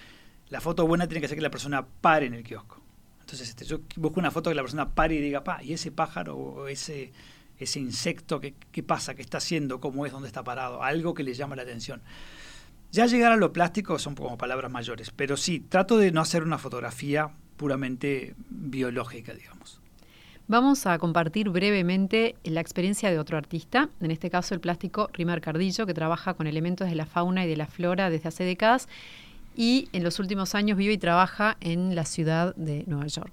La 0.50 0.62
foto 0.62 0.86
buena 0.86 1.08
tiene 1.08 1.22
que 1.22 1.28
ser 1.28 1.38
que 1.38 1.42
la 1.42 1.50
persona 1.50 1.86
pare 1.86 2.28
en 2.28 2.34
el 2.34 2.44
kiosco. 2.44 2.82
Entonces 3.22 3.50
este, 3.50 3.66
yo 3.66 3.80
busco 3.96 4.20
una 4.20 4.32
foto 4.32 4.50
que 4.50 4.56
la 4.56 4.62
persona 4.62 4.94
pare 4.94 5.16
y 5.16 5.22
diga, 5.22 5.44
pa, 5.44 5.64
¿y 5.64 5.74
ese 5.74 5.92
pájaro 5.92 6.38
o 6.38 6.68
ese, 6.68 7.12
ese 7.58 7.80
insecto 7.80 8.40
qué, 8.40 8.54
qué 8.72 8.84
pasa? 8.84 9.16
¿Qué 9.16 9.22
está 9.22 9.38
haciendo? 9.38 9.80
¿Cómo 9.80 10.06
es? 10.06 10.12
¿Dónde 10.12 10.28
está 10.28 10.44
parado? 10.44 10.84
Algo 10.84 11.14
que 11.14 11.24
le 11.24 11.34
llama 11.34 11.56
la 11.56 11.64
atención. 11.64 12.02
Ya 12.92 13.08
llegar 13.08 13.32
a 13.32 13.38
lo 13.38 13.52
plástico 13.54 13.98
son 13.98 14.14
como 14.14 14.38
palabras 14.38 14.72
mayores, 14.72 15.10
pero 15.10 15.36
sí, 15.36 15.60
trato 15.60 15.98
de 15.98 16.12
no 16.12 16.22
hacer 16.22 16.44
una 16.44 16.60
fotografía 16.60 17.32
puramente 17.58 18.36
biológica, 18.50 19.34
digamos. 19.34 19.82
Vamos 20.48 20.86
a 20.88 21.00
compartir 21.00 21.50
brevemente 21.50 22.36
la 22.44 22.60
experiencia 22.60 23.10
de 23.10 23.18
otro 23.18 23.38
artista, 23.38 23.90
en 24.02 24.12
este 24.12 24.30
caso 24.30 24.54
el 24.54 24.60
plástico 24.60 25.10
Rimer 25.14 25.40
Cardillo, 25.40 25.86
que 25.86 25.94
trabaja 25.94 26.34
con 26.34 26.48
elementos 26.48 26.90
de 26.90 26.96
la 26.96 27.06
fauna 27.06 27.46
y 27.46 27.48
de 27.48 27.56
la 27.56 27.66
flora 27.66 28.10
desde 28.10 28.28
hace 28.28 28.44
décadas 28.44 28.90
y 29.56 29.88
en 29.94 30.04
los 30.04 30.20
últimos 30.20 30.54
años 30.54 30.78
vive 30.78 30.94
y 30.94 30.98
trabaja 30.98 31.56
en 31.62 31.96
la 31.96 32.04
ciudad 32.04 32.54
de 32.58 32.84
Nueva 32.88 33.08
York. 33.08 33.32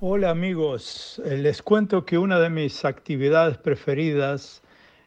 Hola 0.00 0.28
amigos, 0.28 1.22
eh, 1.24 1.38
les 1.38 1.62
cuento 1.62 2.04
que 2.04 2.18
una 2.18 2.38
de 2.40 2.50
mis 2.50 2.84
actividades 2.84 3.56
preferidas 3.56 4.60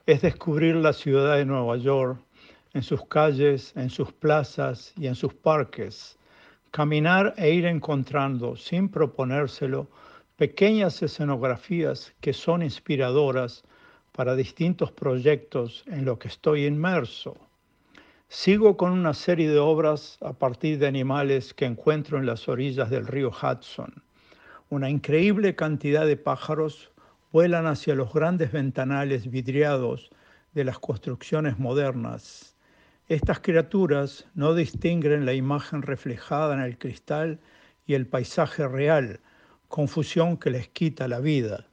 es 0.07 0.23
descubrir 0.23 0.75
la 0.75 0.93
ciudad 0.93 1.35
de 1.35 1.45
Nueva 1.45 1.77
York 1.77 2.19
en 2.73 2.81
sus 2.81 3.05
calles, 3.05 3.73
en 3.75 3.91
sus 3.91 4.11
plazas 4.11 4.91
y 4.97 5.05
en 5.05 5.13
sus 5.13 5.35
parques. 5.35 6.17
Caminar 6.71 7.35
e 7.37 7.51
ir 7.51 7.67
encontrando, 7.67 8.55
sin 8.55 8.89
proponérselo, 8.89 9.87
pequeñas 10.37 11.01
escenografías 11.01 12.13
que 12.21 12.31
son 12.31 12.61
inspiradoras 12.61 13.63
para 14.11 14.35
distintos 14.35 14.91
proyectos 14.91 15.83
en 15.87 16.05
los 16.05 16.19
que 16.19 16.27
estoy 16.27 16.67
inmerso. 16.67 17.35
Sigo 18.29 18.77
con 18.77 18.91
una 18.91 19.15
serie 19.15 19.49
de 19.49 19.57
obras 19.57 20.19
a 20.21 20.33
partir 20.33 20.77
de 20.77 20.85
animales 20.85 21.55
que 21.55 21.65
encuentro 21.65 22.19
en 22.19 22.27
las 22.27 22.47
orillas 22.47 22.91
del 22.91 23.07
río 23.07 23.31
Hudson. 23.31 24.03
Una 24.69 24.91
increíble 24.91 25.55
cantidad 25.55 26.05
de 26.05 26.17
pájaros 26.17 26.91
vuelan 27.31 27.65
hacia 27.65 27.95
los 27.95 28.13
grandes 28.13 28.51
ventanales 28.51 29.31
vidriados 29.31 30.11
de 30.53 30.65
las 30.65 30.77
construcciones 30.77 31.57
modernas. 31.57 32.55
Estas 33.07 33.39
criaturas 33.39 34.27
no 34.35 34.53
distinguen 34.53 35.25
la 35.25 35.33
imagen 35.33 35.81
reflejada 35.81 36.53
en 36.53 36.61
el 36.61 36.77
cristal 36.77 37.39
y 37.87 37.95
el 37.95 38.05
paisaje 38.05 38.67
real, 38.67 39.19
confusión 39.67 40.37
que 40.37 40.49
les 40.49 40.69
quita 40.69 41.07
la 41.07 41.19
vida. 41.19 41.67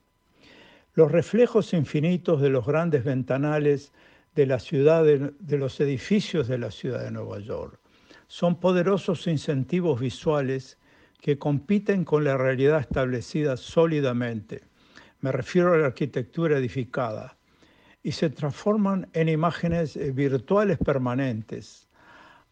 Los 0.95 1.11
reflejos 1.11 1.72
infinitos 1.72 2.40
de 2.40 2.51
los 2.51 2.66
grandes 2.66 3.05
ventanales 3.05 3.92
de 4.34 4.47
la 4.47 4.59
ciudad, 4.59 5.05
de, 5.05 5.59
los 5.59 5.80
edificios 5.80 6.49
de 6.49 6.59
la 6.59 6.70
ciudad 6.70 7.05
de 7.05 7.11
Nueva 7.11 7.38
York. 7.38 7.78
Son 8.26 8.59
poderosos 8.59 9.26
incentivos 9.26 10.01
visuales 10.01 10.78
que 11.20 11.38
compiten 11.38 12.05
con 12.05 12.24
la 12.24 12.36
realidad 12.36 12.80
establecida 12.80 13.57
sólidamente. 13.57 14.62
Me 15.20 15.32
refiero 15.32 15.72
a 15.72 15.78
la 15.78 15.86
arquitectura 15.86 16.59
edificada. 16.59 17.36
Y 18.03 18.12
se 18.12 18.28
transforman 18.28 19.09
en 19.14 19.30
imágenes 19.30 19.97
eh, 19.97 20.11
virtuales 20.11 20.76
permanentes. 20.76 21.88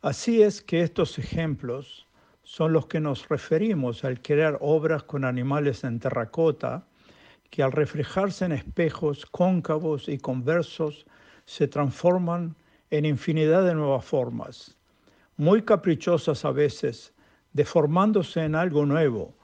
Así 0.01 0.43
es 0.43 0.63
que 0.63 0.81
estos 0.81 1.19
ejemplos 1.19 2.07
son 2.43 2.73
los 2.73 2.87
que 2.87 3.01
nos 3.01 3.29
referimos 3.29 4.05
al 4.05 4.21
crear 4.21 4.59
obras 4.61 5.05
con 5.05 5.25
animales 5.25 5.85
en 5.85 6.01
terracota, 6.01 6.87
que 7.51 7.63
al 7.63 7.73
reflejarse 7.73 8.45
en 8.45 8.53
espejos 8.53 9.27
cóncavos 9.27 10.09
y 10.09 10.19
conversos 10.19 11.07
se 11.45 11.69
transforman 11.69 12.57
en 12.91 13.05
infinidad 13.05 13.65
de 13.65 13.75
nuevas 13.75 14.05
formas, 14.05 14.77
muy 15.37 15.63
caprichosas 15.63 16.45
a 16.45 16.51
veces, 16.51 17.13
deformándose 17.53 18.45
en 18.45 18.55
algo 18.55 18.87
nuevo, 18.87 19.35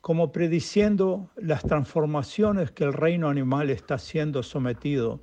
como 0.00 0.32
prediciendo 0.32 1.30
las 1.36 1.62
transformaciones 1.62 2.70
que 2.70 2.84
el 2.84 2.92
reino 2.92 3.28
animal 3.28 3.70
está 3.70 3.98
siendo 3.98 4.42
sometido 4.42 5.20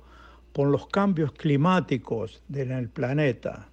por 0.52 0.68
los 0.68 0.86
cambios 0.88 1.32
climáticos 1.32 2.42
en 2.52 2.72
el 2.72 2.88
planeta. 2.88 3.71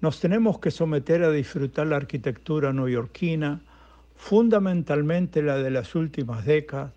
Nos 0.00 0.18
tenemos 0.18 0.58
que 0.58 0.70
someter 0.70 1.22
a 1.22 1.30
disfrutar 1.30 1.86
la 1.86 1.96
arquitectura 1.96 2.72
neoyorquina, 2.72 3.60
fundamentalmente 4.16 5.42
la 5.42 5.58
de 5.58 5.70
las 5.70 5.94
últimas 5.94 6.46
décadas, 6.46 6.92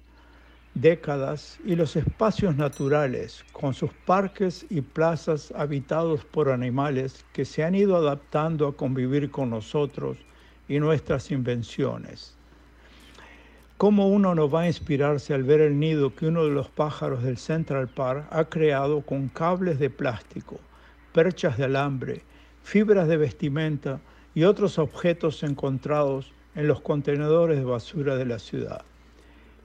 décadas 0.74 1.60
y 1.66 1.76
los 1.76 1.98
espacios 1.98 2.56
naturales, 2.56 3.44
con 3.52 3.74
sus 3.74 3.92
parques 4.06 4.66
y 4.70 4.80
plazas 4.80 5.52
habitados 5.52 6.24
por 6.24 6.50
animales 6.50 7.26
que 7.34 7.44
se 7.44 7.66
han 7.66 7.76
ido 7.76 7.98
adaptando 7.98 8.68
a 8.68 8.78
convivir 8.78 9.30
con 9.30 9.50
nosotros 9.50 10.18
y 10.70 10.80
nuestras 10.80 11.30
invenciones. 11.30 12.38
¿Cómo 13.78 14.08
uno 14.08 14.34
no 14.34 14.50
va 14.50 14.62
a 14.62 14.68
inspirarse 14.68 15.34
al 15.34 15.44
ver 15.44 15.60
el 15.60 15.78
nido 15.78 16.16
que 16.16 16.28
uno 16.28 16.46
de 16.46 16.52
los 16.52 16.70
pájaros 16.70 17.22
del 17.22 17.38
Central 17.38 17.90
Park 17.90 18.28
ha 18.32 18.46
creado 18.46 19.02
con 19.02 19.28
cables 19.28 19.78
de 19.78 19.90
plástico, 19.90 20.58
perchas 21.12 21.58
de 21.58 21.66
alambre, 21.66 22.22
fibras 22.64 23.08
de 23.08 23.18
vestimenta 23.18 24.00
y 24.34 24.46
otros 24.46 24.80
objetos 24.80 25.44
encontrados 25.44 26.34
en 26.56 26.68
los 26.68 26.82
contenedores 26.82 27.60
de 27.60 27.66
basura 27.66 28.16
de 28.16 28.26
la 28.26 28.40
ciudad? 28.40 28.84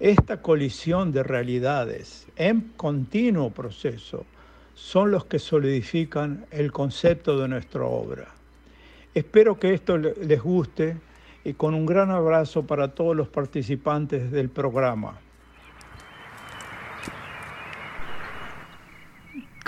Esta 0.00 0.42
colisión 0.42 1.10
de 1.10 1.22
realidades 1.22 2.26
en 2.36 2.72
continuo 2.76 3.50
proceso 3.50 4.26
son 4.74 5.10
los 5.10 5.24
que 5.24 5.38
solidifican 5.38 6.46
el 6.50 6.70
concepto 6.70 7.38
de 7.40 7.48
nuestra 7.48 7.82
obra. 7.84 8.28
Espero 9.14 9.58
que 9.58 9.74
esto 9.74 9.98
les 9.98 10.40
guste 10.40 10.96
y 11.44 11.54
con 11.54 11.74
un 11.74 11.86
gran 11.86 12.10
abrazo 12.10 12.64
para 12.64 12.94
todos 12.94 13.16
los 13.16 13.28
participantes 13.28 14.30
del 14.30 14.50
programa. 14.50 15.18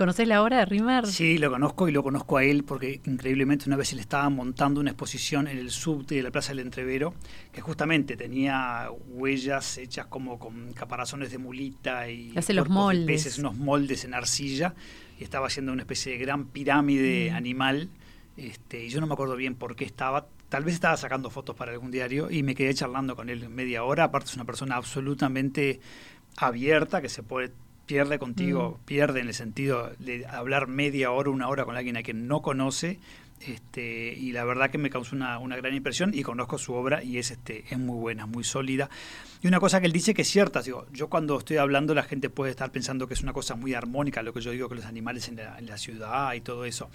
¿Conoces 0.01 0.27
la 0.27 0.43
obra 0.43 0.61
de 0.61 0.65
Rimmer? 0.65 1.07
Sí, 1.07 1.37
lo 1.37 1.51
conozco 1.51 1.87
y 1.87 1.93
lo 1.93 2.03
conozco 2.03 2.39
a 2.39 2.45
él 2.45 2.65
porque 2.65 3.03
increíblemente 3.05 3.67
una 3.67 3.77
vez 3.77 3.93
le 3.93 4.01
estaba 4.01 4.31
montando 4.31 4.81
una 4.81 4.93
exposición 4.93 5.47
en 5.47 5.59
el 5.59 5.71
subte 5.71 6.15
de 6.15 6.23
la 6.23 6.31
Plaza 6.31 6.53
del 6.53 6.61
Entrevero 6.61 7.13
que 7.53 7.61
justamente 7.61 8.17
tenía 8.17 8.89
huellas 9.09 9.77
hechas 9.77 10.07
como 10.07 10.39
con 10.39 10.73
caparazones 10.73 11.31
de 11.31 11.37
mulita 11.37 12.09
y 12.09 12.33
hace 12.35 12.55
los 12.55 12.71
moldes. 12.71 13.05
peces, 13.05 13.39
unos 13.39 13.59
moldes 13.59 14.07
en 14.07 14.15
arcilla 14.15 14.75
y 15.19 15.25
estaba 15.25 15.49
haciendo 15.49 15.71
una 15.71 15.83
especie 15.83 16.13
de 16.13 16.19
gran 16.19 16.47
pirámide 16.47 17.31
mm. 17.31 17.37
animal. 17.37 17.91
Este, 18.39 18.87
y 18.87 18.89
yo 18.89 19.03
no 19.03 19.07
me 19.07 19.13
acuerdo 19.13 19.37
bien 19.37 19.55
por 19.55 19.77
qué 19.77 19.85
estaba, 19.85 20.29
tal 20.49 20.65
vez 20.65 20.77
estaba 20.77 20.97
sacando 20.97 21.29
fotos 21.29 21.55
para 21.57 21.73
algún 21.73 21.91
diario 21.91 22.31
y 22.31 22.43
me 22.43 22.55
quedé 22.55 22.73
charlando 22.73 23.17
con 23.17 23.29
él 23.29 23.51
media 23.51 23.85
hora. 23.85 24.05
Aparte 24.05 24.31
es 24.31 24.35
una 24.35 24.47
persona 24.47 24.77
absolutamente 24.77 25.79
abierta 26.39 27.03
que 27.03 27.11
se 27.11 27.23
puede 27.23 27.53
pierde 27.91 28.21
contigo, 28.21 28.79
mm. 28.81 28.85
pierde 28.85 29.21
en 29.21 29.27
el 29.27 29.35
sentido 29.35 29.91
de 29.99 30.25
hablar 30.27 30.69
media 30.69 31.11
hora, 31.11 31.31
una 31.31 31.49
hora 31.49 31.65
con 31.65 31.77
alguien 31.77 31.97
a 31.97 32.03
quien 32.03 32.29
no 32.29 32.41
conoce. 32.41 33.01
Este, 33.41 34.13
y 34.13 34.33
la 34.33 34.45
verdad 34.45 34.71
que 34.71 34.77
me 34.77 34.91
causó 34.91 35.17
una, 35.17 35.39
gran 35.57 35.75
impresión 35.75 36.13
y 36.13 36.23
conozco 36.23 36.59
su 36.59 36.75
obra 36.75 37.03
y 37.03 37.17
es, 37.17 37.31
este, 37.31 37.65
es 37.71 37.79
muy 37.79 37.99
buena, 37.99 38.27
muy 38.27 38.45
sólida. 38.45 38.91
Y 39.43 39.49
una 39.49 39.59
cosa 39.59 39.81
que 39.81 39.87
él 39.87 39.93
dice 39.93 40.13
que 40.13 40.23
es 40.23 40.29
cierta, 40.29 40.61
digo, 40.63 40.87
yo 40.93 41.09
cuando 41.09 41.39
estoy 41.39 41.57
hablando 41.57 41.95
la 41.95 42.03
gente 42.03 42.29
puede 42.29 42.51
estar 42.51 42.71
pensando 42.71 43.09
que 43.09 43.15
es 43.15 43.23
una 43.23 43.33
cosa 43.33 43.57
muy 43.57 43.73
armónica, 43.73 44.23
lo 44.23 44.35
que 44.35 44.43
yo 44.43 44.51
digo 44.51 44.69
que 44.69 44.75
los 44.75 44.85
animales 44.85 45.29
en 45.29 45.37
la, 45.37 45.59
en 45.59 45.67
la 45.67 45.79
ciudad 45.79 46.35
y 46.35 46.43
todo 46.43 46.67
eso, 46.67 46.91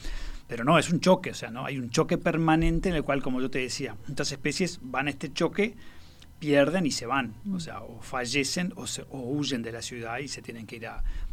pero 0.47 0.63
no, 0.63 0.77
es 0.77 0.91
un 0.91 0.99
choque, 0.99 1.31
o 1.31 1.33
sea, 1.33 1.49
¿no? 1.49 1.65
hay 1.65 1.79
un 1.79 1.89
choque 1.89 2.19
permanente 2.19 2.89
en 2.89 2.95
el 2.95 3.03
cual, 3.03 3.23
como 3.23 3.41
yo 3.41 3.49
te 3.49 3.57
decía, 3.57 3.97
muchas 4.07 4.31
especies 4.31 4.79
van 4.83 5.07
a 5.07 5.09
este 5.09 5.33
choque 5.33 5.75
pierden 6.45 6.85
y 6.85 6.91
se 6.91 7.07
van, 7.07 7.33
o 7.51 7.59
sea, 7.59 7.81
o 7.81 8.01
fallecen 8.01 8.71
o, 8.75 8.85
huyen 9.17 9.63
de 9.63 9.71
la 9.71 9.81
ciudad 9.81 10.19
y 10.19 10.27
se 10.27 10.43
tienen 10.43 10.67
que 10.67 10.75
ir 10.75 10.87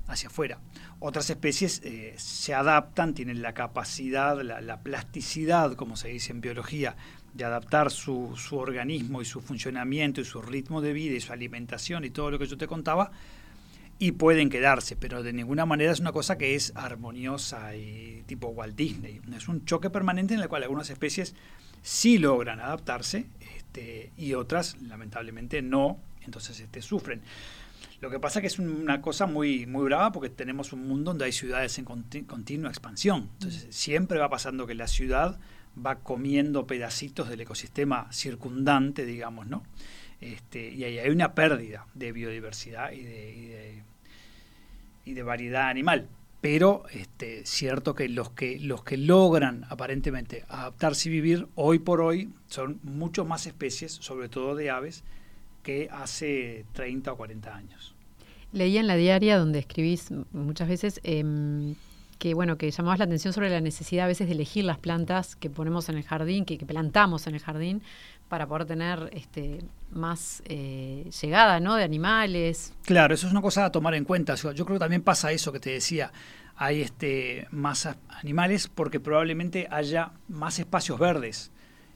hacia 0.07 0.29
afuera. 0.29 0.59
Otras 1.01 1.29
especies 1.29 1.83
eh, 1.85 2.15
se 2.17 2.55
adaptan, 2.55 3.13
tienen 3.13 3.43
la 3.43 3.53
capacidad, 3.53 4.41
la, 4.41 4.81
plasticidad, 4.81 5.75
como 5.75 5.97
se 5.97 6.09
dice 6.09 6.33
en 6.33 6.41
biología, 6.41 6.97
de 7.35 7.45
adaptar 7.45 7.91
su, 7.91 8.35
su, 8.37 8.57
organismo 8.57 9.21
y 9.21 9.27
su 9.27 9.43
funcionamiento 9.43 10.23
y 10.23 10.25
su 10.25 10.41
ritmo 10.41 10.81
de 10.81 10.95
vida 10.95 11.15
y 11.15 11.21
su 11.21 11.35
alimentación 11.35 12.07
y 12.07 12.11
todo 12.11 12.31
lo 12.31 12.39
que 12.39 12.47
yo 12.47 12.57
te 12.57 12.67
contaba, 12.67 13.11
y 13.99 14.13
pueden 14.13 14.49
quedarse, 14.49 14.97
pero 14.97 15.23
de 15.23 15.35
ninguna 15.35 15.67
manera 15.67 15.93
es 15.93 16.01
una 16.01 16.13
cosa 16.13 16.39
que 16.39 16.55
es 16.55 16.73
armoniosa 16.75 17.77
y 17.77 18.23
tipo 18.27 18.49
Walt 18.49 18.75
Disney. 18.75 19.21
Es 19.37 19.47
un 19.47 19.67
choque 19.67 19.91
permanente 19.91 20.33
en 20.33 20.41
el 20.41 20.49
cual 20.49 20.63
algunas 20.63 20.89
especies 20.89 21.35
sí 21.83 22.19
logran 22.19 22.61
adaptarse 22.61 23.27
este, 23.73 24.12
y 24.18 24.35
otras 24.35 24.77
lamentablemente 24.83 25.62
no, 25.62 25.99
entonces 26.20 26.61
este, 26.61 26.83
sufren. 26.83 27.23
Lo 28.03 28.11
que 28.11 28.18
pasa 28.18 28.39
es 28.39 28.43
que 28.43 28.47
es 28.49 28.59
una 28.59 29.01
cosa 29.01 29.27
muy, 29.27 29.64
muy 29.64 29.85
brava 29.85 30.12
porque 30.12 30.29
tenemos 30.29 30.75
un 30.75 30.87
mundo 30.87 31.12
donde 31.12 31.25
hay 31.25 31.33
ciudades 31.33 31.79
en 31.79 31.87
continua 31.87 32.68
expansión. 32.68 33.31
Entonces 33.35 33.68
siempre 33.70 34.18
va 34.18 34.29
pasando 34.29 34.66
que 34.66 34.75
la 34.75 34.89
ciudad 34.89 35.39
va 35.75 36.01
comiendo 36.01 36.66
pedacitos 36.66 37.31
del 37.31 37.41
ecosistema 37.41 38.12
circundante, 38.12 39.07
digamos, 39.07 39.47
¿no? 39.47 39.62
Este, 40.20 40.70
y 40.70 40.85
ahí 40.85 40.99
hay 40.99 41.11
una 41.11 41.35
pérdida 41.35 41.87
de 41.95 42.12
biodiversidad 42.12 42.93
y 42.93 43.03
de, 43.03 43.83
y 45.07 45.14
de 45.14 45.23
variedad 45.23 45.68
animal 45.68 46.09
pero 46.43 46.82
este, 46.90 47.47
cierto 47.47 47.95
que 47.95 48.09
los 48.09 48.30
que 48.30 48.59
los 48.59 48.82
que 48.82 48.97
logran 48.97 49.64
aparentemente 49.70 50.45
adaptarse 50.49 51.09
y 51.09 51.12
vivir 51.12 51.47
hoy 51.55 51.78
por 51.78 52.01
hoy 52.01 52.30
son 52.49 52.80
mucho 52.82 53.24
más 53.24 53.47
especies, 53.47 53.93
sobre 53.93 54.28
todo 54.28 54.57
de 54.57 54.68
aves, 54.68 55.05
que 55.62 55.88
hace 55.93 56.66
30 56.72 57.12
o 57.12 57.16
40 57.16 57.55
años. 57.55 57.95
Leí 58.53 58.76
en 58.76 58.88
la 58.88 58.97
diaria 58.97 59.38
donde 59.38 59.61
escribís 59.61 60.11
muchas 60.32 60.68
veces 60.68 61.01
em, 61.05 61.76
que 62.18 62.34
bueno 62.34 62.59
que 62.59 62.68
llamabas 62.72 62.99
la 62.99 63.05
atención 63.05 63.32
sobre 63.32 63.49
la 63.49 63.61
necesidad 63.61 64.07
a 64.07 64.09
veces 64.09 64.26
de 64.26 64.34
elegir 64.34 64.64
las 64.64 64.78
plantas 64.78 65.36
que 65.36 65.49
ponemos 65.49 65.88
en 65.88 65.97
el 65.97 66.03
jardín, 66.03 66.45
que 66.45 66.59
plantamos 66.59 67.28
en 67.28 67.36
el 67.36 67.40
jardín, 67.40 67.82
para 68.33 68.47
poder 68.47 68.64
tener 68.64 69.11
este, 69.12 69.59
más 69.91 70.43
eh, 70.47 71.05
llegada 71.20 71.61
¿no? 71.61 71.74
de 71.74 71.85
animales. 71.85 72.72
Claro, 72.83 73.12
eso 73.12 73.26
es 73.26 73.30
una 73.30 73.43
cosa 73.43 73.66
a 73.66 73.70
tomar 73.70 73.95
en 73.95 74.07
cuenta. 74.07 74.37
Yo 74.37 74.64
creo 74.64 74.76
que 74.76 74.78
también 74.78 75.03
pasa 75.03 75.33
eso 75.33 75.53
que 75.53 75.61
te 75.61 75.68
decía. 75.68 76.11
Hay 76.57 76.80
este, 76.80 77.47
más 77.51 77.87
animales 78.09 78.68
porque 78.68 79.01
probablemente 79.01 79.68
haya 79.70 80.12
más 80.28 80.59
espacios 80.59 80.99
verdes 80.99 81.51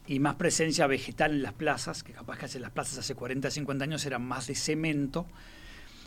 y 0.05 0.19
más 0.19 0.35
presencia 0.35 0.85
vegetal 0.85 1.31
en 1.31 1.41
las 1.41 1.53
plazas, 1.53 2.03
que 2.03 2.13
capaz 2.13 2.37
que 2.37 2.59
las 2.59 2.69
plazas 2.69 2.99
hace 2.99 3.15
40, 3.15 3.49
50 3.49 3.85
años 3.85 4.05
eran 4.05 4.21
más 4.21 4.45
de 4.45 4.53
cemento 4.53 5.25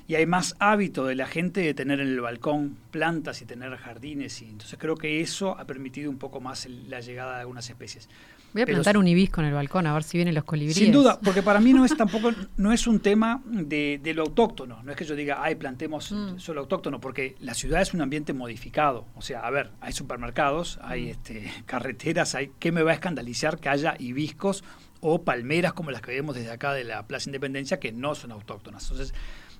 y 0.06 0.14
hay 0.14 0.26
más 0.26 0.54
hábito 0.60 1.06
de 1.06 1.16
la 1.16 1.26
gente 1.26 1.60
de 1.60 1.74
tener 1.74 1.98
en 1.98 2.06
el 2.06 2.20
balcón 2.20 2.76
plantas 2.92 3.42
y 3.42 3.46
tener 3.46 3.76
jardines. 3.76 4.42
Y 4.42 4.50
entonces 4.50 4.78
creo 4.78 4.96
que 4.96 5.20
eso 5.20 5.58
ha 5.58 5.64
permitido 5.64 6.08
un 6.08 6.18
poco 6.18 6.40
más 6.40 6.66
la 6.66 7.00
llegada 7.00 7.34
de 7.34 7.40
algunas 7.40 7.68
especies. 7.68 8.08
Voy 8.52 8.62
a 8.62 8.66
plantar 8.66 8.98
un 8.98 9.06
hibisco 9.06 9.40
en 9.40 9.48
el 9.48 9.54
balcón 9.54 9.86
a 9.86 9.94
ver 9.94 10.02
si 10.02 10.18
vienen 10.18 10.34
los 10.34 10.44
colibríes. 10.44 10.76
Sin 10.76 10.92
duda, 10.92 11.20
porque 11.20 11.42
para 11.42 11.60
mí 11.60 11.72
no 11.72 11.84
es 11.84 11.96
tampoco 11.96 12.32
no 12.56 12.72
es 12.72 12.86
un 12.86 13.00
tema 13.00 13.42
de, 13.46 14.00
lo 14.14 14.22
autóctono. 14.22 14.82
No 14.82 14.90
es 14.90 14.96
que 14.96 15.04
yo 15.04 15.14
diga, 15.14 15.38
ay, 15.42 15.54
plantemos 15.54 16.10
mm. 16.10 16.38
solo 16.38 16.60
autóctono, 16.60 17.00
porque 17.00 17.36
la 17.40 17.54
ciudad 17.54 17.80
es 17.80 17.94
un 17.94 18.00
ambiente 18.00 18.32
modificado. 18.32 19.06
O 19.14 19.22
sea, 19.22 19.40
a 19.40 19.50
ver, 19.50 19.70
hay 19.80 19.92
supermercados, 19.92 20.78
hay 20.82 21.06
mm. 21.06 21.08
este, 21.08 21.52
carreteras, 21.66 22.34
hay. 22.34 22.50
¿Qué 22.58 22.72
me 22.72 22.82
va 22.82 22.90
a 22.90 22.94
escandalizar 22.94 23.58
que 23.58 23.68
haya 23.68 23.94
hibiscos 23.98 24.64
o 25.00 25.22
palmeras 25.22 25.72
como 25.72 25.90
las 25.90 26.02
que 26.02 26.12
vemos 26.12 26.34
desde 26.34 26.50
acá 26.50 26.72
de 26.72 26.84
la 26.84 27.06
Plaza 27.06 27.28
Independencia 27.28 27.78
que 27.78 27.92
no 27.92 28.14
son 28.14 28.32
autóctonas? 28.32 28.82
Entonces, 28.90 29.14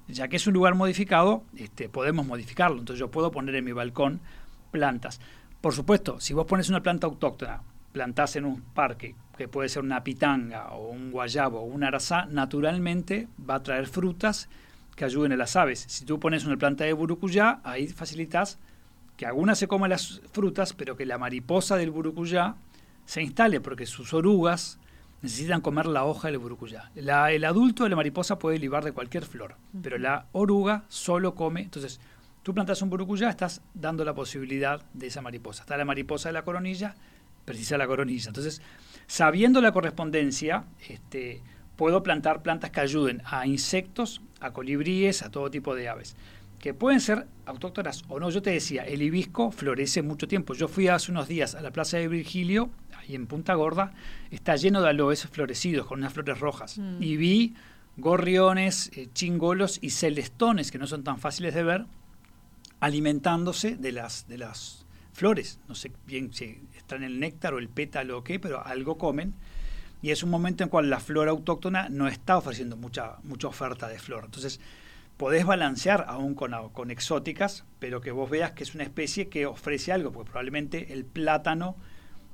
ya 0.09 0.29
que 0.29 0.37
es 0.37 0.47
un 0.47 0.55
lugar 0.55 0.75
modificado, 0.75 1.45
este, 1.57 1.89
podemos 1.89 2.27
modificarlo. 2.27 2.79
Entonces 2.79 2.99
yo 2.99 3.11
puedo 3.11 3.31
poner 3.31 3.55
en 3.55 3.65
mi 3.65 3.73
balcón 3.73 4.21
plantas. 4.71 5.21
Por 5.61 5.75
supuesto, 5.75 6.21
si 6.21 6.33
vos 6.33 6.47
pones 6.47 6.69
una 6.71 6.83
planta 6.83 7.07
autóctona, 7.07 7.63
plantás 7.93 8.37
en 8.37 8.45
un 8.45 8.63
parque, 8.63 9.15
que 9.37 9.49
puede 9.49 9.69
ser 9.69 9.83
una 9.83 10.05
pitanga 10.05 10.73
o 10.73 10.91
un 10.91 11.11
guayabo 11.11 11.61
o 11.61 11.65
un 11.65 11.83
arazá, 11.83 12.27
naturalmente 12.27 13.29
va 13.49 13.57
a 13.57 13.63
traer 13.63 13.87
frutas 13.87 14.49
que 14.97 15.05
ayuden 15.05 15.33
a 15.33 15.37
las 15.37 15.57
aves. 15.57 15.85
Si 15.89 16.05
tú 16.05 16.21
pones 16.21 16.45
una 16.45 16.57
planta 16.57 16.85
de 16.85 16.93
burucuyá, 16.93 17.61
ahí 17.65 17.89
facilitas 17.89 18.59
que 19.17 19.27
algunas 19.27 19.59
se 19.59 19.69
coman 19.69 19.91
las 19.91 20.21
frutas, 20.33 20.73
pero 20.73 20.97
que 20.97 21.07
la 21.07 21.19
mariposa 21.19 21.77
del 21.77 21.91
burucuyá 21.91 22.57
se 23.05 23.23
instale, 23.23 23.61
porque 23.61 23.87
sus 23.87 24.15
orugas 24.15 24.79
necesitan 25.23 25.61
comer 25.61 25.87
la 25.87 26.05
hoja 26.05 26.29
del 26.29 26.39
burucuyá. 26.39 26.91
el 26.95 27.45
adulto 27.45 27.85
de 27.85 27.91
la 27.91 27.97
mariposa 27.97 28.39
puede 28.39 28.59
libar 28.59 28.85
de 28.85 28.93
cualquier 28.93 29.25
flor, 29.25 29.57
pero 29.83 29.99
la 29.99 30.27
oruga 30.33 30.85
solo 30.89 31.35
come. 31.35 31.63
Entonces, 31.63 32.01
tú 32.43 32.55
plantas 32.55 32.83
un 32.83 32.91
burucuyá, 32.91 33.29
estás 33.29 33.63
dando 33.75 34.05
la 34.05 34.15
posibilidad 34.15 34.83
de 34.95 35.09
esa 35.09 35.23
mariposa. 35.23 35.63
Está 35.63 35.77
la 35.77 35.85
mariposa 35.85 36.29
de 36.29 36.35
la 36.35 36.45
coronilla, 36.45 36.95
precisa 37.51 37.77
la 37.77 37.87
coronilla. 37.87 38.29
Entonces, 38.29 38.63
sabiendo 39.07 39.61
la 39.61 39.73
correspondencia, 39.73 40.65
este, 40.89 41.43
puedo 41.77 42.03
plantar 42.03 42.43
plantas 42.43 42.71
que 42.71 42.81
ayuden 42.81 43.23
a 43.25 43.47
insectos, 43.47 44.23
a 44.41 44.53
colibríes, 44.53 45.23
a 45.23 45.31
todo 45.31 45.51
tipo 45.51 45.75
de 45.75 45.89
aves 45.89 46.17
que 46.61 46.75
pueden 46.75 47.01
ser 47.01 47.27
autóctonas 47.47 48.05
o 48.09 48.21
no. 48.21 48.31
Yo 48.31 48.43
te 48.43 48.51
decía, 48.51 48.85
el 48.85 49.03
hibisco 49.03 49.51
florece 49.51 50.03
mucho 50.03 50.29
tiempo. 50.29 50.55
Yo 50.55 50.69
fui 50.69 50.89
hace 50.89 51.11
unos 51.11 51.27
días 51.27 51.55
a 51.55 51.63
la 51.63 51.73
Plaza 51.73 51.97
de 51.97 52.07
Virgilio, 52.07 52.71
ahí 52.97 53.15
en 53.15 53.27
Punta 53.27 53.55
Gorda, 53.55 53.95
está 54.31 54.57
lleno 54.57 54.83
de 54.83 54.91
aloes 54.91 55.27
florecidos 55.27 55.87
con 55.87 56.01
unas 56.01 56.13
flores 56.13 56.39
rojas. 56.39 56.79
Mm. 56.79 57.03
Y 57.03 57.17
vi 57.17 57.55
gorriones, 57.97 58.91
eh, 58.95 59.09
chingolos 59.13 59.79
y 59.81 59.91
celestones, 59.91 60.71
que 60.71 60.79
no 60.79 60.87
son 60.87 61.03
tan 61.03 61.19
fáciles 61.19 61.55
de 61.55 61.63
ver, 61.63 61.87
alimentándose 62.79 63.77
de 63.77 63.93
las, 63.93 64.29
de 64.29 64.39
las 64.39 64.87
flores. 65.13 65.61
No 65.67 65.75
sé 65.75 65.91
bien 66.07 66.33
si 66.33 66.61
están 66.91 67.05
en 67.05 67.13
el 67.13 67.21
néctar 67.21 67.55
o 67.55 67.59
el 67.59 67.69
pétalo 67.69 68.19
o 68.19 68.25
qué, 68.25 68.41
pero 68.41 68.67
algo 68.67 68.99
comen. 68.99 69.35
Y 70.03 70.11
es 70.11 70.23
un 70.23 70.31
momento 70.31 70.65
en 70.65 70.71
cual 70.71 70.91
la 70.91 70.99
flora 70.99 71.31
autóctona 71.31 71.89
no 71.89 72.09
está 72.09 72.37
ofreciendo 72.37 72.77
mucha, 72.77 73.17
mucha 73.23 73.49
oferta 73.49 73.87
de 73.87 73.99
flor. 73.99 74.25
Entonces, 74.25 74.61
podés 75.17 75.45
balancear 75.45 76.07
aún 76.09 76.35
con, 76.35 76.53
con 76.71 76.91
exóticas, 76.91 77.65
pero 77.79 78.01
que 78.01 78.11
vos 78.11 78.29
veas 78.29 78.53
que 78.53 78.65
es 78.65 78.75
una 78.75 78.85
especie 78.85 79.29
que 79.29 79.47
ofrece 79.47 79.93
algo, 79.93 80.11
porque 80.11 80.31
probablemente 80.31 80.93
el 80.93 81.05
plátano 81.05 81.77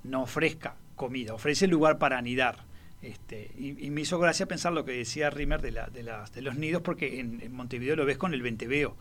no 0.04 0.22
ofrezca 0.22 0.76
comida, 0.94 1.34
ofrece 1.34 1.66
lugar 1.66 1.98
para 1.98 2.16
anidar. 2.16 2.64
Este, 3.02 3.50
y, 3.58 3.90
me 3.90 4.00
hizo 4.00 4.18
gracia 4.18 4.46
pensar 4.46 4.72
lo 4.72 4.84
que 4.84 4.92
decía 4.92 5.30
Rimmer 5.30 5.60
de, 5.60 5.72
la, 5.72 5.88
de, 5.88 6.02
de 6.02 6.42
los 6.42 6.56
nidos, 6.56 6.82
porque 6.82 7.20
en, 7.20 7.52
Montevideo 7.52 7.96
lo 7.96 8.06
ves 8.06 8.16
con 8.16 8.32
el 8.32 8.42
venteveo, 8.42 8.96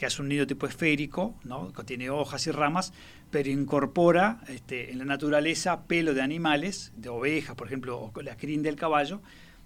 que 0.00 0.06
es 0.06 0.18
un 0.18 0.30
nido 0.30 0.46
tipo 0.46 0.66
esférico, 0.66 1.34
¿no? 1.44 1.74
que 1.74 1.84
tiene 1.84 2.08
hojas 2.08 2.46
y 2.46 2.50
ramas, 2.52 2.94
pero 3.30 3.50
incorpora 3.50 4.40
este, 4.48 4.92
en 4.92 4.98
la 4.98 5.04
naturaleza 5.04 5.82
pelo 5.82 6.14
de 6.14 6.22
animales, 6.22 6.90
de 6.96 7.10
ovejas, 7.10 7.54
por 7.54 7.66
ejemplo, 7.66 8.10
o 8.14 8.22
la 8.22 8.34
crin 8.38 8.62
del 8.62 8.76
caballo, 8.76 9.20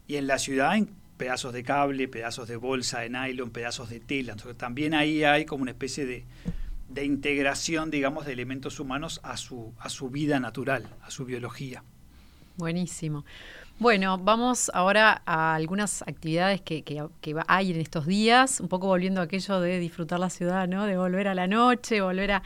y 0.08 0.16
en 0.16 0.26
la 0.26 0.40
ciudad 0.40 0.76
pedazos 1.18 1.52
de 1.52 1.62
cable, 1.62 2.08
pedazos 2.08 2.48
de 2.48 2.56
bolsa 2.56 2.98
de 2.98 3.10
nylon, 3.10 3.50
pedazos 3.50 3.90
de 3.90 4.00
tela. 4.00 4.32
Entonces, 4.32 4.58
también 4.58 4.92
ahí 4.92 5.22
hay 5.22 5.44
como 5.44 5.62
una 5.62 5.70
especie 5.70 6.04
de, 6.04 6.24
de 6.88 7.04
integración, 7.04 7.92
digamos, 7.92 8.26
de 8.26 8.32
elementos 8.32 8.80
humanos 8.80 9.20
a 9.22 9.36
su, 9.36 9.72
a 9.78 9.88
su 9.88 10.10
vida 10.10 10.40
natural, 10.40 10.88
a 11.02 11.12
su 11.12 11.24
biología. 11.26 11.84
Buenísimo. 12.56 13.24
Bueno, 13.78 14.18
vamos 14.18 14.70
ahora 14.72 15.22
a 15.26 15.54
algunas 15.54 16.02
actividades 16.02 16.60
que, 16.60 16.82
que, 16.82 17.34
hay 17.48 17.72
en 17.72 17.80
estos 17.80 18.06
días, 18.06 18.60
un 18.60 18.68
poco 18.68 18.86
volviendo 18.86 19.20
a 19.20 19.24
aquello 19.24 19.60
de 19.60 19.80
disfrutar 19.80 20.20
la 20.20 20.30
ciudad, 20.30 20.68
¿no? 20.68 20.86
De 20.86 20.96
volver 20.96 21.26
a 21.26 21.34
la 21.34 21.46
noche, 21.46 22.00
volver 22.00 22.32
a... 22.32 22.42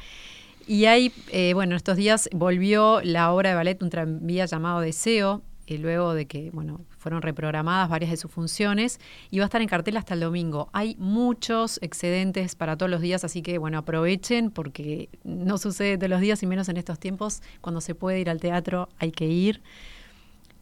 Y 0.66 0.86
hay, 0.86 1.12
eh, 1.30 1.52
bueno, 1.54 1.76
estos 1.76 1.96
días 1.96 2.28
volvió 2.32 3.00
la 3.02 3.32
obra 3.32 3.50
de 3.50 3.56
ballet 3.56 3.82
Un 3.82 3.90
tranvía 3.90 4.46
llamado 4.46 4.80
Deseo, 4.80 5.42
y 5.68 5.76
luego 5.76 6.14
de 6.14 6.26
que 6.26 6.50
bueno, 6.50 6.80
fueron 6.96 7.20
reprogramadas 7.20 7.90
varias 7.90 8.10
de 8.10 8.16
sus 8.16 8.30
funciones 8.30 9.00
y 9.30 9.38
va 9.38 9.44
a 9.44 9.46
estar 9.46 9.60
en 9.60 9.68
cartel 9.68 9.98
hasta 9.98 10.14
el 10.14 10.20
domingo. 10.20 10.70
Hay 10.72 10.96
muchos 10.98 11.78
excedentes 11.82 12.54
para 12.54 12.76
todos 12.76 12.90
los 12.90 13.02
días, 13.02 13.22
así 13.22 13.42
que 13.42 13.58
bueno, 13.58 13.76
aprovechen 13.78 14.50
porque 14.50 15.10
no 15.24 15.58
sucede 15.58 15.98
todos 15.98 16.10
los 16.10 16.20
días 16.20 16.42
y 16.42 16.46
menos 16.46 16.70
en 16.70 16.78
estos 16.78 16.98
tiempos. 16.98 17.42
Cuando 17.60 17.82
se 17.82 17.94
puede 17.94 18.18
ir 18.18 18.30
al 18.30 18.40
teatro 18.40 18.88
hay 18.98 19.12
que 19.12 19.26
ir. 19.26 19.60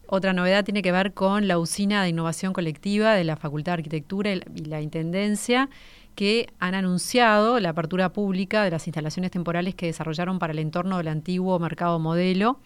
Otra 0.07 0.33
novedad 0.33 0.63
tiene 0.63 0.81
que 0.81 0.91
ver 0.91 1.13
con 1.13 1.47
la 1.47 1.59
usina 1.59 2.01
de 2.01 2.09
innovación 2.09 2.53
colectiva 2.53 3.13
de 3.13 3.23
la 3.23 3.35
Facultad 3.35 3.73
de 3.73 3.79
Arquitectura 3.79 4.31
y 4.31 4.65
la 4.65 4.81
Intendencia, 4.81 5.69
que 6.15 6.47
han 6.59 6.75
anunciado 6.75 7.59
la 7.59 7.69
apertura 7.69 8.13
pública 8.13 8.63
de 8.63 8.71
las 8.71 8.87
instalaciones 8.87 9.31
temporales 9.31 9.75
que 9.75 9.87
desarrollaron 9.87 10.39
para 10.39 10.53
el 10.53 10.59
entorno 10.59 10.97
del 10.97 11.09
antiguo 11.09 11.59
mercado 11.59 11.99
modelo 11.99 12.59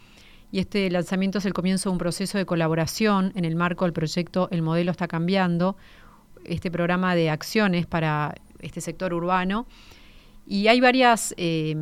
y 0.51 0.59
este 0.59 0.89
lanzamiento 0.91 1.37
es 1.37 1.45
el 1.45 1.53
comienzo 1.53 1.89
de 1.89 1.93
un 1.93 1.97
proceso 1.97 2.37
de 2.37 2.45
colaboración 2.45 3.31
en 3.35 3.45
el 3.45 3.55
marco 3.55 3.85
del 3.85 3.93
proyecto 3.93 4.49
El 4.51 4.61
modelo 4.61 4.91
está 4.91 5.07
cambiando, 5.07 5.77
este 6.43 6.69
programa 6.69 7.15
de 7.15 7.29
acciones 7.29 7.85
para 7.85 8.35
este 8.59 8.81
sector 8.81 9.13
urbano. 9.13 9.65
Y 10.45 10.67
hay 10.67 10.81
varias 10.81 11.33
eh, 11.37 11.75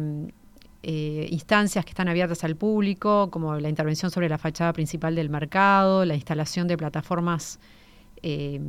eh, 0.81 1.27
instancias 1.29 1.83
que 1.83 1.91
están 1.91 2.07
abiertas 2.07 2.43
al 2.43 2.55
público, 2.55 3.29
como 3.29 3.55
la 3.59 3.69
intervención 3.69 4.11
sobre 4.11 4.29
la 4.29 4.37
fachada 4.37 4.71
principal 4.71 5.15
del 5.15 5.29
mercado, 5.29 6.05
la 6.05 6.15
instalación 6.15 6.67
de 6.67 6.77
plataformas 6.77 7.59
eh, 8.23 8.61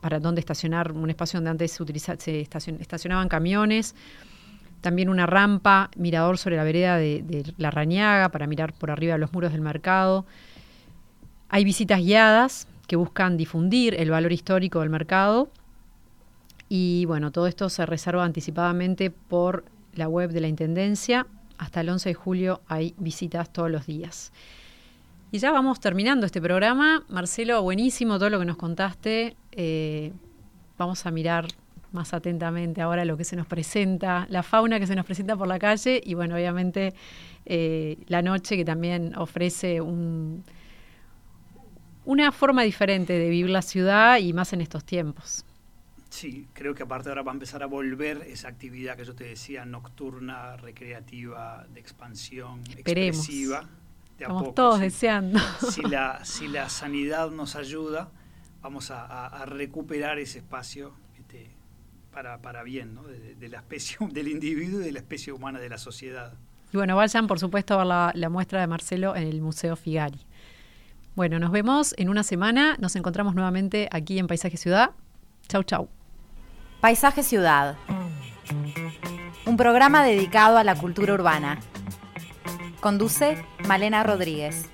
para 0.00 0.20
donde 0.20 0.40
estacionar, 0.40 0.92
un 0.92 1.08
espacio 1.08 1.38
donde 1.38 1.50
antes 1.50 1.72
se, 1.72 2.16
se 2.18 2.40
estacionaban 2.40 3.28
camiones, 3.28 3.94
también 4.80 5.08
una 5.08 5.26
rampa, 5.26 5.90
mirador 5.96 6.38
sobre 6.38 6.56
la 6.56 6.64
vereda 6.64 6.96
de, 6.96 7.52
La 7.58 7.70
Rañaga 7.70 8.30
para 8.30 8.46
mirar 8.46 8.72
por 8.72 8.90
arriba 8.90 9.18
los 9.18 9.32
muros 9.32 9.52
del 9.52 9.60
mercado. 9.60 10.26
Hay 11.48 11.64
visitas 11.64 12.00
guiadas 12.00 12.66
que 12.86 12.96
buscan 12.96 13.36
difundir 13.36 13.94
el 13.94 14.10
valor 14.10 14.32
histórico 14.32 14.80
del 14.80 14.90
mercado. 14.90 15.50
Y 16.68 17.04
bueno, 17.06 17.30
todo 17.30 17.46
esto 17.46 17.68
se 17.68 17.84
reserva 17.84 18.24
anticipadamente 18.24 19.10
por 19.10 19.64
la 19.94 20.08
web 20.08 20.30
de 20.30 20.40
la 20.40 20.48
Intendencia. 20.48 21.26
Hasta 21.58 21.80
el 21.80 21.88
11 21.88 22.10
de 22.10 22.14
julio 22.14 22.62
hay 22.66 22.94
visitas 22.98 23.52
todos 23.52 23.70
los 23.70 23.86
días. 23.86 24.32
Y 25.32 25.38
ya 25.38 25.52
vamos 25.52 25.78
terminando 25.78 26.26
este 26.26 26.40
programa. 26.40 27.04
Marcelo, 27.08 27.62
buenísimo 27.62 28.18
todo 28.18 28.30
lo 28.30 28.38
que 28.38 28.46
nos 28.46 28.56
contaste. 28.56 29.36
Eh, 29.52 30.12
vamos 30.76 31.06
a 31.06 31.10
mirar 31.10 31.46
más 31.92 32.14
atentamente 32.14 32.80
ahora 32.80 33.04
lo 33.04 33.16
que 33.16 33.24
se 33.24 33.36
nos 33.36 33.46
presenta, 33.46 34.26
la 34.28 34.42
fauna 34.42 34.78
que 34.78 34.86
se 34.86 34.94
nos 34.94 35.04
presenta 35.04 35.36
por 35.36 35.48
la 35.48 35.58
calle 35.58 36.00
y 36.04 36.14
bueno, 36.14 36.36
obviamente 36.36 36.94
eh, 37.46 37.98
la 38.06 38.22
noche 38.22 38.56
que 38.56 38.64
también 38.64 39.16
ofrece 39.16 39.80
un, 39.80 40.44
una 42.04 42.32
forma 42.32 42.62
diferente 42.62 43.12
de 43.12 43.28
vivir 43.28 43.50
la 43.50 43.62
ciudad 43.62 44.18
y 44.18 44.32
más 44.32 44.52
en 44.52 44.60
estos 44.60 44.84
tiempos. 44.84 45.44
Sí, 46.10 46.48
creo 46.52 46.74
que 46.74 46.82
aparte 46.82 47.08
ahora 47.08 47.22
va 47.22 47.30
a 47.30 47.34
empezar 47.34 47.62
a 47.62 47.66
volver 47.66 48.18
esa 48.26 48.48
actividad 48.48 48.96
que 48.96 49.04
yo 49.04 49.14
te 49.14 49.24
decía, 49.24 49.64
nocturna, 49.64 50.56
recreativa, 50.56 51.66
de 51.72 51.80
expansión, 51.80 52.60
expresiva. 52.68 53.68
Estamos 54.18 54.54
todos 54.54 54.80
deseando. 54.80 55.38
Si 55.70 55.82
la, 55.82 56.24
si 56.24 56.48
la 56.48 56.68
sanidad 56.68 57.30
nos 57.30 57.56
ayuda, 57.56 58.10
vamos 58.60 58.90
a, 58.90 59.44
recuperar 59.46 60.18
ese 60.18 60.38
espacio 60.38 60.92
este, 61.16 61.50
para, 62.12 62.42
para 62.42 62.64
bien 62.64 62.94
¿no? 62.94 63.04
de, 63.04 63.48
la 63.48 63.58
especie, 63.58 63.96
del 64.12 64.28
individuo 64.28 64.80
y 64.80 64.84
de 64.84 64.92
la 64.92 64.98
especie 64.98 65.32
humana 65.32 65.60
de 65.60 65.68
la 65.68 65.78
sociedad. 65.78 66.34
Y 66.72 66.76
bueno, 66.76 66.96
vayan 66.96 67.28
por 67.28 67.38
supuesto 67.38 67.74
a 67.74 67.78
ver 67.78 68.14
la, 68.16 68.28
muestra 68.28 68.60
de 68.60 68.66
Marcelo 68.66 69.16
en 69.16 69.22
el 69.22 69.40
Museo 69.40 69.76
Figari. 69.76 70.20
Bueno, 71.14 71.38
nos 71.38 71.50
vemos 71.50 71.94
en 71.98 72.08
una 72.08 72.24
semana, 72.24 72.76
nos 72.78 72.96
encontramos 72.96 73.34
nuevamente 73.34 73.88
aquí 73.90 74.18
en 74.18 74.26
Paisaje 74.26 74.56
Ciudad. 74.56 74.90
Chau, 75.48 75.62
chau. 75.62 75.99
Paisaje 76.80 77.22
Ciudad. 77.22 77.76
Un 79.44 79.58
programa 79.58 80.02
dedicado 80.02 80.56
a 80.56 80.64
la 80.64 80.74
cultura 80.76 81.12
urbana. 81.12 81.58
Conduce 82.80 83.44
Malena 83.68 84.02
Rodríguez. 84.02 84.70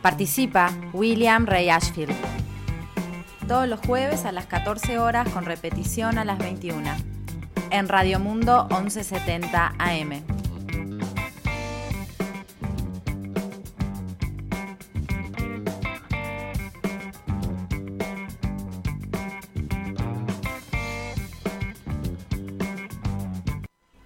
Participa 0.00 0.70
William 0.94 1.44
Ray 1.44 1.68
Ashfield. 1.68 2.14
todos 3.46 3.68
los 3.68 3.80
jueves 3.80 4.24
a 4.24 4.32
las 4.32 4.46
14 4.46 4.98
horas 4.98 5.28
con 5.28 5.44
repetición 5.44 6.16
a 6.16 6.24
las 6.24 6.38
21. 6.38 6.90
En 7.70 7.86
Radio 7.86 8.18
Mundo 8.18 8.66
1170 8.70 9.74
AM. 9.78 10.24